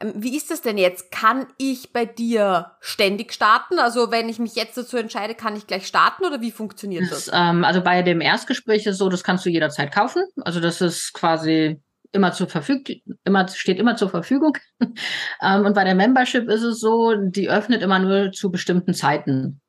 Ähm, 0.00 0.12
wie 0.16 0.36
ist 0.36 0.50
das 0.50 0.62
denn 0.62 0.78
jetzt? 0.78 1.10
Kann 1.10 1.46
ich 1.58 1.92
bei 1.92 2.04
dir 2.04 2.72
ständig 2.80 3.32
starten? 3.32 3.78
Also 3.78 4.10
wenn 4.10 4.28
ich 4.28 4.38
mich 4.38 4.54
jetzt 4.54 4.76
dazu 4.76 4.96
entscheide, 4.96 5.34
kann 5.34 5.56
ich 5.56 5.66
gleich 5.66 5.86
starten 5.86 6.24
oder 6.24 6.40
wie 6.40 6.50
funktioniert 6.50 7.04
das? 7.10 7.26
das 7.26 7.30
ähm, 7.34 7.64
also 7.64 7.82
bei 7.82 8.02
dem 8.02 8.20
Erstgespräch 8.20 8.86
ist 8.86 8.92
es 8.92 8.98
so, 8.98 9.08
das 9.08 9.24
kannst 9.24 9.44
du 9.46 9.50
jederzeit 9.50 9.92
kaufen. 9.92 10.24
Also 10.42 10.60
das 10.60 10.80
ist 10.80 11.12
quasi 11.12 11.80
immer 12.12 12.32
zur 12.32 12.48
Verfügung, 12.48 12.84
immer, 13.24 13.48
steht 13.48 13.78
immer 13.78 13.96
zur 13.96 14.10
Verfügung. 14.10 14.56
ähm, 14.80 15.64
und 15.64 15.74
bei 15.74 15.84
der 15.84 15.94
Membership 15.94 16.48
ist 16.48 16.62
es 16.62 16.80
so, 16.80 17.14
die 17.16 17.48
öffnet 17.48 17.82
immer 17.82 17.98
nur 17.98 18.32
zu 18.32 18.50
bestimmten 18.50 18.94
Zeiten. 18.94 19.60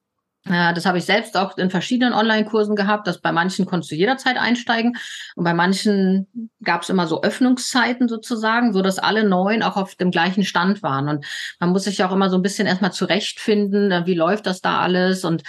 Äh, 0.45 0.73
das 0.73 0.85
habe 0.85 0.97
ich 0.97 1.05
selbst 1.05 1.37
auch 1.37 1.57
in 1.57 1.69
verschiedenen 1.69 2.13
Online-Kursen 2.13 2.75
gehabt, 2.75 3.07
dass 3.07 3.19
bei 3.19 3.31
manchen 3.31 3.65
konntest 3.65 3.91
du 3.91 3.95
jederzeit 3.95 4.37
einsteigen 4.37 4.97
und 5.35 5.43
bei 5.43 5.53
manchen 5.53 6.27
gab 6.63 6.81
es 6.81 6.89
immer 6.89 7.07
so 7.07 7.21
Öffnungszeiten 7.21 8.07
sozusagen, 8.07 8.73
so 8.73 8.81
dass 8.81 8.99
alle 8.99 9.23
neun 9.23 9.63
auch 9.63 9.77
auf 9.77 9.95
dem 9.95 10.11
gleichen 10.11 10.43
Stand 10.43 10.83
waren. 10.83 11.07
Und 11.07 11.25
man 11.59 11.69
muss 11.69 11.85
sich 11.85 12.03
auch 12.03 12.11
immer 12.11 12.29
so 12.29 12.37
ein 12.37 12.41
bisschen 12.41 12.67
erstmal 12.67 12.91
zurechtfinden, 12.91 13.91
äh, 13.91 14.05
wie 14.05 14.15
läuft 14.15 14.45
das 14.45 14.61
da 14.61 14.79
alles 14.79 15.23
und 15.23 15.43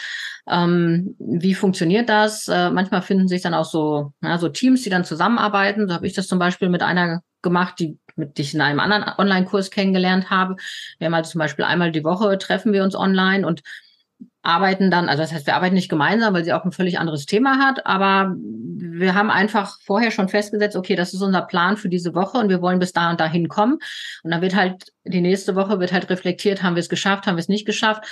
ähm, 0.47 1.17
wie 1.19 1.55
funktioniert 1.55 2.09
das? 2.09 2.49
Äh, 2.49 2.71
manchmal 2.71 3.03
finden 3.03 3.29
sich 3.29 3.43
dann 3.43 3.55
auch 3.55 3.65
so, 3.65 4.13
ja, 4.23 4.39
so 4.39 4.49
Teams, 4.49 4.83
die 4.83 4.91
dann 4.91 5.05
zusammenarbeiten. 5.05 5.89
So 5.89 5.95
habe 5.95 6.07
ich 6.07 6.13
das 6.13 6.29
zum 6.29 6.39
Beispiel 6.39 6.69
mit 6.69 6.83
einer 6.83 7.23
gemacht, 7.43 7.79
die 7.79 7.99
mit 8.17 8.39
dich 8.39 8.55
in 8.55 8.61
einem 8.61 8.81
anderen 8.81 9.05
Online-Kurs 9.19 9.71
kennengelernt 9.71 10.31
habe. 10.31 10.57
Wir 10.99 11.07
haben 11.07 11.15
halt 11.15 11.27
zum 11.27 11.39
Beispiel 11.39 11.65
einmal 11.65 11.93
die 11.93 12.05
Woche 12.05 12.37
treffen 12.39 12.73
wir 12.73 12.85
uns 12.85 12.95
online 12.95 13.47
und 13.47 13.63
arbeiten 14.43 14.91
dann, 14.91 15.09
also 15.09 15.23
das 15.23 15.33
heißt, 15.33 15.47
wir 15.47 15.57
arbeiten 15.57 15.75
nicht 15.75 15.89
gemeinsam, 15.89 16.35
weil 16.35 16.45
sie 16.45 16.53
auch 16.53 16.65
ein 16.65 16.73
völlig 16.73 16.99
anderes 16.99 17.25
Thema 17.25 17.59
hat, 17.59 17.87
aber 17.87 18.35
wir 18.37 19.15
haben 19.15 19.31
einfach 19.31 19.79
vorher 19.83 20.11
schon 20.11 20.29
festgesetzt, 20.29 20.77
okay, 20.77 20.97
das 20.97 21.15
ist 21.15 21.23
unser 21.23 21.43
Plan 21.43 21.77
für 21.77 21.89
diese 21.89 22.15
Woche 22.15 22.39
und 22.39 22.51
wir 22.51 22.61
wollen 22.61 22.79
bis 22.79 22.93
da 22.93 23.11
und 23.11 23.21
dahin 23.21 23.49
kommen. 23.49 23.79
Und 24.23 24.31
dann 24.31 24.43
wird 24.43 24.55
halt, 24.55 24.93
die 25.05 25.23
nächste 25.23 25.55
Woche 25.55 25.81
wird 25.81 25.93
halt 25.93 26.11
reflektiert, 26.11 26.63
haben 26.63 26.77
wir 26.77 26.81
es 26.81 26.89
geschafft, 26.89 27.27
haben 27.27 27.37
wir 27.37 27.41
es 27.41 27.49
nicht 27.49 27.67
geschafft. 27.67 28.05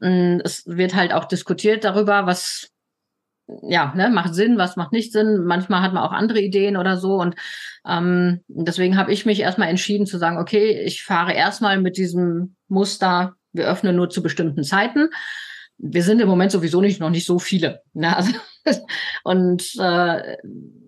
Mm, 0.00 0.38
es 0.44 0.66
wird 0.66 0.94
halt 0.94 1.12
auch 1.12 1.26
diskutiert 1.26 1.84
darüber, 1.84 2.26
was 2.26 2.70
ja, 3.62 3.94
ne, 3.94 4.08
macht 4.08 4.34
Sinn, 4.34 4.58
was 4.58 4.76
macht 4.76 4.92
nicht 4.92 5.12
Sinn. 5.12 5.44
Manchmal 5.44 5.82
hat 5.82 5.92
man 5.92 6.02
auch 6.02 6.12
andere 6.12 6.40
Ideen 6.40 6.76
oder 6.76 6.96
so. 6.96 7.14
Und 7.14 7.36
ähm, 7.86 8.40
deswegen 8.48 8.96
habe 8.96 9.12
ich 9.12 9.24
mich 9.24 9.40
erstmal 9.40 9.68
entschieden 9.68 10.06
zu 10.06 10.18
sagen, 10.18 10.38
okay, 10.38 10.82
ich 10.84 11.04
fahre 11.04 11.32
erstmal 11.32 11.80
mit 11.80 11.96
diesem 11.96 12.56
Muster, 12.66 13.34
wir 13.52 13.68
öffnen 13.68 13.94
nur 13.94 14.10
zu 14.10 14.22
bestimmten 14.22 14.64
Zeiten 14.64 15.10
wir 15.78 16.02
sind 16.02 16.20
im 16.20 16.28
Moment 16.28 16.52
sowieso 16.52 16.80
nicht 16.80 17.00
noch 17.00 17.10
nicht 17.10 17.26
so 17.26 17.38
viele. 17.38 17.82
Ne? 17.92 18.16
Also, 18.16 18.32
und 19.24 19.74
äh, 19.78 20.36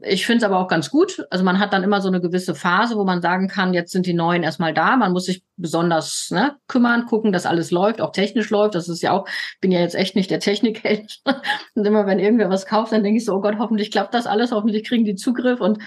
ich 0.03 0.25
finde 0.25 0.39
es 0.39 0.45
aber 0.45 0.59
auch 0.59 0.69
ganz 0.69 0.91
gut. 0.91 1.27
Also 1.31 1.45
man 1.45 1.59
hat 1.59 1.73
dann 1.73 1.83
immer 1.83 2.01
so 2.01 2.09
eine 2.09 2.21
gewisse 2.21 2.55
Phase, 2.55 2.97
wo 2.97 3.05
man 3.05 3.21
sagen 3.21 3.49
kann, 3.49 3.75
jetzt 3.75 3.93
sind 3.93 4.07
die 4.07 4.15
Neuen 4.15 4.43
erstmal 4.43 4.73
da. 4.73 4.97
Man 4.97 5.13
muss 5.13 5.27
sich 5.27 5.43
besonders 5.57 6.31
ne, 6.31 6.57
kümmern, 6.69 7.07
gucken, 7.07 7.33
dass 7.33 7.47
alles 7.47 7.71
läuft, 7.71 8.01
auch 8.01 8.13
technisch 8.13 8.51
läuft. 8.51 8.75
Das 8.75 8.89
ist 8.89 9.03
ja 9.03 9.13
auch, 9.13 9.29
bin 9.61 9.73
ja 9.73 9.81
jetzt 9.81 9.95
echt 9.95 10.17
nicht 10.17 10.31
der 10.31 10.41
Technikheld. 10.41 11.21
und 11.75 11.85
immer 11.85 12.07
wenn 12.07 12.19
irgendwer 12.19 12.49
was 12.49 12.67
kauft, 12.67 12.93
dann 12.93 13.03
denke 13.03 13.19
ich 13.19 13.25
so, 13.25 13.35
oh 13.35 13.41
Gott, 13.41 13.59
hoffentlich 13.59 13.91
klappt 13.91 14.15
das 14.15 14.27
alles, 14.27 14.53
hoffentlich 14.53 14.85
kriegen 14.85 15.05
die 15.05 15.17
Zugriff 15.17 15.61
und 15.61 15.79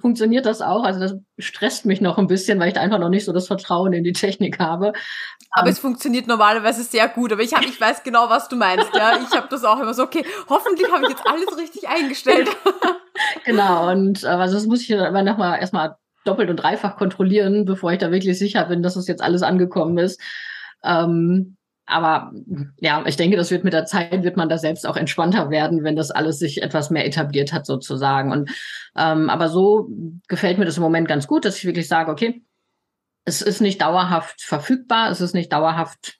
funktioniert 0.00 0.46
das 0.46 0.60
auch. 0.60 0.84
Also 0.84 1.00
das 1.00 1.16
stresst 1.38 1.86
mich 1.86 2.00
noch 2.00 2.18
ein 2.18 2.26
bisschen, 2.26 2.58
weil 2.58 2.68
ich 2.68 2.74
da 2.74 2.80
einfach 2.80 2.98
noch 2.98 3.08
nicht 3.08 3.24
so 3.24 3.32
das 3.32 3.46
Vertrauen 3.46 3.92
in 3.92 4.04
die 4.04 4.12
Technik 4.12 4.58
habe. 4.58 4.92
Aber 5.50 5.66
um, 5.66 5.68
es 5.68 5.78
funktioniert 5.78 6.26
normalerweise 6.26 6.82
sehr 6.82 7.08
gut. 7.08 7.32
Aber 7.32 7.42
ich, 7.42 7.54
hab, 7.54 7.64
ich 7.64 7.80
weiß 7.80 8.02
genau, 8.02 8.30
was 8.30 8.48
du 8.48 8.56
meinst. 8.56 8.94
Ja, 8.94 9.18
ich 9.20 9.36
habe 9.36 9.48
das 9.50 9.64
auch 9.64 9.80
immer 9.80 9.94
so, 9.94 10.02
okay, 10.04 10.24
hoffentlich 10.48 10.90
habe 10.90 11.04
ich 11.04 11.10
jetzt 11.10 11.26
alles 11.26 11.58
richtig 11.58 11.88
eingestellt. 11.88 12.48
genau, 13.44 13.90
und 13.90 14.24
also 14.24 14.54
das 14.54 14.66
muss 14.66 14.82
ich 14.82 14.98
aber 14.98 15.22
nochmal 15.22 15.60
erstmal 15.60 15.96
doppelt 16.24 16.50
und 16.50 16.56
dreifach 16.56 16.96
kontrollieren, 16.96 17.64
bevor 17.64 17.92
ich 17.92 17.98
da 17.98 18.10
wirklich 18.10 18.38
sicher 18.38 18.64
bin, 18.66 18.82
dass 18.82 18.94
das 18.94 19.08
jetzt 19.08 19.22
alles 19.22 19.42
angekommen 19.42 19.98
ist. 19.98 20.20
Ähm, 20.82 21.57
aber 21.88 22.32
ja, 22.80 23.02
ich 23.06 23.16
denke, 23.16 23.36
das 23.36 23.50
wird 23.50 23.64
mit 23.64 23.72
der 23.72 23.86
Zeit, 23.86 24.22
wird 24.22 24.36
man 24.36 24.50
da 24.50 24.58
selbst 24.58 24.86
auch 24.86 24.96
entspannter 24.96 25.48
werden, 25.48 25.84
wenn 25.84 25.96
das 25.96 26.10
alles 26.10 26.38
sich 26.38 26.62
etwas 26.62 26.90
mehr 26.90 27.06
etabliert 27.06 27.52
hat, 27.52 27.64
sozusagen. 27.64 28.30
Und 28.30 28.50
ähm, 28.94 29.30
aber 29.30 29.48
so 29.48 29.88
gefällt 30.28 30.58
mir 30.58 30.66
das 30.66 30.76
im 30.76 30.82
Moment 30.82 31.08
ganz 31.08 31.26
gut, 31.26 31.46
dass 31.46 31.56
ich 31.56 31.64
wirklich 31.64 31.88
sage, 31.88 32.10
okay, 32.10 32.42
es 33.24 33.40
ist 33.40 33.60
nicht 33.60 33.80
dauerhaft 33.80 34.42
verfügbar, 34.42 35.10
es 35.10 35.22
ist 35.22 35.34
nicht 35.34 35.50
dauerhaft 35.50 36.18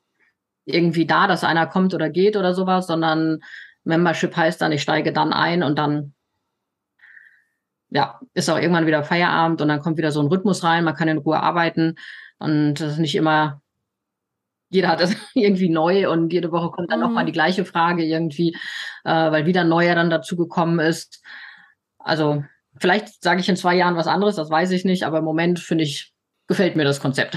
irgendwie 0.65 1.07
da, 1.07 1.27
dass 1.27 1.45
einer 1.45 1.67
kommt 1.67 1.93
oder 1.95 2.09
geht 2.09 2.37
oder 2.37 2.55
sowas, 2.55 2.87
sondern 2.87 3.41
Membership 3.85 4.35
heißt 4.37 4.61
dann, 4.63 4.73
ich 4.73 4.83
steige 4.83 5.13
dann 5.13 5.35
ein 5.35 5.63
und 5.63 5.79
dann 5.79 6.15
ja, 7.91 8.21
ist 8.35 8.49
auch 8.49 8.59
irgendwann 8.59 8.87
wieder 8.87 9.05
Feierabend 9.05 9.61
und 9.61 9.69
dann 9.69 9.81
kommt 9.81 9.99
wieder 9.99 10.13
so 10.13 10.21
ein 10.21 10.29
Rhythmus 10.29 10.65
rein, 10.65 10.85
man 10.85 10.95
kann 10.95 11.09
in 11.09 11.19
Ruhe 11.19 11.41
arbeiten 11.41 11.95
und 12.39 12.75
das 12.75 12.93
ist 12.93 12.99
nicht 12.99 13.15
immer, 13.15 13.61
jeder 14.71 14.89
hat 14.89 15.01
das 15.01 15.15
irgendwie 15.35 15.69
neu 15.69 16.11
und 16.11 16.33
jede 16.33 16.53
Woche 16.53 16.71
kommt 16.71 16.91
dann 16.91 17.01
mhm. 17.01 17.07
nochmal 17.07 17.25
die 17.25 17.33
gleiche 17.33 17.65
Frage 17.65 18.05
irgendwie, 18.05 18.57
äh, 19.05 19.11
weil 19.11 19.47
wieder 19.47 19.63
ein 19.63 19.69
neuer 19.69 19.95
dann 19.95 20.11
dazu 20.11 20.37
gekommen 20.37 20.79
ist. 20.79 21.23
Also 21.99 22.45
vielleicht 22.79 23.23
sage 23.23 23.41
ich 23.41 23.49
in 23.49 23.57
zwei 23.57 23.75
Jahren 23.75 23.97
was 23.97 24.07
anderes, 24.07 24.37
das 24.37 24.51
weiß 24.51 24.71
ich 24.71 24.85
nicht, 24.85 25.05
aber 25.05 25.19
im 25.19 25.25
Moment 25.25 25.59
finde 25.59 25.85
ich, 25.85 26.13
gefällt 26.47 26.77
mir 26.77 26.85
das 26.85 27.01
Konzept. 27.01 27.37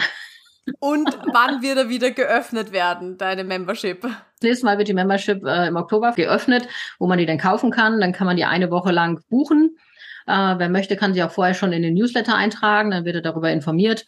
Und 0.80 1.10
wann 1.34 1.62
wird 1.62 1.78
er 1.78 1.89
wieder 1.89 2.12
geöffnet 2.12 2.72
werden, 2.72 3.17
deine 3.17 3.44
Membership? 3.44 4.02
Das 4.02 4.13
nächste 4.41 4.65
Mal 4.65 4.78
wird 4.78 4.88
die 4.88 4.94
Membership 4.94 5.44
äh, 5.44 5.67
im 5.67 5.76
Oktober 5.76 6.12
geöffnet, 6.13 6.67
wo 7.00 7.08
man 7.08 7.17
die 7.17 7.26
dann 7.26 7.38
kaufen 7.38 7.72
kann. 7.72 8.00
Dann 8.00 8.13
kann 8.13 8.28
man 8.28 8.38
die 8.38 8.46
eine 8.46 8.72
Woche 8.72 8.91
lang 8.91 9.22
buchen. 9.30 9.78
Äh, 10.28 10.56
wer 10.58 10.70
möchte, 10.70 10.96
kann 10.96 11.13
sich 11.13 11.24
auch 11.24 11.32
vorher 11.32 11.54
schon 11.54 11.74
in 11.74 11.82
den 11.82 11.96
Newsletter 11.96 12.36
eintragen, 12.36 12.91
dann 12.91 13.06
wird 13.06 13.15
er 13.15 13.22
darüber 13.22 13.52
informiert. 13.52 14.06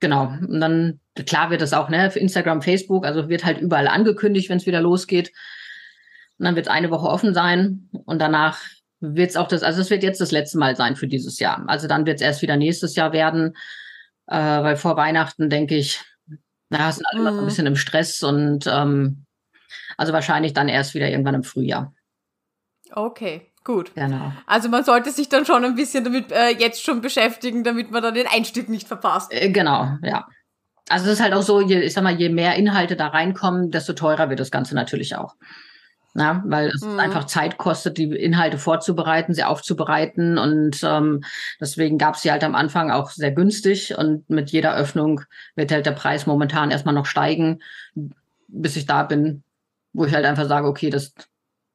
Genau. 0.00 0.34
Und 0.48 0.60
dann, 0.60 1.00
klar 1.26 1.50
wird 1.50 1.60
das 1.60 1.72
auch, 1.72 1.88
ne, 1.88 2.10
für 2.10 2.18
Instagram, 2.18 2.62
Facebook, 2.62 3.06
also 3.06 3.28
wird 3.28 3.44
halt 3.44 3.58
überall 3.58 3.88
angekündigt, 3.88 4.48
wenn 4.48 4.56
es 4.56 4.66
wieder 4.66 4.80
losgeht. 4.80 5.32
Und 6.38 6.46
dann 6.46 6.56
wird 6.56 6.66
es 6.66 6.72
eine 6.72 6.90
Woche 6.90 7.06
offen 7.06 7.34
sein 7.34 7.90
und 8.06 8.18
danach 8.18 8.58
wird 9.00 9.30
es 9.30 9.36
auch 9.36 9.48
das, 9.48 9.62
also 9.62 9.80
es 9.80 9.90
wird 9.90 10.02
jetzt 10.02 10.20
das 10.20 10.30
letzte 10.30 10.58
Mal 10.58 10.76
sein 10.76 10.96
für 10.96 11.06
dieses 11.06 11.38
Jahr. 11.38 11.64
Also 11.68 11.86
dann 11.86 12.06
wird 12.06 12.16
es 12.16 12.22
erst 12.22 12.42
wieder 12.42 12.56
nächstes 12.56 12.96
Jahr 12.96 13.12
werden 13.12 13.54
äh, 14.30 14.62
weil 14.62 14.76
vor 14.76 14.96
Weihnachten 14.96 15.50
denke 15.50 15.76
ich, 15.76 16.00
na, 16.70 16.90
sind 16.92 17.04
alle 17.06 17.18
mhm. 17.18 17.26
noch 17.26 17.38
ein 17.38 17.44
bisschen 17.44 17.66
im 17.66 17.76
Stress 17.76 18.22
und 18.22 18.66
ähm, 18.66 19.26
also 19.96 20.12
wahrscheinlich 20.12 20.52
dann 20.52 20.68
erst 20.68 20.94
wieder 20.94 21.10
irgendwann 21.10 21.34
im 21.34 21.42
Frühjahr. 21.42 21.92
Okay. 22.92 23.49
Gut. 23.64 23.94
Genau. 23.94 24.32
Also 24.46 24.68
man 24.68 24.84
sollte 24.84 25.10
sich 25.10 25.28
dann 25.28 25.44
schon 25.44 25.64
ein 25.64 25.74
bisschen 25.74 26.04
damit 26.04 26.32
äh, 26.32 26.50
jetzt 26.50 26.82
schon 26.82 27.00
beschäftigen, 27.00 27.62
damit 27.62 27.90
man 27.90 28.02
dann 28.02 28.14
den 28.14 28.26
Einstieg 28.26 28.68
nicht 28.68 28.88
verpasst. 28.88 29.32
Äh, 29.32 29.50
genau, 29.50 29.98
ja. 30.02 30.26
Also 30.88 31.06
es 31.06 31.14
ist 31.14 31.20
halt 31.20 31.34
auch 31.34 31.42
so, 31.42 31.60
je, 31.60 31.80
ich 31.80 31.92
sag 31.92 32.02
mal, 32.02 32.18
je 32.18 32.30
mehr 32.30 32.56
Inhalte 32.56 32.96
da 32.96 33.08
reinkommen, 33.08 33.70
desto 33.70 33.92
teurer 33.92 34.28
wird 34.28 34.40
das 34.40 34.50
Ganze 34.50 34.74
natürlich 34.74 35.14
auch. 35.14 35.36
Ja, 36.16 36.42
weil 36.44 36.70
es 36.70 36.82
mhm. 36.82 36.98
einfach 36.98 37.26
Zeit 37.26 37.56
kostet, 37.56 37.96
die 37.96 38.10
Inhalte 38.10 38.58
vorzubereiten, 38.58 39.32
sie 39.32 39.44
aufzubereiten. 39.44 40.38
Und 40.38 40.80
ähm, 40.82 41.22
deswegen 41.60 41.98
gab 41.98 42.16
es 42.16 42.22
sie 42.22 42.32
halt 42.32 42.42
am 42.42 42.56
Anfang 42.56 42.90
auch 42.90 43.10
sehr 43.10 43.30
günstig. 43.30 43.96
Und 43.96 44.28
mit 44.28 44.50
jeder 44.50 44.74
Öffnung 44.74 45.20
wird 45.54 45.70
halt 45.70 45.86
der 45.86 45.92
Preis 45.92 46.26
momentan 46.26 46.72
erstmal 46.72 46.94
noch 46.94 47.06
steigen, 47.06 47.60
bis 48.48 48.74
ich 48.74 48.86
da 48.86 49.04
bin, 49.04 49.44
wo 49.92 50.04
ich 50.04 50.12
halt 50.12 50.24
einfach 50.24 50.48
sage, 50.48 50.66
okay, 50.66 50.90
das 50.90 51.14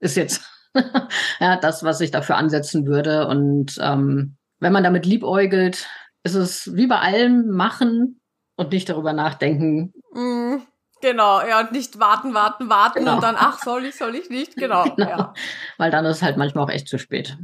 ist 0.02 0.18
jetzt 0.18 0.44
ja, 1.40 1.58
das, 1.58 1.84
was 1.84 2.02
ich 2.02 2.12
dafür 2.12 2.38
ansetzen 2.38 2.86
würde. 2.86 3.28
Und 3.28 3.78
ähm, 3.82 4.38
wenn 4.60 4.74
man 4.74 4.84
damit 4.84 5.06
liebäugelt, 5.06 5.88
ist 6.24 6.36
es 6.36 6.76
wie 6.76 6.88
bei 6.88 7.00
allem 7.00 7.50
machen 7.50 8.20
und 8.56 8.72
nicht 8.72 8.90
darüber 8.90 9.14
nachdenken. 9.14 9.94
Mm, 10.14 10.58
genau, 11.02 11.42
ja, 11.42 11.62
und 11.62 11.72
nicht 11.72 12.00
warten, 12.00 12.34
warten, 12.34 12.70
warten 12.70 13.00
genau. 13.00 13.16
und 13.16 13.24
dann, 13.24 13.36
ach, 13.38 13.60
soll 13.60 13.86
ich, 13.86 13.96
soll 13.96 14.16
ich 14.16 14.30
nicht, 14.30 14.56
genau. 14.56 14.84
genau. 14.96 15.10
Ja. 15.10 15.34
Weil 15.78 15.92
dann 15.92 16.06
ist 16.06 16.18
es 16.18 16.22
halt 16.24 16.38
manchmal 16.38 16.64
auch 16.66 16.70
echt 16.70 16.88
zu 16.88 16.98
spät. 16.98 17.38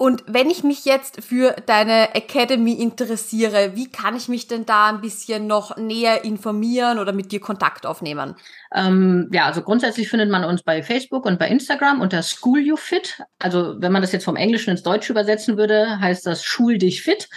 Und 0.00 0.24
wenn 0.26 0.48
ich 0.48 0.64
mich 0.64 0.86
jetzt 0.86 1.22
für 1.22 1.54
deine 1.66 2.14
Academy 2.14 2.72
interessiere, 2.72 3.72
wie 3.74 3.90
kann 3.90 4.16
ich 4.16 4.28
mich 4.28 4.46
denn 4.46 4.64
da 4.64 4.88
ein 4.88 5.02
bisschen 5.02 5.46
noch 5.46 5.76
näher 5.76 6.24
informieren 6.24 6.98
oder 6.98 7.12
mit 7.12 7.32
dir 7.32 7.40
Kontakt 7.40 7.84
aufnehmen? 7.84 8.34
Ähm, 8.74 9.28
ja, 9.30 9.44
also 9.44 9.60
grundsätzlich 9.60 10.08
findet 10.08 10.30
man 10.30 10.42
uns 10.42 10.62
bei 10.62 10.82
Facebook 10.82 11.26
und 11.26 11.38
bei 11.38 11.48
Instagram 11.48 12.00
unter 12.00 12.22
School 12.22 12.60
You 12.60 12.76
Fit. 12.76 13.22
Also 13.38 13.74
wenn 13.78 13.92
man 13.92 14.00
das 14.00 14.12
jetzt 14.12 14.24
vom 14.24 14.36
Englischen 14.36 14.70
ins 14.70 14.82
Deutsche 14.82 15.12
übersetzen 15.12 15.58
würde, 15.58 16.00
heißt 16.00 16.26
das 16.26 16.44
Schul 16.44 16.78
dich 16.78 17.02
fit. 17.02 17.28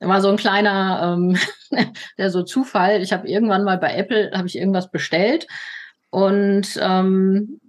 War 0.00 0.20
so 0.20 0.28
ein 0.28 0.38
kleiner, 0.38 1.14
ähm, 1.16 1.38
der 2.18 2.30
so 2.32 2.42
Zufall. 2.42 3.00
Ich 3.00 3.12
habe 3.12 3.28
irgendwann 3.28 3.62
mal 3.62 3.78
bei 3.78 3.94
Apple 3.94 4.32
habe 4.34 4.48
ich 4.48 4.58
irgendwas 4.58 4.90
bestellt 4.90 5.46
und 6.10 6.66
ähm, 6.82 7.60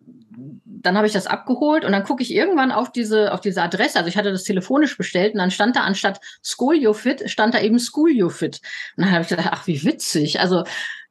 dann 0.81 0.97
habe 0.97 1.07
ich 1.07 1.13
das 1.13 1.27
abgeholt 1.27 1.85
und 1.85 1.91
dann 1.91 2.03
gucke 2.03 2.23
ich 2.23 2.33
irgendwann 2.33 2.71
auf 2.71 2.91
diese, 2.91 3.33
auf 3.33 3.41
diese 3.41 3.61
Adresse. 3.61 3.97
Also 3.97 4.09
ich 4.09 4.17
hatte 4.17 4.31
das 4.31 4.43
telefonisch 4.43 4.97
bestellt 4.97 5.33
und 5.33 5.39
dann 5.39 5.51
stand 5.51 5.75
da 5.75 5.81
anstatt 5.81 6.19
SchoolioFit, 6.43 7.29
stand 7.29 7.53
da 7.53 7.61
eben 7.61 7.79
SchoolioFit. 7.79 8.61
Und 8.97 9.03
dann 9.05 9.11
habe 9.11 9.23
ich 9.23 9.29
gedacht, 9.29 9.49
ach, 9.51 9.67
wie 9.67 9.83
witzig. 9.83 10.39
Also, 10.39 10.63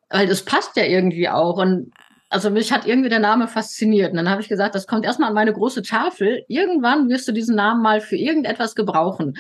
weil 0.08 0.26
das 0.26 0.44
passt 0.44 0.76
ja 0.76 0.84
irgendwie 0.84 1.28
auch. 1.28 1.58
Und 1.58 1.92
also 2.28 2.50
mich 2.50 2.72
hat 2.72 2.86
irgendwie 2.86 3.08
der 3.08 3.18
Name 3.18 3.48
fasziniert. 3.48 4.10
Und 4.10 4.16
dann 4.16 4.30
habe 4.30 4.42
ich 4.42 4.48
gesagt, 4.48 4.74
das 4.74 4.86
kommt 4.86 5.04
erstmal 5.04 5.28
an 5.28 5.34
meine 5.34 5.52
große 5.52 5.82
Tafel. 5.82 6.44
Irgendwann 6.48 7.08
wirst 7.08 7.28
du 7.28 7.32
diesen 7.32 7.56
Namen 7.56 7.82
mal 7.82 8.00
für 8.00 8.16
irgendetwas 8.16 8.74
gebrauchen. 8.74 9.38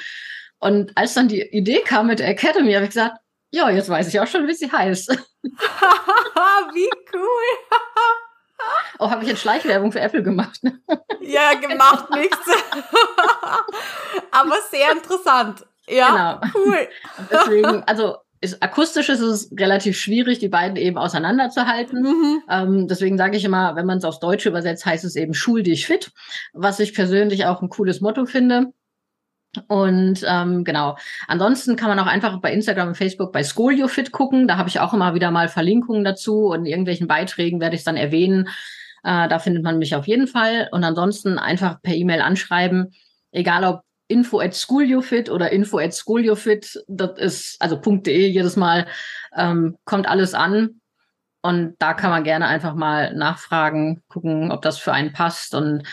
Und 0.58 0.96
als 0.96 1.14
dann 1.14 1.28
die 1.28 1.40
Idee 1.40 1.80
kam 1.80 2.06
mit 2.06 2.18
der 2.18 2.28
Academy, 2.28 2.72
habe 2.72 2.84
ich 2.84 2.90
gesagt, 2.90 3.18
ja, 3.52 3.70
jetzt 3.70 3.88
weiß 3.88 4.08
ich 4.08 4.20
auch 4.20 4.26
schon, 4.26 4.46
wie 4.46 4.54
sie 4.54 4.70
heißt. 4.70 5.08
wie 5.42 6.90
cool. 7.12 8.20
Oh, 8.98 9.10
habe 9.10 9.22
ich 9.22 9.28
jetzt 9.28 9.40
Schleichwerbung 9.40 9.92
für 9.92 10.00
Apple 10.00 10.22
gemacht? 10.22 10.62
Ne? 10.62 10.80
Ja, 11.22 11.54
gemacht 11.54 12.10
nichts. 12.10 12.38
Aber 14.32 14.56
sehr 14.68 14.90
interessant. 14.90 15.64
Ja, 15.86 16.40
genau. 16.40 16.52
cool. 16.56 16.88
Deswegen, 17.30 17.84
also 17.84 18.16
ist, 18.40 18.62
akustisch 18.62 19.10
ist 19.10 19.20
es 19.20 19.52
relativ 19.56 19.98
schwierig, 19.98 20.38
die 20.38 20.48
beiden 20.48 20.76
eben 20.76 20.96
auseinanderzuhalten. 20.96 22.02
Mhm. 22.02 22.42
Ähm, 22.48 22.88
deswegen 22.88 23.18
sage 23.18 23.36
ich 23.36 23.44
immer, 23.44 23.76
wenn 23.76 23.86
man 23.86 23.98
es 23.98 24.04
aufs 24.04 24.18
Deutsche 24.18 24.48
übersetzt, 24.48 24.86
heißt 24.86 25.04
es 25.04 25.14
eben 25.14 25.34
Schul 25.34 25.62
dich 25.62 25.86
fit, 25.86 26.10
was 26.52 26.80
ich 26.80 26.94
persönlich 26.94 27.44
auch 27.44 27.60
ein 27.60 27.68
cooles 27.68 28.00
Motto 28.00 28.24
finde. 28.24 28.72
Und 29.66 30.24
ähm, 30.28 30.64
genau. 30.64 30.96
Ansonsten 31.26 31.74
kann 31.74 31.88
man 31.88 31.98
auch 31.98 32.06
einfach 32.06 32.40
bei 32.40 32.52
Instagram 32.52 32.88
und 32.88 32.96
Facebook 32.96 33.32
bei 33.32 33.42
ScolioFit 33.42 34.12
gucken. 34.12 34.46
Da 34.46 34.56
habe 34.56 34.68
ich 34.68 34.78
auch 34.78 34.94
immer 34.94 35.14
wieder 35.14 35.30
mal 35.30 35.48
Verlinkungen 35.48 36.04
dazu 36.04 36.46
und 36.46 36.60
in 36.60 36.66
irgendwelchen 36.66 37.08
Beiträgen 37.08 37.60
werde 37.60 37.74
ich 37.74 37.80
es 37.80 37.84
dann 37.84 37.96
erwähnen. 37.96 38.48
Äh, 39.02 39.28
da 39.28 39.38
findet 39.38 39.64
man 39.64 39.78
mich 39.78 39.94
auf 39.96 40.06
jeden 40.06 40.28
Fall. 40.28 40.68
Und 40.70 40.84
ansonsten 40.84 41.38
einfach 41.38 41.82
per 41.82 41.94
E-Mail 41.94 42.20
anschreiben, 42.20 42.92
egal 43.32 43.64
ob 43.64 43.82
info 44.06 44.40
at 44.40 44.56
schoolyofit 44.56 45.30
oder 45.30 45.50
info 45.52 45.78
at 45.78 45.94
schoolyofit, 45.94 46.84
das 46.88 47.18
ist, 47.18 47.62
also 47.62 47.76
.de 47.76 48.28
jedes 48.28 48.56
Mal, 48.56 48.86
ähm, 49.36 49.76
kommt 49.84 50.08
alles 50.08 50.34
an. 50.34 50.80
Und 51.42 51.74
da 51.78 51.94
kann 51.94 52.10
man 52.10 52.22
gerne 52.22 52.46
einfach 52.46 52.74
mal 52.74 53.14
nachfragen, 53.14 54.02
gucken, 54.08 54.52
ob 54.52 54.62
das 54.62 54.78
für 54.78 54.92
einen 54.92 55.12
passt. 55.12 55.54
Und 55.54 55.84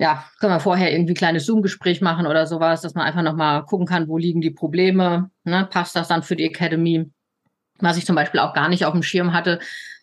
ja, 0.00 0.24
können 0.40 0.54
wir 0.54 0.60
vorher 0.60 0.90
irgendwie 0.90 1.12
ein 1.12 1.16
kleines 1.16 1.44
Zoom-Gespräch 1.44 2.00
machen 2.00 2.26
oder 2.26 2.46
sowas, 2.46 2.80
dass 2.80 2.94
man 2.94 3.04
einfach 3.04 3.20
nochmal 3.20 3.64
gucken 3.66 3.86
kann, 3.86 4.08
wo 4.08 4.16
liegen 4.16 4.40
die 4.40 4.50
Probleme, 4.50 5.30
ne? 5.44 5.68
passt 5.70 5.94
das 5.94 6.08
dann 6.08 6.22
für 6.22 6.36
die 6.36 6.46
Academy? 6.46 7.10
Was 7.80 7.98
ich 7.98 8.06
zum 8.06 8.16
Beispiel 8.16 8.40
auch 8.40 8.54
gar 8.54 8.70
nicht 8.70 8.86
auf 8.86 8.94
dem 8.94 9.02
Schirm 9.02 9.34
hatte, 9.34 9.58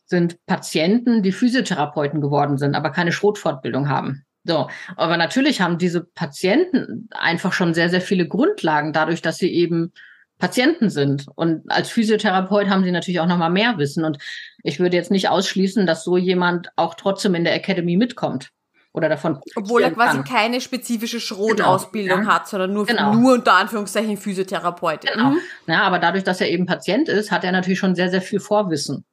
sind 0.06 0.38
Patienten, 0.46 1.24
die 1.24 1.32
Physiotherapeuten 1.32 2.22
geworden 2.22 2.60
sind, 2.60 2.76
aber 2.76 2.92
keine 2.92 3.12
Schrotfortbildung 3.12 3.90
haben. 3.90 4.24
So, 4.44 4.70
aber 4.98 5.18
natürlich 5.18 5.62
haben 5.62 5.80
diese 5.80 6.04
Patienten 6.04 7.10
einfach 7.12 7.52
schon 7.52 7.74
sehr, 7.74 7.90
sehr 7.90 8.02
viele 8.02 8.28
Grundlagen, 8.28 8.94
dadurch, 8.94 9.24
dass 9.24 9.40
sie 9.40 9.52
eben 9.52 9.94
Patienten 10.38 10.92
sind. 10.92 11.26
Und 11.34 11.64
als 11.72 11.90
Physiotherapeut 11.90 12.70
haben 12.70 12.84
sie 12.84 12.92
natürlich 12.92 13.20
auch 13.20 13.26
nochmal 13.26 13.50
mehr 13.50 13.80
Wissen. 13.80 14.06
Und 14.06 14.20
ich 14.62 14.80
würde 14.80 14.96
jetzt 14.96 15.10
nicht 15.10 15.28
ausschließen, 15.28 15.88
dass 15.88 16.04
so 16.04 16.18
jemand 16.18 16.70
auch 16.76 16.94
trotzdem 16.94 17.34
in 17.34 17.44
der 17.44 17.56
Academy 17.56 17.98
mitkommt 17.98 18.52
oder 18.98 19.10
davon. 19.10 19.40
Obwohl 19.56 19.84
er 19.84 19.92
quasi 19.92 20.18
kann. 20.18 20.24
keine 20.26 20.60
spezifische 20.60 21.20
Schrotausbildung 21.20 22.22
genau, 22.22 22.34
hat, 22.34 22.48
sondern 22.48 22.74
nur, 22.74 22.88
genau. 22.88 23.14
nur 23.14 23.34
unter 23.36 23.54
Anführungszeichen 23.54 24.18
Physiotherapeut. 24.18 25.02
Genau. 25.02 25.30
Mhm. 25.32 25.40
Ja, 25.68 25.84
aber 25.84 26.00
dadurch, 26.00 26.24
dass 26.24 26.42
er 26.42 26.50
eben 26.50 26.66
Patient 26.66 27.08
ist, 27.08 27.32
hat 27.32 27.44
er 27.44 27.52
natürlich 27.52 27.80
schon 27.80 27.96
sehr, 27.96 28.10
sehr 28.10 28.22
viel 28.22 28.40
Vorwissen. 28.40 29.06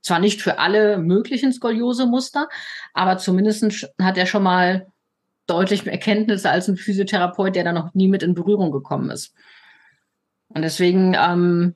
Zwar 0.00 0.18
nicht 0.18 0.40
für 0.40 0.58
alle 0.58 0.96
möglichen 0.96 1.52
Skoliose-Muster, 1.52 2.48
aber 2.94 3.18
zumindest 3.18 3.92
hat 4.00 4.16
er 4.16 4.26
schon 4.26 4.42
mal 4.42 4.86
deutlich 5.46 5.84
mehr 5.84 5.94
Erkenntnisse 5.94 6.50
als 6.50 6.68
ein 6.68 6.76
Physiotherapeut, 6.76 7.54
der 7.54 7.64
da 7.64 7.72
noch 7.72 7.92
nie 7.94 8.08
mit 8.08 8.22
in 8.22 8.34
Berührung 8.34 8.72
gekommen 8.72 9.10
ist. 9.10 9.34
Und 10.48 10.62
deswegen 10.62 11.14
ähm, 11.14 11.74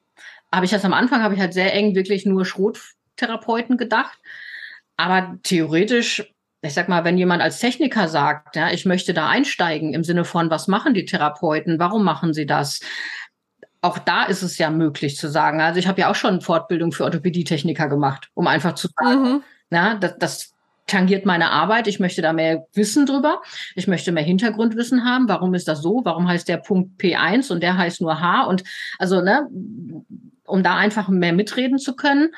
habe 0.50 0.64
ich 0.64 0.70
das 0.70 0.84
am 0.84 0.94
Anfang, 0.94 1.22
habe 1.22 1.34
ich 1.34 1.40
halt 1.40 1.53
sehr 1.53 1.74
eng 1.74 1.94
wirklich 1.94 2.24
nur 2.24 2.46
Schrottherapeuten 2.46 3.76
gedacht. 3.76 4.18
Aber 4.96 5.38
theoretisch, 5.42 6.32
ich 6.63 6.75
sag 6.75 6.89
mal, 6.89 7.05
wenn 7.05 7.19
jemand 7.19 7.43
als 7.43 7.59
Techniker 7.59 8.09
sagt, 8.09 8.57
ja, 8.57 8.71
ich 8.71 8.87
möchte 8.87 9.15
da 9.15 9.29
einsteigen 9.29 9.95
im 9.95 10.05
Sinne 10.05 10.25
von, 10.25 10.49
was 10.49 10.69
machen 10.69 10.95
die 10.95 11.05
Therapeuten, 11.05 11.79
warum 11.79 12.05
machen 12.05 12.33
sie 12.35 12.47
das? 12.47 12.81
auch 13.83 13.99
da 13.99 14.23
ist 14.25 14.43
es 14.43 14.59
ja 14.59 14.71
möglich 14.71 15.17
zu 15.17 15.29
sagen. 15.29 15.61
Also 15.61 15.79
ich 15.79 15.89
habe 15.89 16.01
ja 16.01 16.11
auch 16.11 16.15
schon 16.15 16.41
Fortbildung 16.41 16.93
für 16.93 17.05
Orthopädietechniker 17.05 17.89
gemacht, 17.89 18.31
um 18.33 18.47
einfach 18.47 18.77
zu 18.77 18.89
sagen, 18.97 19.23
mhm. 19.23 19.43
na, 19.71 19.97
das, 19.97 20.17
das 20.19 20.55
tangiert 20.87 21.27
meine 21.27 21.51
Arbeit. 21.51 21.89
Ich 21.89 21.99
möchte 21.99 22.23
da 22.23 22.33
mehr 22.33 22.67
Wissen 22.75 23.07
drüber. 23.07 23.43
Ich 23.75 23.89
möchte 23.89 24.13
mehr 24.13 24.23
Hintergrundwissen 24.23 25.05
haben. 25.05 25.29
Warum 25.29 25.53
ist 25.55 25.67
das 25.67 25.83
so? 25.83 26.03
Warum 26.05 26.29
heißt 26.29 26.49
der 26.49 26.59
Punkt 26.59 27.01
P1 27.01 27.53
und 27.53 27.61
der 27.61 27.77
heißt 27.77 28.01
nur 28.01 28.21
H? 28.21 28.45
Und 28.45 28.63
also, 28.99 29.21
ne, 29.21 29.49
um 30.45 30.63
da 30.63 30.77
einfach 30.77 31.09
mehr 31.09 31.33
mitreden 31.33 31.79
zu 31.79 31.97
können, 31.97 32.31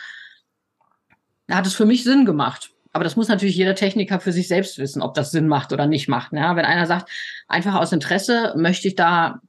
hat 1.51 1.67
es 1.67 1.75
für 1.75 1.85
mich 1.85 2.05
Sinn 2.05 2.25
gemacht. 2.25 2.71
Aber 2.95 3.03
das 3.03 3.17
muss 3.17 3.27
natürlich 3.27 3.57
jeder 3.57 3.75
Techniker 3.75 4.21
für 4.21 4.33
sich 4.33 4.47
selbst 4.47 4.79
wissen, 4.79 5.03
ob 5.03 5.15
das 5.15 5.33
Sinn 5.33 5.49
macht 5.49 5.73
oder 5.73 5.87
nicht 5.87 6.07
macht. 6.07 6.33
Ja, 6.33 6.55
wenn 6.55 6.65
einer 6.65 6.87
sagt, 6.87 7.11
einfach 7.49 7.75
aus 7.75 7.91
Interesse 7.91 8.55
möchte 8.57 8.87
ich 8.87 8.95
da 8.95 9.41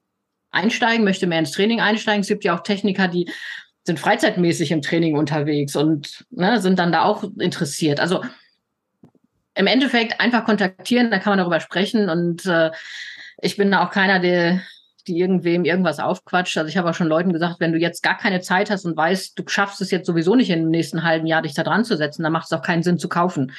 einsteigen, 0.49 1.05
möchte 1.05 1.27
mehr 1.27 1.37
ins 1.37 1.51
Training 1.51 1.79
einsteigen. 1.79 2.21
Es 2.21 2.27
gibt 2.27 2.43
ja 2.43 2.55
auch 2.55 2.63
Techniker, 2.63 3.07
die 3.07 3.31
sind 3.83 3.99
freizeitmäßig 3.99 4.71
im 4.71 4.81
Training 4.81 5.15
unterwegs 5.15 5.75
und 5.75 6.25
ne, 6.31 6.59
sind 6.59 6.79
dann 6.79 6.91
da 6.91 7.03
auch 7.03 7.23
interessiert. 7.37 7.99
Also 7.99 8.23
im 9.53 9.67
Endeffekt 9.67 10.19
einfach 10.19 10.43
kontaktieren, 10.43 11.11
da 11.11 11.19
kann 11.19 11.31
man 11.31 11.37
darüber 11.37 11.59
sprechen 11.59 12.09
und 12.09 12.47
äh, 12.47 12.71
ich 13.41 13.57
bin 13.57 13.69
da 13.69 13.85
auch 13.85 13.91
keiner, 13.91 14.19
der 14.19 14.63
die 15.07 15.17
irgendwem 15.19 15.65
irgendwas 15.65 15.99
aufquatscht. 15.99 16.57
Also 16.57 16.67
ich 16.67 16.77
habe 16.77 16.89
auch 16.89 16.93
schon 16.93 17.07
Leuten 17.07 17.33
gesagt, 17.33 17.59
wenn 17.59 17.71
du 17.71 17.77
jetzt 17.77 18.03
gar 18.03 18.17
keine 18.17 18.41
Zeit 18.41 18.69
hast 18.69 18.85
und 18.85 18.97
weißt, 18.97 19.37
du 19.37 19.43
schaffst 19.47 19.81
es 19.81 19.91
jetzt 19.91 20.07
sowieso 20.07 20.35
nicht 20.35 20.49
im 20.49 20.69
nächsten 20.69 21.03
halben 21.03 21.27
Jahr, 21.27 21.41
dich 21.41 21.53
da 21.53 21.63
dran 21.63 21.85
zu 21.85 21.97
setzen, 21.97 22.23
dann 22.23 22.31
macht 22.31 22.45
es 22.45 22.53
auch 22.53 22.61
keinen 22.61 22.83
Sinn 22.83 22.97
zu 22.97 23.09
kaufen. 23.09 23.51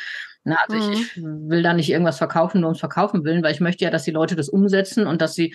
Na, 0.44 0.58
also 0.68 0.86
mhm. 0.86 0.92
ich, 0.92 1.16
ich 1.16 1.22
will 1.22 1.62
da 1.62 1.72
nicht 1.72 1.90
irgendwas 1.90 2.18
verkaufen, 2.18 2.60
nur 2.60 2.68
ums 2.68 2.80
Verkaufen 2.80 3.24
willen, 3.24 3.42
weil 3.42 3.52
ich 3.52 3.60
möchte 3.60 3.84
ja, 3.84 3.90
dass 3.90 4.04
die 4.04 4.12
Leute 4.12 4.36
das 4.36 4.48
umsetzen 4.48 5.06
und 5.06 5.20
dass 5.20 5.34
sie 5.34 5.54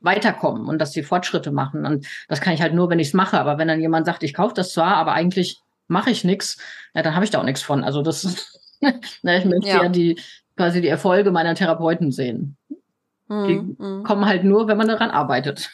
weiterkommen 0.00 0.68
und 0.68 0.78
dass 0.78 0.92
sie 0.92 1.02
Fortschritte 1.02 1.50
machen. 1.50 1.86
Und 1.86 2.06
das 2.28 2.40
kann 2.40 2.54
ich 2.54 2.62
halt 2.62 2.74
nur, 2.74 2.90
wenn 2.90 2.98
ich 2.98 3.08
es 3.08 3.14
mache. 3.14 3.38
Aber 3.38 3.58
wenn 3.58 3.68
dann 3.68 3.80
jemand 3.80 4.06
sagt, 4.06 4.22
ich 4.22 4.34
kaufe 4.34 4.54
das 4.54 4.72
zwar, 4.72 4.96
aber 4.96 5.12
eigentlich 5.12 5.60
mache 5.86 6.10
ich 6.10 6.24
nichts, 6.24 6.58
ja, 6.94 7.02
dann 7.02 7.14
habe 7.14 7.24
ich 7.24 7.30
da 7.30 7.40
auch 7.40 7.44
nichts 7.44 7.62
von. 7.62 7.84
Also 7.84 8.02
das, 8.02 8.58
na, 9.22 9.36
ich 9.36 9.44
möchte 9.44 9.68
ja. 9.68 9.82
ja 9.82 9.88
die 9.88 10.18
quasi 10.56 10.80
die 10.80 10.88
Erfolge 10.88 11.30
meiner 11.30 11.54
Therapeuten 11.54 12.12
sehen. 12.12 12.56
Mhm. 13.42 13.46
Die 13.46 13.82
mhm. 13.82 14.02
kommen 14.04 14.26
halt 14.26 14.44
nur, 14.44 14.68
wenn 14.68 14.76
man 14.76 14.88
daran 14.88 15.10
arbeitet. 15.10 15.70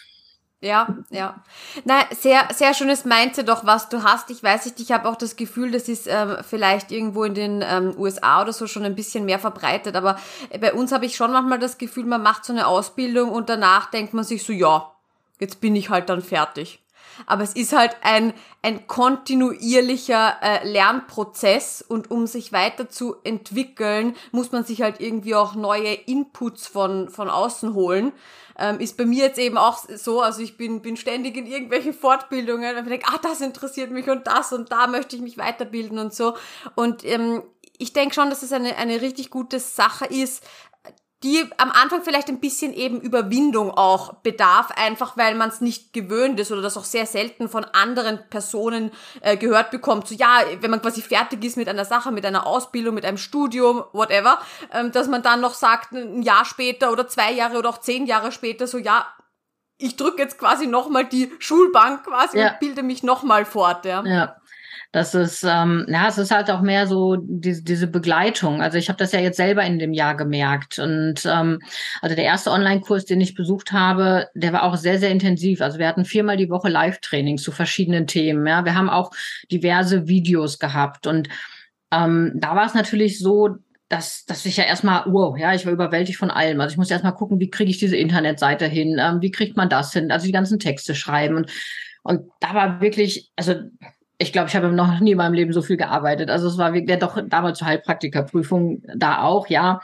Ja, 0.63 0.95
ja. 1.09 1.43
Na, 1.85 2.03
sehr, 2.11 2.47
sehr 2.53 2.75
schönes 2.75 3.07
Mindset 3.07 3.49
doch, 3.49 3.65
was 3.65 3.89
du 3.89 4.03
hast. 4.03 4.31
Ich 4.31 4.43
weiß 4.43 4.67
nicht, 4.67 4.79
ich 4.79 4.93
habe 4.93 5.09
auch 5.09 5.17
das 5.17 5.37
Gefühl, 5.37 5.71
das 5.71 5.89
ist 5.89 6.07
ähm, 6.07 6.37
vielleicht 6.43 6.93
irgendwo 6.93 7.25
in 7.25 7.33
den 7.33 7.65
ähm, 7.67 7.95
USA 7.97 8.43
oder 8.43 8.53
so 8.53 8.67
schon 8.67 8.85
ein 8.85 8.95
bisschen 8.95 9.25
mehr 9.25 9.39
verbreitet. 9.39 9.97
Aber 9.97 10.19
bei 10.61 10.75
uns 10.75 10.93
habe 10.93 11.07
ich 11.07 11.17
schon 11.17 11.33
manchmal 11.33 11.59
das 11.59 11.79
Gefühl, 11.79 12.05
man 12.05 12.23
macht 12.23 12.45
so 12.45 12.53
eine 12.53 12.67
Ausbildung 12.67 13.31
und 13.31 13.49
danach 13.49 13.91
denkt 13.91 14.13
man 14.13 14.23
sich 14.23 14.45
so, 14.45 14.53
ja, 14.53 14.91
jetzt 15.39 15.63
bin 15.63 15.75
ich 15.77 15.89
halt 15.89 16.11
dann 16.11 16.21
fertig. 16.21 16.80
Aber 17.27 17.43
es 17.43 17.55
ist 17.55 17.73
halt 17.73 17.97
ein, 18.03 18.33
ein 18.63 18.87
kontinuierlicher 18.87 20.37
äh, 20.43 20.69
Lernprozess 20.69 21.83
und 21.87 22.11
um 22.11 22.27
sich 22.27 22.53
weiter 22.53 22.89
zu 22.89 23.17
entwickeln, 23.25 24.17
muss 24.33 24.53
man 24.53 24.65
sich 24.65 24.83
halt 24.83 25.01
irgendwie 25.01 25.35
auch 25.35 25.55
neue 25.55 25.93
Inputs 25.93 26.67
von, 26.67 27.09
von 27.09 27.31
außen 27.31 27.75
holen. 27.75 28.13
Ähm, 28.59 28.79
ist 28.79 28.97
bei 28.97 29.07
mir 29.07 29.25
jetzt 29.25 29.39
eben 29.39 29.57
auch 29.57 29.79
so, 29.97 30.21
also 30.21 30.43
ich 30.43 30.57
bin, 30.57 30.83
bin 30.83 30.97
ständig 30.97 31.37
in 31.37 31.47
irgendwelchen 31.47 31.95
Fortbildungen 31.95 32.77
und 32.77 32.89
denke, 32.89 33.07
ah, 33.09 33.19
das 33.23 33.41
interessiert 33.41 33.91
mich 33.91 34.09
und 34.11 34.27
das 34.27 34.53
und 34.53 34.71
da 34.71 34.87
möchte 34.87 35.17
ich 35.17 35.23
mich 35.23 35.39
weiterbilden 35.39 35.99
und 35.99 36.13
so. 36.13 36.35
Und 36.75 37.05
ähm, 37.05 37.43
ich 37.79 37.95
denke 37.95 38.15
schon, 38.15 38.29
dass 38.29 38.43
es 38.43 38.53
eine, 38.53 38.77
eine 38.77 39.01
richtig 39.01 39.31
gute 39.31 39.59
Sache 39.59 40.05
ist, 40.05 40.45
die 41.23 41.45
am 41.59 41.71
Anfang 41.71 42.03
vielleicht 42.03 42.29
ein 42.29 42.41
bisschen 42.41 42.73
eben 42.73 43.01
Überwindung 43.01 43.71
auch 43.71 44.15
bedarf, 44.15 44.71
einfach 44.75 45.19
weil 45.19 45.35
man 45.35 45.51
es 45.51 45.61
nicht 45.61 45.93
gewöhnt 45.93 46.41
ist 46.41 46.51
oder 46.51 46.63
das 46.63 46.79
auch 46.79 46.85
sehr 46.85 47.05
selten 47.05 47.51
von 47.51 47.65
anderen 47.65 48.21
Personen 48.31 48.91
äh, 49.21 49.37
gehört 49.37 49.71
bekommt. 49.71 50.09
So 50.09 50.15
ja, 50.15 50.41
wenn 50.61 50.71
man 50.71 50.81
quasi 50.81 51.03
fertig 51.03 51.45
ist 51.45 51.59
mit 51.59 51.69
einer 51.69 51.85
Sache, 51.85 52.11
mit 52.11 52.25
einer 52.25 52.47
Ausbildung, 52.47 52.95
mit 52.95 53.05
einem 53.05 53.19
Studium, 53.19 53.85
whatever, 53.93 54.39
ähm, 54.73 54.93
dass 54.93 55.09
man 55.09 55.23
dann 55.23 55.43
noch 55.43 55.53
sagt, 55.53 55.93
ein 55.93 56.23
Jahr 56.23 56.47
später 56.47 56.91
oder 56.91 57.07
zwei 57.07 57.33
Jahre 57.33 57.59
oder 57.59 57.69
auch 57.69 57.79
zehn 57.79 58.07
Jahre 58.07 58.33
später, 58.33 58.67
so 58.67 58.79
ja, 58.79 59.07
ich 59.77 59.97
drücke 59.97 60.23
jetzt 60.23 60.39
quasi 60.39 60.67
nochmal 60.67 61.07
die 61.07 61.33
Schulbank 61.39 62.05
quasi 62.05 62.39
ja. 62.39 62.53
und 62.53 62.61
bilde 62.61 62.83
mich 62.83 63.03
nochmal 63.03 63.45
fort. 63.45 63.85
Ja. 63.85 64.05
ja. 64.05 64.37
Das 64.93 65.15
ist, 65.15 65.45
ähm, 65.45 65.87
ja, 65.89 66.09
es 66.09 66.19
ist 66.19 66.33
halt 66.33 66.51
auch 66.51 66.63
mehr 66.63 66.89
so 66.89 67.17
die, 67.17 67.63
diese 67.63 67.87
Begleitung. 67.87 68.61
Also 68.61 68.77
ich 68.77 68.89
habe 68.89 68.99
das 68.99 69.13
ja 69.13 69.21
jetzt 69.21 69.37
selber 69.37 69.63
in 69.63 69.79
dem 69.79 69.93
Jahr 69.93 70.17
gemerkt. 70.17 70.81
Und 70.81 71.25
ähm, 71.27 71.61
also 72.03 72.17
der 72.17 72.25
erste 72.25 72.51
Online-Kurs, 72.51 73.05
den 73.05 73.21
ich 73.21 73.37
besucht 73.37 73.71
habe, 73.71 74.27
der 74.35 74.53
war 74.53 74.65
auch 74.65 74.77
sehr, 74.77 74.99
sehr 74.99 75.11
intensiv. 75.11 75.61
Also 75.61 75.79
wir 75.79 75.87
hatten 75.87 76.05
viermal 76.05 76.37
die 76.37 76.51
Woche 76.51 76.69
Live-Training 76.69 77.39
zu 77.39 77.53
verschiedenen 77.53 78.09
Themen. 78.09 78.45
Ja, 78.45 78.65
wir 78.65 78.75
haben 78.75 78.91
auch 78.91 79.13
diverse 79.53 80.09
Videos 80.09 80.59
gehabt. 80.59 81.07
Und 81.07 81.29
ähm, 81.93 82.33
da 82.35 82.57
war 82.57 82.67
es 82.67 82.75
natürlich 82.75 83.21
so, 83.21 83.59
dass, 83.89 84.25
dass 84.25 84.45
ich 84.45 84.57
ja 84.57 84.65
erstmal, 84.65 85.05
wow, 85.07 85.39
ja, 85.39 85.55
ich 85.55 85.67
war 85.67 85.73
überwältigt 85.73 86.19
von 86.19 86.33
allem. 86.33 86.61
Also 86.61 86.73
ich 86.73 86.79
muss 86.79 86.91
erstmal 86.91 87.15
gucken, 87.15 87.39
wie 87.39 87.51
kriege 87.51 87.71
ich 87.71 87.79
diese 87.79 87.97
Internetseite 87.97 88.67
hin, 88.67 88.97
ähm, 89.01 89.21
wie 89.21 89.31
kriegt 89.31 89.57
man 89.57 89.69
das 89.69 89.93
hin, 89.93 90.11
also 90.11 90.27
die 90.27 90.33
ganzen 90.33 90.59
Texte 90.59 90.97
schreiben. 90.97 91.37
Und, 91.37 91.51
und 92.03 92.29
da 92.41 92.55
war 92.55 92.81
wirklich, 92.81 93.31
also 93.37 93.55
ich 94.21 94.33
glaube, 94.33 94.49
ich 94.49 94.55
habe 94.55 94.71
noch 94.71 95.01
nie 95.01 95.13
in 95.13 95.17
meinem 95.17 95.33
Leben 95.33 95.53
so 95.53 95.63
viel 95.63 95.79
gearbeitet. 95.79 96.29
Also 96.29 96.47
es 96.47 96.59
war 96.59 96.77
ja 96.77 96.97
doch 96.97 97.21
damals 97.27 97.59
zur 97.59 97.69
Heilpraktikerprüfung 97.69 98.83
da 98.95 99.23
auch, 99.23 99.47
ja. 99.49 99.81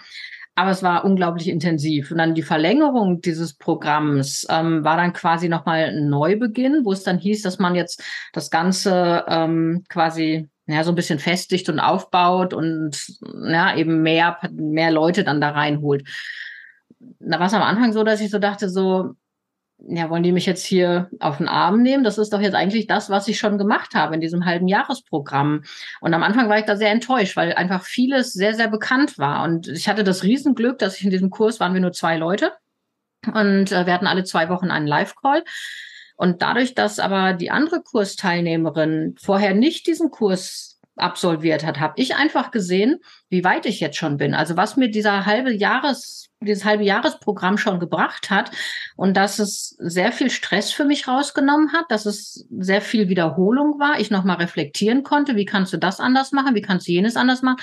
Aber 0.55 0.71
es 0.71 0.83
war 0.83 1.05
unglaublich 1.07 1.49
intensiv. 1.49 2.11
Und 2.11 2.19
dann 2.19 2.35
die 2.35 2.43
Verlängerung 2.43 3.23
dieses 3.23 3.55
Programms 3.55 4.47
ähm, 4.51 4.85
war 4.85 4.99
dann 4.99 5.15
quasi 5.15 5.49
nochmal 5.49 5.85
ein 5.85 6.11
Neubeginn, 6.11 6.83
wo 6.85 6.93
es 6.93 7.03
dann 7.03 7.19
hieß, 7.19 7.43
dass 7.43 7.59
man 7.59 7.75
jetzt 7.75 8.03
das 8.35 8.51
Ganze 8.51 9.25
ähm, 9.27 9.85
quasi 9.89 10.49
ja, 10.67 10.85
so 10.85 10.93
ein 10.93 10.97
bisschen 10.97 11.19
festigt 11.19 11.71
und 11.71 11.81
aufbaut 11.81 12.53
und 12.53 12.95
ja, 13.49 13.75
eben 13.75 14.03
mehr, 14.03 14.39
mehr 14.53 14.91
Leute 14.91 15.25
dann 15.25 15.41
da 15.41 15.51
reinholt. 15.51 16.07
Da 17.21 17.39
war 17.39 17.47
es 17.47 17.55
am 17.55 17.63
Anfang 17.63 17.93
so, 17.93 18.05
dass 18.05 18.21
ich 18.21 18.31
so 18.31 18.39
dachte, 18.39 18.69
so, 18.69 19.15
ja, 19.79 20.11
wollen 20.11 20.23
die 20.23 20.33
mich 20.33 20.47
jetzt 20.47 20.65
hier 20.65 21.11
auf 21.21 21.39
den 21.39 21.49
Arm 21.49 21.83
nehmen? 21.83 22.03
Das 22.03 22.19
ist 22.19 22.33
doch 22.33 22.41
jetzt 22.41 22.55
eigentlich 22.55 22.87
das, 22.87 23.11
was 23.11 23.29
ich 23.29 23.39
schon 23.39 23.59
gemacht 23.59 23.95
habe 23.95 24.15
in 24.15 24.21
diesem 24.21 24.45
halben 24.45 24.69
Jahresprogramm. 24.69 25.65
Und 26.01 26.15
am 26.15 26.23
Anfang 26.23 26.49
war 26.49 26.59
ich 26.59 26.65
da 26.65 26.77
sehr 26.77 26.91
enttäuscht, 26.91 27.37
weil 27.37 27.53
einfach 27.53 27.85
vieles 27.85 28.33
sehr, 28.33 28.55
sehr 28.55 28.69
bekannt 28.69 29.19
war. 29.19 29.45
Und 29.45 29.69
ich 29.69 29.89
hatte 29.89 30.05
das 30.05 30.23
Riesenglück, 30.23 30.79
dass 30.79 30.97
ich 30.97 31.05
in 31.05 31.11
diesem 31.11 31.31
Kurs 31.31 31.61
waren 31.61 31.75
wir 31.75 31.81
nur 31.81 31.93
zwei 31.93 32.17
Leute. 32.17 32.53
Und 33.27 33.73
äh, 33.73 33.87
wir 33.87 33.93
hatten 33.93 34.07
alle 34.07 34.25
zwei 34.25 34.49
Wochen 34.49 34.71
einen 34.71 34.87
Live-Call. 34.87 35.45
Und 36.17 36.41
dadurch, 36.41 36.75
dass 36.75 36.99
aber 36.99 37.35
die 37.35 37.51
andere 37.51 37.83
Kursteilnehmerin 37.83 39.17
vorher 39.21 39.55
nicht 39.55 39.87
diesen 39.87 40.11
Kurs 40.11 40.76
absolviert 40.97 41.65
hat, 41.65 41.79
habe 41.79 41.95
ich 41.97 42.17
einfach 42.17 42.51
gesehen, 42.51 42.99
wie 43.29 43.45
weit 43.45 43.67
ich 43.67 43.81
jetzt 43.81 43.97
schon 43.97 44.17
bin. 44.17 44.35
Also 44.35 44.57
was 44.57 44.77
mir 44.77 44.91
dieser 44.91 45.27
halbe 45.27 45.53
Jahres 45.53 46.27
dieses 46.41 46.65
halbe 46.65 46.85
Jahresprogramm 46.85 47.57
schon 47.57 47.81
gebracht 47.81 48.31
hat 48.31 48.51
und 48.95 49.17
dass 49.17 49.39
es 49.39 49.75
sehr 49.79 50.13
viel 50.13 50.29
Stress 50.31 50.71
für 50.71 50.85
mich 50.85 51.09
rausgenommen 51.09 51.73
hat, 51.73 51.87
dass 51.89 52.05
es 52.05 52.47
sehr 52.59 52.83
viel 52.83 53.09
Wiederholung 53.09 53.79
war, 53.79 53.99
ich 54.01 54.11
nochmal 54.11 54.37
reflektieren 54.37 55.03
konnte, 55.03 55.35
wie 55.37 55.47
kannst 55.47 55.73
du 55.73 55.79
das 55.79 55.99
anders 55.99 56.33
machen, 56.33 56.55
wie 56.55 56.61
kannst 56.61 56.87
du 56.87 56.93
jenes 56.93 57.17
anders 57.17 57.41
machen, 57.43 57.59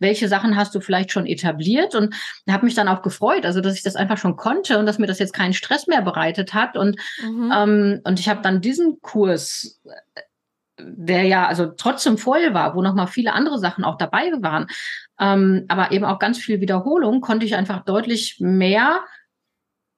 welche 0.00 0.28
Sachen 0.28 0.56
hast 0.56 0.74
du 0.74 0.80
vielleicht 0.80 1.12
schon 1.12 1.26
etabliert 1.26 1.94
und 1.94 2.14
habe 2.48 2.64
mich 2.64 2.74
dann 2.74 2.88
auch 2.88 3.02
gefreut, 3.02 3.44
also 3.44 3.60
dass 3.60 3.76
ich 3.76 3.82
das 3.82 3.96
einfach 3.96 4.18
schon 4.18 4.36
konnte 4.36 4.78
und 4.78 4.86
dass 4.86 4.98
mir 4.98 5.06
das 5.06 5.18
jetzt 5.18 5.34
keinen 5.34 5.52
Stress 5.52 5.86
mehr 5.86 6.02
bereitet 6.02 6.54
hat 6.54 6.76
und 6.76 6.98
mhm. 7.22 7.52
ähm, 7.54 8.00
und 8.04 8.20
ich 8.20 8.28
habe 8.28 8.40
dann 8.42 8.62
diesen 8.62 9.00
Kurs 9.02 9.80
der 10.86 11.22
ja 11.24 11.46
also 11.46 11.66
trotzdem 11.66 12.18
voll 12.18 12.54
war, 12.54 12.74
wo 12.74 12.82
noch 12.82 12.94
mal 12.94 13.06
viele 13.06 13.32
andere 13.32 13.58
Sachen 13.58 13.84
auch 13.84 13.96
dabei 13.96 14.30
waren, 14.40 14.66
ähm, 15.18 15.64
aber 15.68 15.92
eben 15.92 16.04
auch 16.04 16.18
ganz 16.18 16.38
viel 16.38 16.60
Wiederholung, 16.60 17.20
konnte 17.20 17.46
ich 17.46 17.54
einfach 17.54 17.84
deutlich 17.84 18.36
mehr 18.40 19.04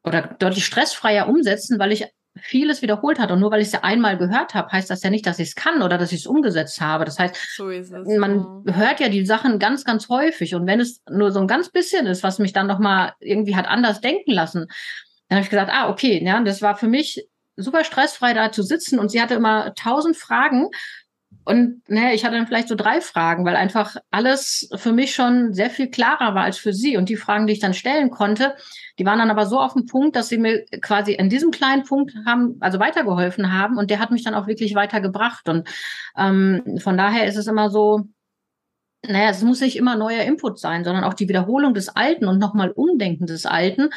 oder 0.04 0.22
deutlich 0.38 0.64
stressfreier 0.64 1.28
umsetzen, 1.28 1.78
weil 1.78 1.92
ich 1.92 2.06
vieles 2.38 2.82
wiederholt 2.82 3.18
hat. 3.18 3.30
Und 3.30 3.40
nur 3.40 3.50
weil 3.50 3.60
ich 3.60 3.68
es 3.68 3.72
ja 3.72 3.82
einmal 3.82 4.18
gehört 4.18 4.54
habe, 4.54 4.70
heißt 4.70 4.90
das 4.90 5.02
ja 5.02 5.10
nicht, 5.10 5.26
dass 5.26 5.38
ich 5.38 5.48
es 5.48 5.54
kann 5.54 5.82
oder 5.82 5.98
dass 5.98 6.12
ich 6.12 6.20
es 6.20 6.26
umgesetzt 6.26 6.80
habe. 6.80 7.04
Das 7.04 7.18
heißt, 7.18 7.34
so 7.56 7.66
man 8.18 8.62
hört 8.66 9.00
ja 9.00 9.08
die 9.08 9.24
Sachen 9.24 9.58
ganz, 9.58 9.84
ganz 9.84 10.08
häufig. 10.08 10.54
Und 10.54 10.66
wenn 10.66 10.80
es 10.80 11.02
nur 11.10 11.32
so 11.32 11.40
ein 11.40 11.48
ganz 11.48 11.70
bisschen 11.70 12.06
ist, 12.06 12.22
was 12.22 12.38
mich 12.38 12.52
dann 12.52 12.66
noch 12.66 12.78
mal 12.78 13.14
irgendwie 13.20 13.56
hat 13.56 13.66
anders 13.66 14.00
denken 14.00 14.32
lassen, 14.32 14.66
dann 15.28 15.38
habe 15.38 15.44
ich 15.44 15.50
gesagt, 15.50 15.72
ah, 15.72 15.88
okay, 15.88 16.22
ja, 16.24 16.40
das 16.42 16.62
war 16.62 16.76
für 16.76 16.88
mich 16.88 17.26
super 17.56 17.84
stressfrei 17.84 18.34
da 18.34 18.52
zu 18.52 18.62
sitzen 18.62 18.98
und 18.98 19.10
sie 19.10 19.20
hatte 19.20 19.34
immer 19.34 19.74
tausend 19.74 20.16
Fragen 20.16 20.68
und 21.46 21.88
ne, 21.88 22.12
ich 22.12 22.24
hatte 22.24 22.34
dann 22.34 22.48
vielleicht 22.48 22.66
so 22.66 22.74
drei 22.74 23.00
Fragen, 23.00 23.44
weil 23.44 23.54
einfach 23.54 23.96
alles 24.10 24.68
für 24.74 24.92
mich 24.92 25.14
schon 25.14 25.54
sehr 25.54 25.70
viel 25.70 25.88
klarer 25.88 26.34
war 26.34 26.42
als 26.42 26.58
für 26.58 26.72
sie. 26.72 26.96
Und 26.96 27.08
die 27.08 27.14
Fragen, 27.16 27.46
die 27.46 27.52
ich 27.52 27.60
dann 27.60 27.72
stellen 27.72 28.10
konnte, 28.10 28.56
die 28.98 29.06
waren 29.06 29.20
dann 29.20 29.30
aber 29.30 29.46
so 29.46 29.60
auf 29.60 29.74
dem 29.74 29.86
Punkt, 29.86 30.16
dass 30.16 30.28
sie 30.28 30.38
mir 30.38 30.64
quasi 30.82 31.12
in 31.12 31.30
diesem 31.30 31.52
kleinen 31.52 31.84
Punkt 31.84 32.14
haben, 32.26 32.56
also 32.58 32.80
weitergeholfen 32.80 33.52
haben. 33.52 33.78
Und 33.78 33.90
der 33.90 34.00
hat 34.00 34.10
mich 34.10 34.24
dann 34.24 34.34
auch 34.34 34.48
wirklich 34.48 34.74
weitergebracht. 34.74 35.48
Und 35.48 35.68
ähm, 36.18 36.78
von 36.78 36.96
daher 36.96 37.26
ist 37.26 37.36
es 37.36 37.46
immer 37.46 37.70
so, 37.70 38.08
naja, 39.06 39.30
es 39.30 39.42
muss 39.42 39.60
nicht 39.60 39.76
immer 39.76 39.94
neuer 39.94 40.22
Input 40.22 40.58
sein, 40.58 40.82
sondern 40.82 41.04
auch 41.04 41.14
die 41.14 41.28
Wiederholung 41.28 41.74
des 41.74 41.90
Alten 41.90 42.26
und 42.26 42.40
nochmal 42.40 42.72
Umdenken 42.72 43.26
des 43.26 43.46
Alten 43.46 43.90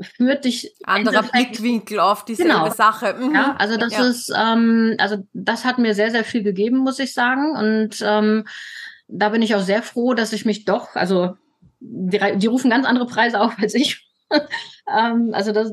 führt 0.00 0.44
dich 0.44 0.74
anderer 0.84 1.22
Blickwinkel 1.22 2.00
auf 2.00 2.24
dieselbe 2.24 2.52
genau. 2.52 2.70
Sache. 2.70 3.14
Mhm. 3.14 3.34
Ja, 3.34 3.56
also 3.58 3.76
das 3.76 3.92
ja. 3.92 4.06
ist, 4.06 4.32
ähm, 4.36 4.94
also 4.98 5.26
das 5.32 5.64
hat 5.64 5.78
mir 5.78 5.94
sehr, 5.94 6.10
sehr 6.10 6.24
viel 6.24 6.42
gegeben, 6.42 6.78
muss 6.78 6.98
ich 6.98 7.14
sagen. 7.14 7.56
Und 7.56 8.02
ähm, 8.02 8.44
da 9.08 9.30
bin 9.30 9.42
ich 9.42 9.54
auch 9.54 9.62
sehr 9.62 9.82
froh, 9.82 10.14
dass 10.14 10.32
ich 10.32 10.44
mich 10.44 10.64
doch, 10.64 10.94
also 10.96 11.36
die, 11.80 12.20
die 12.36 12.46
rufen 12.46 12.70
ganz 12.70 12.86
andere 12.86 13.06
Preise 13.06 13.40
auf 13.40 13.54
als 13.58 13.74
ich. 13.74 14.06
ähm, 14.30 15.30
also 15.32 15.52
das 15.52 15.72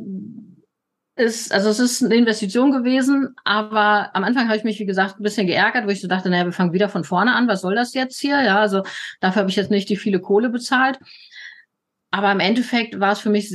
ist, 1.15 1.53
also 1.53 1.69
es 1.69 1.79
ist 1.79 2.03
eine 2.03 2.15
Investition 2.15 2.71
gewesen, 2.71 3.35
aber 3.43 4.15
am 4.15 4.23
Anfang 4.23 4.47
habe 4.47 4.57
ich 4.57 4.63
mich, 4.63 4.79
wie 4.79 4.85
gesagt, 4.85 5.19
ein 5.19 5.23
bisschen 5.23 5.47
geärgert, 5.47 5.85
wo 5.85 5.89
ich 5.89 6.01
so 6.01 6.07
dachte, 6.07 6.29
naja, 6.29 6.45
wir 6.45 6.53
fangen 6.53 6.73
wieder 6.73 6.89
von 6.89 7.03
vorne 7.03 7.35
an, 7.35 7.47
was 7.47 7.61
soll 7.61 7.75
das 7.75 7.93
jetzt 7.93 8.19
hier? 8.19 8.41
Ja, 8.41 8.59
also 8.59 8.83
dafür 9.19 9.41
habe 9.41 9.49
ich 9.49 9.55
jetzt 9.55 9.69
nicht 9.69 9.89
die 9.89 9.97
viele 9.97 10.19
Kohle 10.19 10.49
bezahlt. 10.49 10.97
Aber 12.09 12.31
im 12.31 12.39
Endeffekt 12.39 12.99
war 12.99 13.11
es 13.11 13.19
für 13.19 13.29
mich 13.29 13.49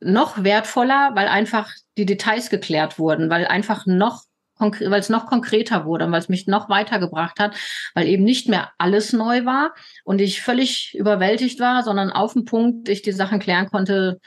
noch 0.00 0.44
wertvoller, 0.44 1.12
weil 1.14 1.28
einfach 1.28 1.70
die 1.96 2.06
Details 2.06 2.50
geklärt 2.50 2.98
wurden, 2.98 3.30
weil 3.30 3.46
einfach 3.46 3.86
noch 3.86 4.24
weil 4.60 5.00
es 5.00 5.08
noch 5.08 5.24
konkreter 5.26 5.86
wurde 5.86 6.04
und 6.04 6.12
weil 6.12 6.20
es 6.20 6.28
mich 6.28 6.46
noch 6.46 6.68
weitergebracht 6.68 7.40
hat, 7.40 7.56
weil 7.94 8.06
eben 8.06 8.24
nicht 8.24 8.46
mehr 8.46 8.70
alles 8.76 9.14
neu 9.14 9.46
war 9.46 9.72
und 10.04 10.20
ich 10.20 10.42
völlig 10.42 10.94
überwältigt 10.98 11.60
war, 11.60 11.82
sondern 11.82 12.10
auf 12.10 12.34
den 12.34 12.44
Punkt 12.44 12.90
ich 12.90 13.00
die 13.00 13.12
Sachen 13.12 13.38
klären 13.38 13.70
konnte, 13.70 14.20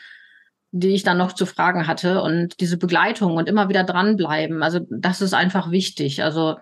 die 0.71 0.95
ich 0.95 1.03
dann 1.03 1.19
noch 1.19 1.33
zu 1.33 1.45
fragen 1.45 1.85
hatte 1.85 2.23
und 2.23 2.59
diese 2.59 2.77
Begleitung 2.77 3.37
und 3.37 3.47
immer 3.47 3.69
wieder 3.69 3.83
dranbleiben. 3.83 4.63
Also 4.63 4.79
das 4.89 5.21
ist 5.21 5.35
einfach 5.35 5.69
wichtig. 5.69 6.23
Also 6.23 6.57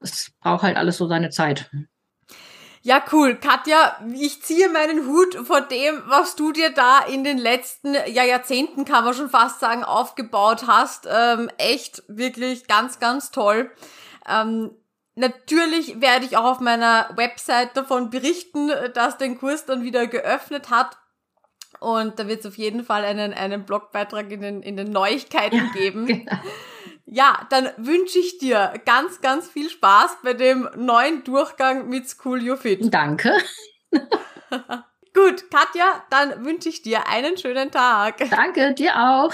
es 0.00 0.32
braucht 0.40 0.62
halt 0.62 0.76
alles 0.76 0.98
so 0.98 1.08
seine 1.08 1.30
Zeit. 1.30 1.70
Ja, 2.86 3.02
cool. 3.10 3.34
Katja, 3.34 3.96
ich 4.14 4.44
ziehe 4.44 4.68
meinen 4.68 5.08
Hut 5.08 5.34
vor 5.44 5.60
dem, 5.60 6.04
was 6.06 6.36
du 6.36 6.52
dir 6.52 6.70
da 6.70 7.00
in 7.00 7.24
den 7.24 7.36
letzten 7.36 7.94
ja, 7.94 8.22
Jahrzehnten, 8.22 8.84
kann 8.84 9.04
man 9.04 9.12
schon 9.12 9.28
fast 9.28 9.58
sagen, 9.58 9.82
aufgebaut 9.82 10.68
hast. 10.68 11.08
Ähm, 11.10 11.50
echt, 11.58 12.04
wirklich 12.06 12.68
ganz, 12.68 13.00
ganz 13.00 13.32
toll. 13.32 13.72
Ähm, 14.28 14.70
natürlich 15.16 16.00
werde 16.00 16.26
ich 16.26 16.36
auch 16.36 16.44
auf 16.44 16.60
meiner 16.60 17.10
Website 17.16 17.76
davon 17.76 18.08
berichten, 18.10 18.70
dass 18.94 19.18
den 19.18 19.36
Kurs 19.36 19.66
dann 19.66 19.82
wieder 19.82 20.06
geöffnet 20.06 20.70
hat. 20.70 20.96
Und 21.80 22.20
da 22.20 22.28
wird 22.28 22.38
es 22.38 22.46
auf 22.46 22.56
jeden 22.56 22.84
Fall 22.84 23.04
einen, 23.04 23.34
einen 23.34 23.64
Blogbeitrag 23.64 24.30
in 24.30 24.42
den, 24.42 24.62
in 24.62 24.76
den 24.76 24.92
Neuigkeiten 24.92 25.56
ja, 25.56 25.72
geben. 25.72 26.06
Genau. 26.06 26.36
Ja, 27.06 27.46
dann 27.50 27.70
wünsche 27.76 28.18
ich 28.18 28.38
dir 28.38 28.74
ganz, 28.84 29.20
ganz 29.20 29.48
viel 29.48 29.70
Spaß 29.70 30.18
bei 30.24 30.34
dem 30.34 30.68
neuen 30.76 31.22
Durchgang 31.22 31.88
mit 31.88 32.08
School 32.08 32.42
You 32.42 32.56
Fit. 32.56 32.92
Danke. 32.92 33.32
Gut, 35.14 35.50
Katja, 35.50 36.04
dann 36.10 36.44
wünsche 36.44 36.68
ich 36.68 36.82
dir 36.82 37.08
einen 37.08 37.38
schönen 37.38 37.70
Tag. 37.70 38.18
Danke, 38.28 38.74
dir 38.74 38.94
auch. 38.96 39.32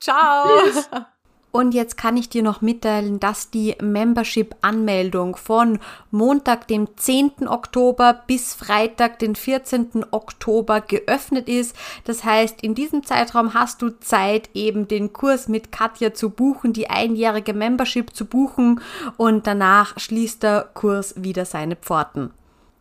Ciao. 0.00 0.62
Tschüss. 0.64 0.90
Und 1.54 1.72
jetzt 1.72 1.96
kann 1.96 2.16
ich 2.16 2.28
dir 2.28 2.42
noch 2.42 2.62
mitteilen, 2.62 3.20
dass 3.20 3.48
die 3.48 3.76
Membership-Anmeldung 3.80 5.36
von 5.36 5.78
Montag, 6.10 6.66
dem 6.66 6.88
10. 6.96 7.46
Oktober 7.46 8.24
bis 8.26 8.54
Freitag, 8.54 9.20
den 9.20 9.36
14. 9.36 10.04
Oktober 10.10 10.80
geöffnet 10.80 11.48
ist. 11.48 11.76
Das 12.02 12.24
heißt, 12.24 12.60
in 12.62 12.74
diesem 12.74 13.04
Zeitraum 13.04 13.54
hast 13.54 13.82
du 13.82 13.90
Zeit, 14.00 14.50
eben 14.54 14.88
den 14.88 15.12
Kurs 15.12 15.46
mit 15.46 15.70
Katja 15.70 16.12
zu 16.12 16.30
buchen, 16.30 16.72
die 16.72 16.90
einjährige 16.90 17.54
Membership 17.54 18.16
zu 18.16 18.24
buchen 18.24 18.80
und 19.16 19.46
danach 19.46 19.96
schließt 19.96 20.42
der 20.42 20.68
Kurs 20.74 21.14
wieder 21.22 21.44
seine 21.44 21.76
Pforten. 21.76 22.32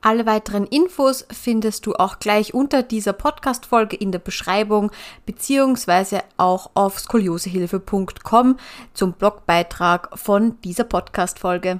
Alle 0.05 0.25
weiteren 0.25 0.67
Infos 0.67 1.25
findest 1.31 1.85
du 1.85 1.93
auch 1.93 2.19
gleich 2.19 2.53
unter 2.53 2.83
dieser 2.83 3.13
Podcast-Folge 3.13 3.95
in 3.95 4.11
der 4.11 4.19
Beschreibung 4.19 4.91
beziehungsweise 5.25 6.23
auch 6.35 6.71
auf 6.73 6.99
skoliosehilfe.com 6.99 8.57
zum 8.93 9.13
Blogbeitrag 9.13 10.19
von 10.19 10.59
dieser 10.59 10.83
Podcast-Folge. 10.83 11.79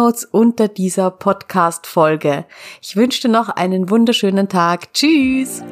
Shownotes 0.00 0.24
unter 0.24 0.68
dieser 0.68 1.10
Podcast-Folge. 1.10 2.46
Ich 2.80 2.96
wünsche 2.96 3.22
dir 3.22 3.28
noch 3.28 3.50
einen 3.50 3.90
wunderschönen 3.90 4.48
Tag. 4.48 4.94
Tschüss! 4.94 5.62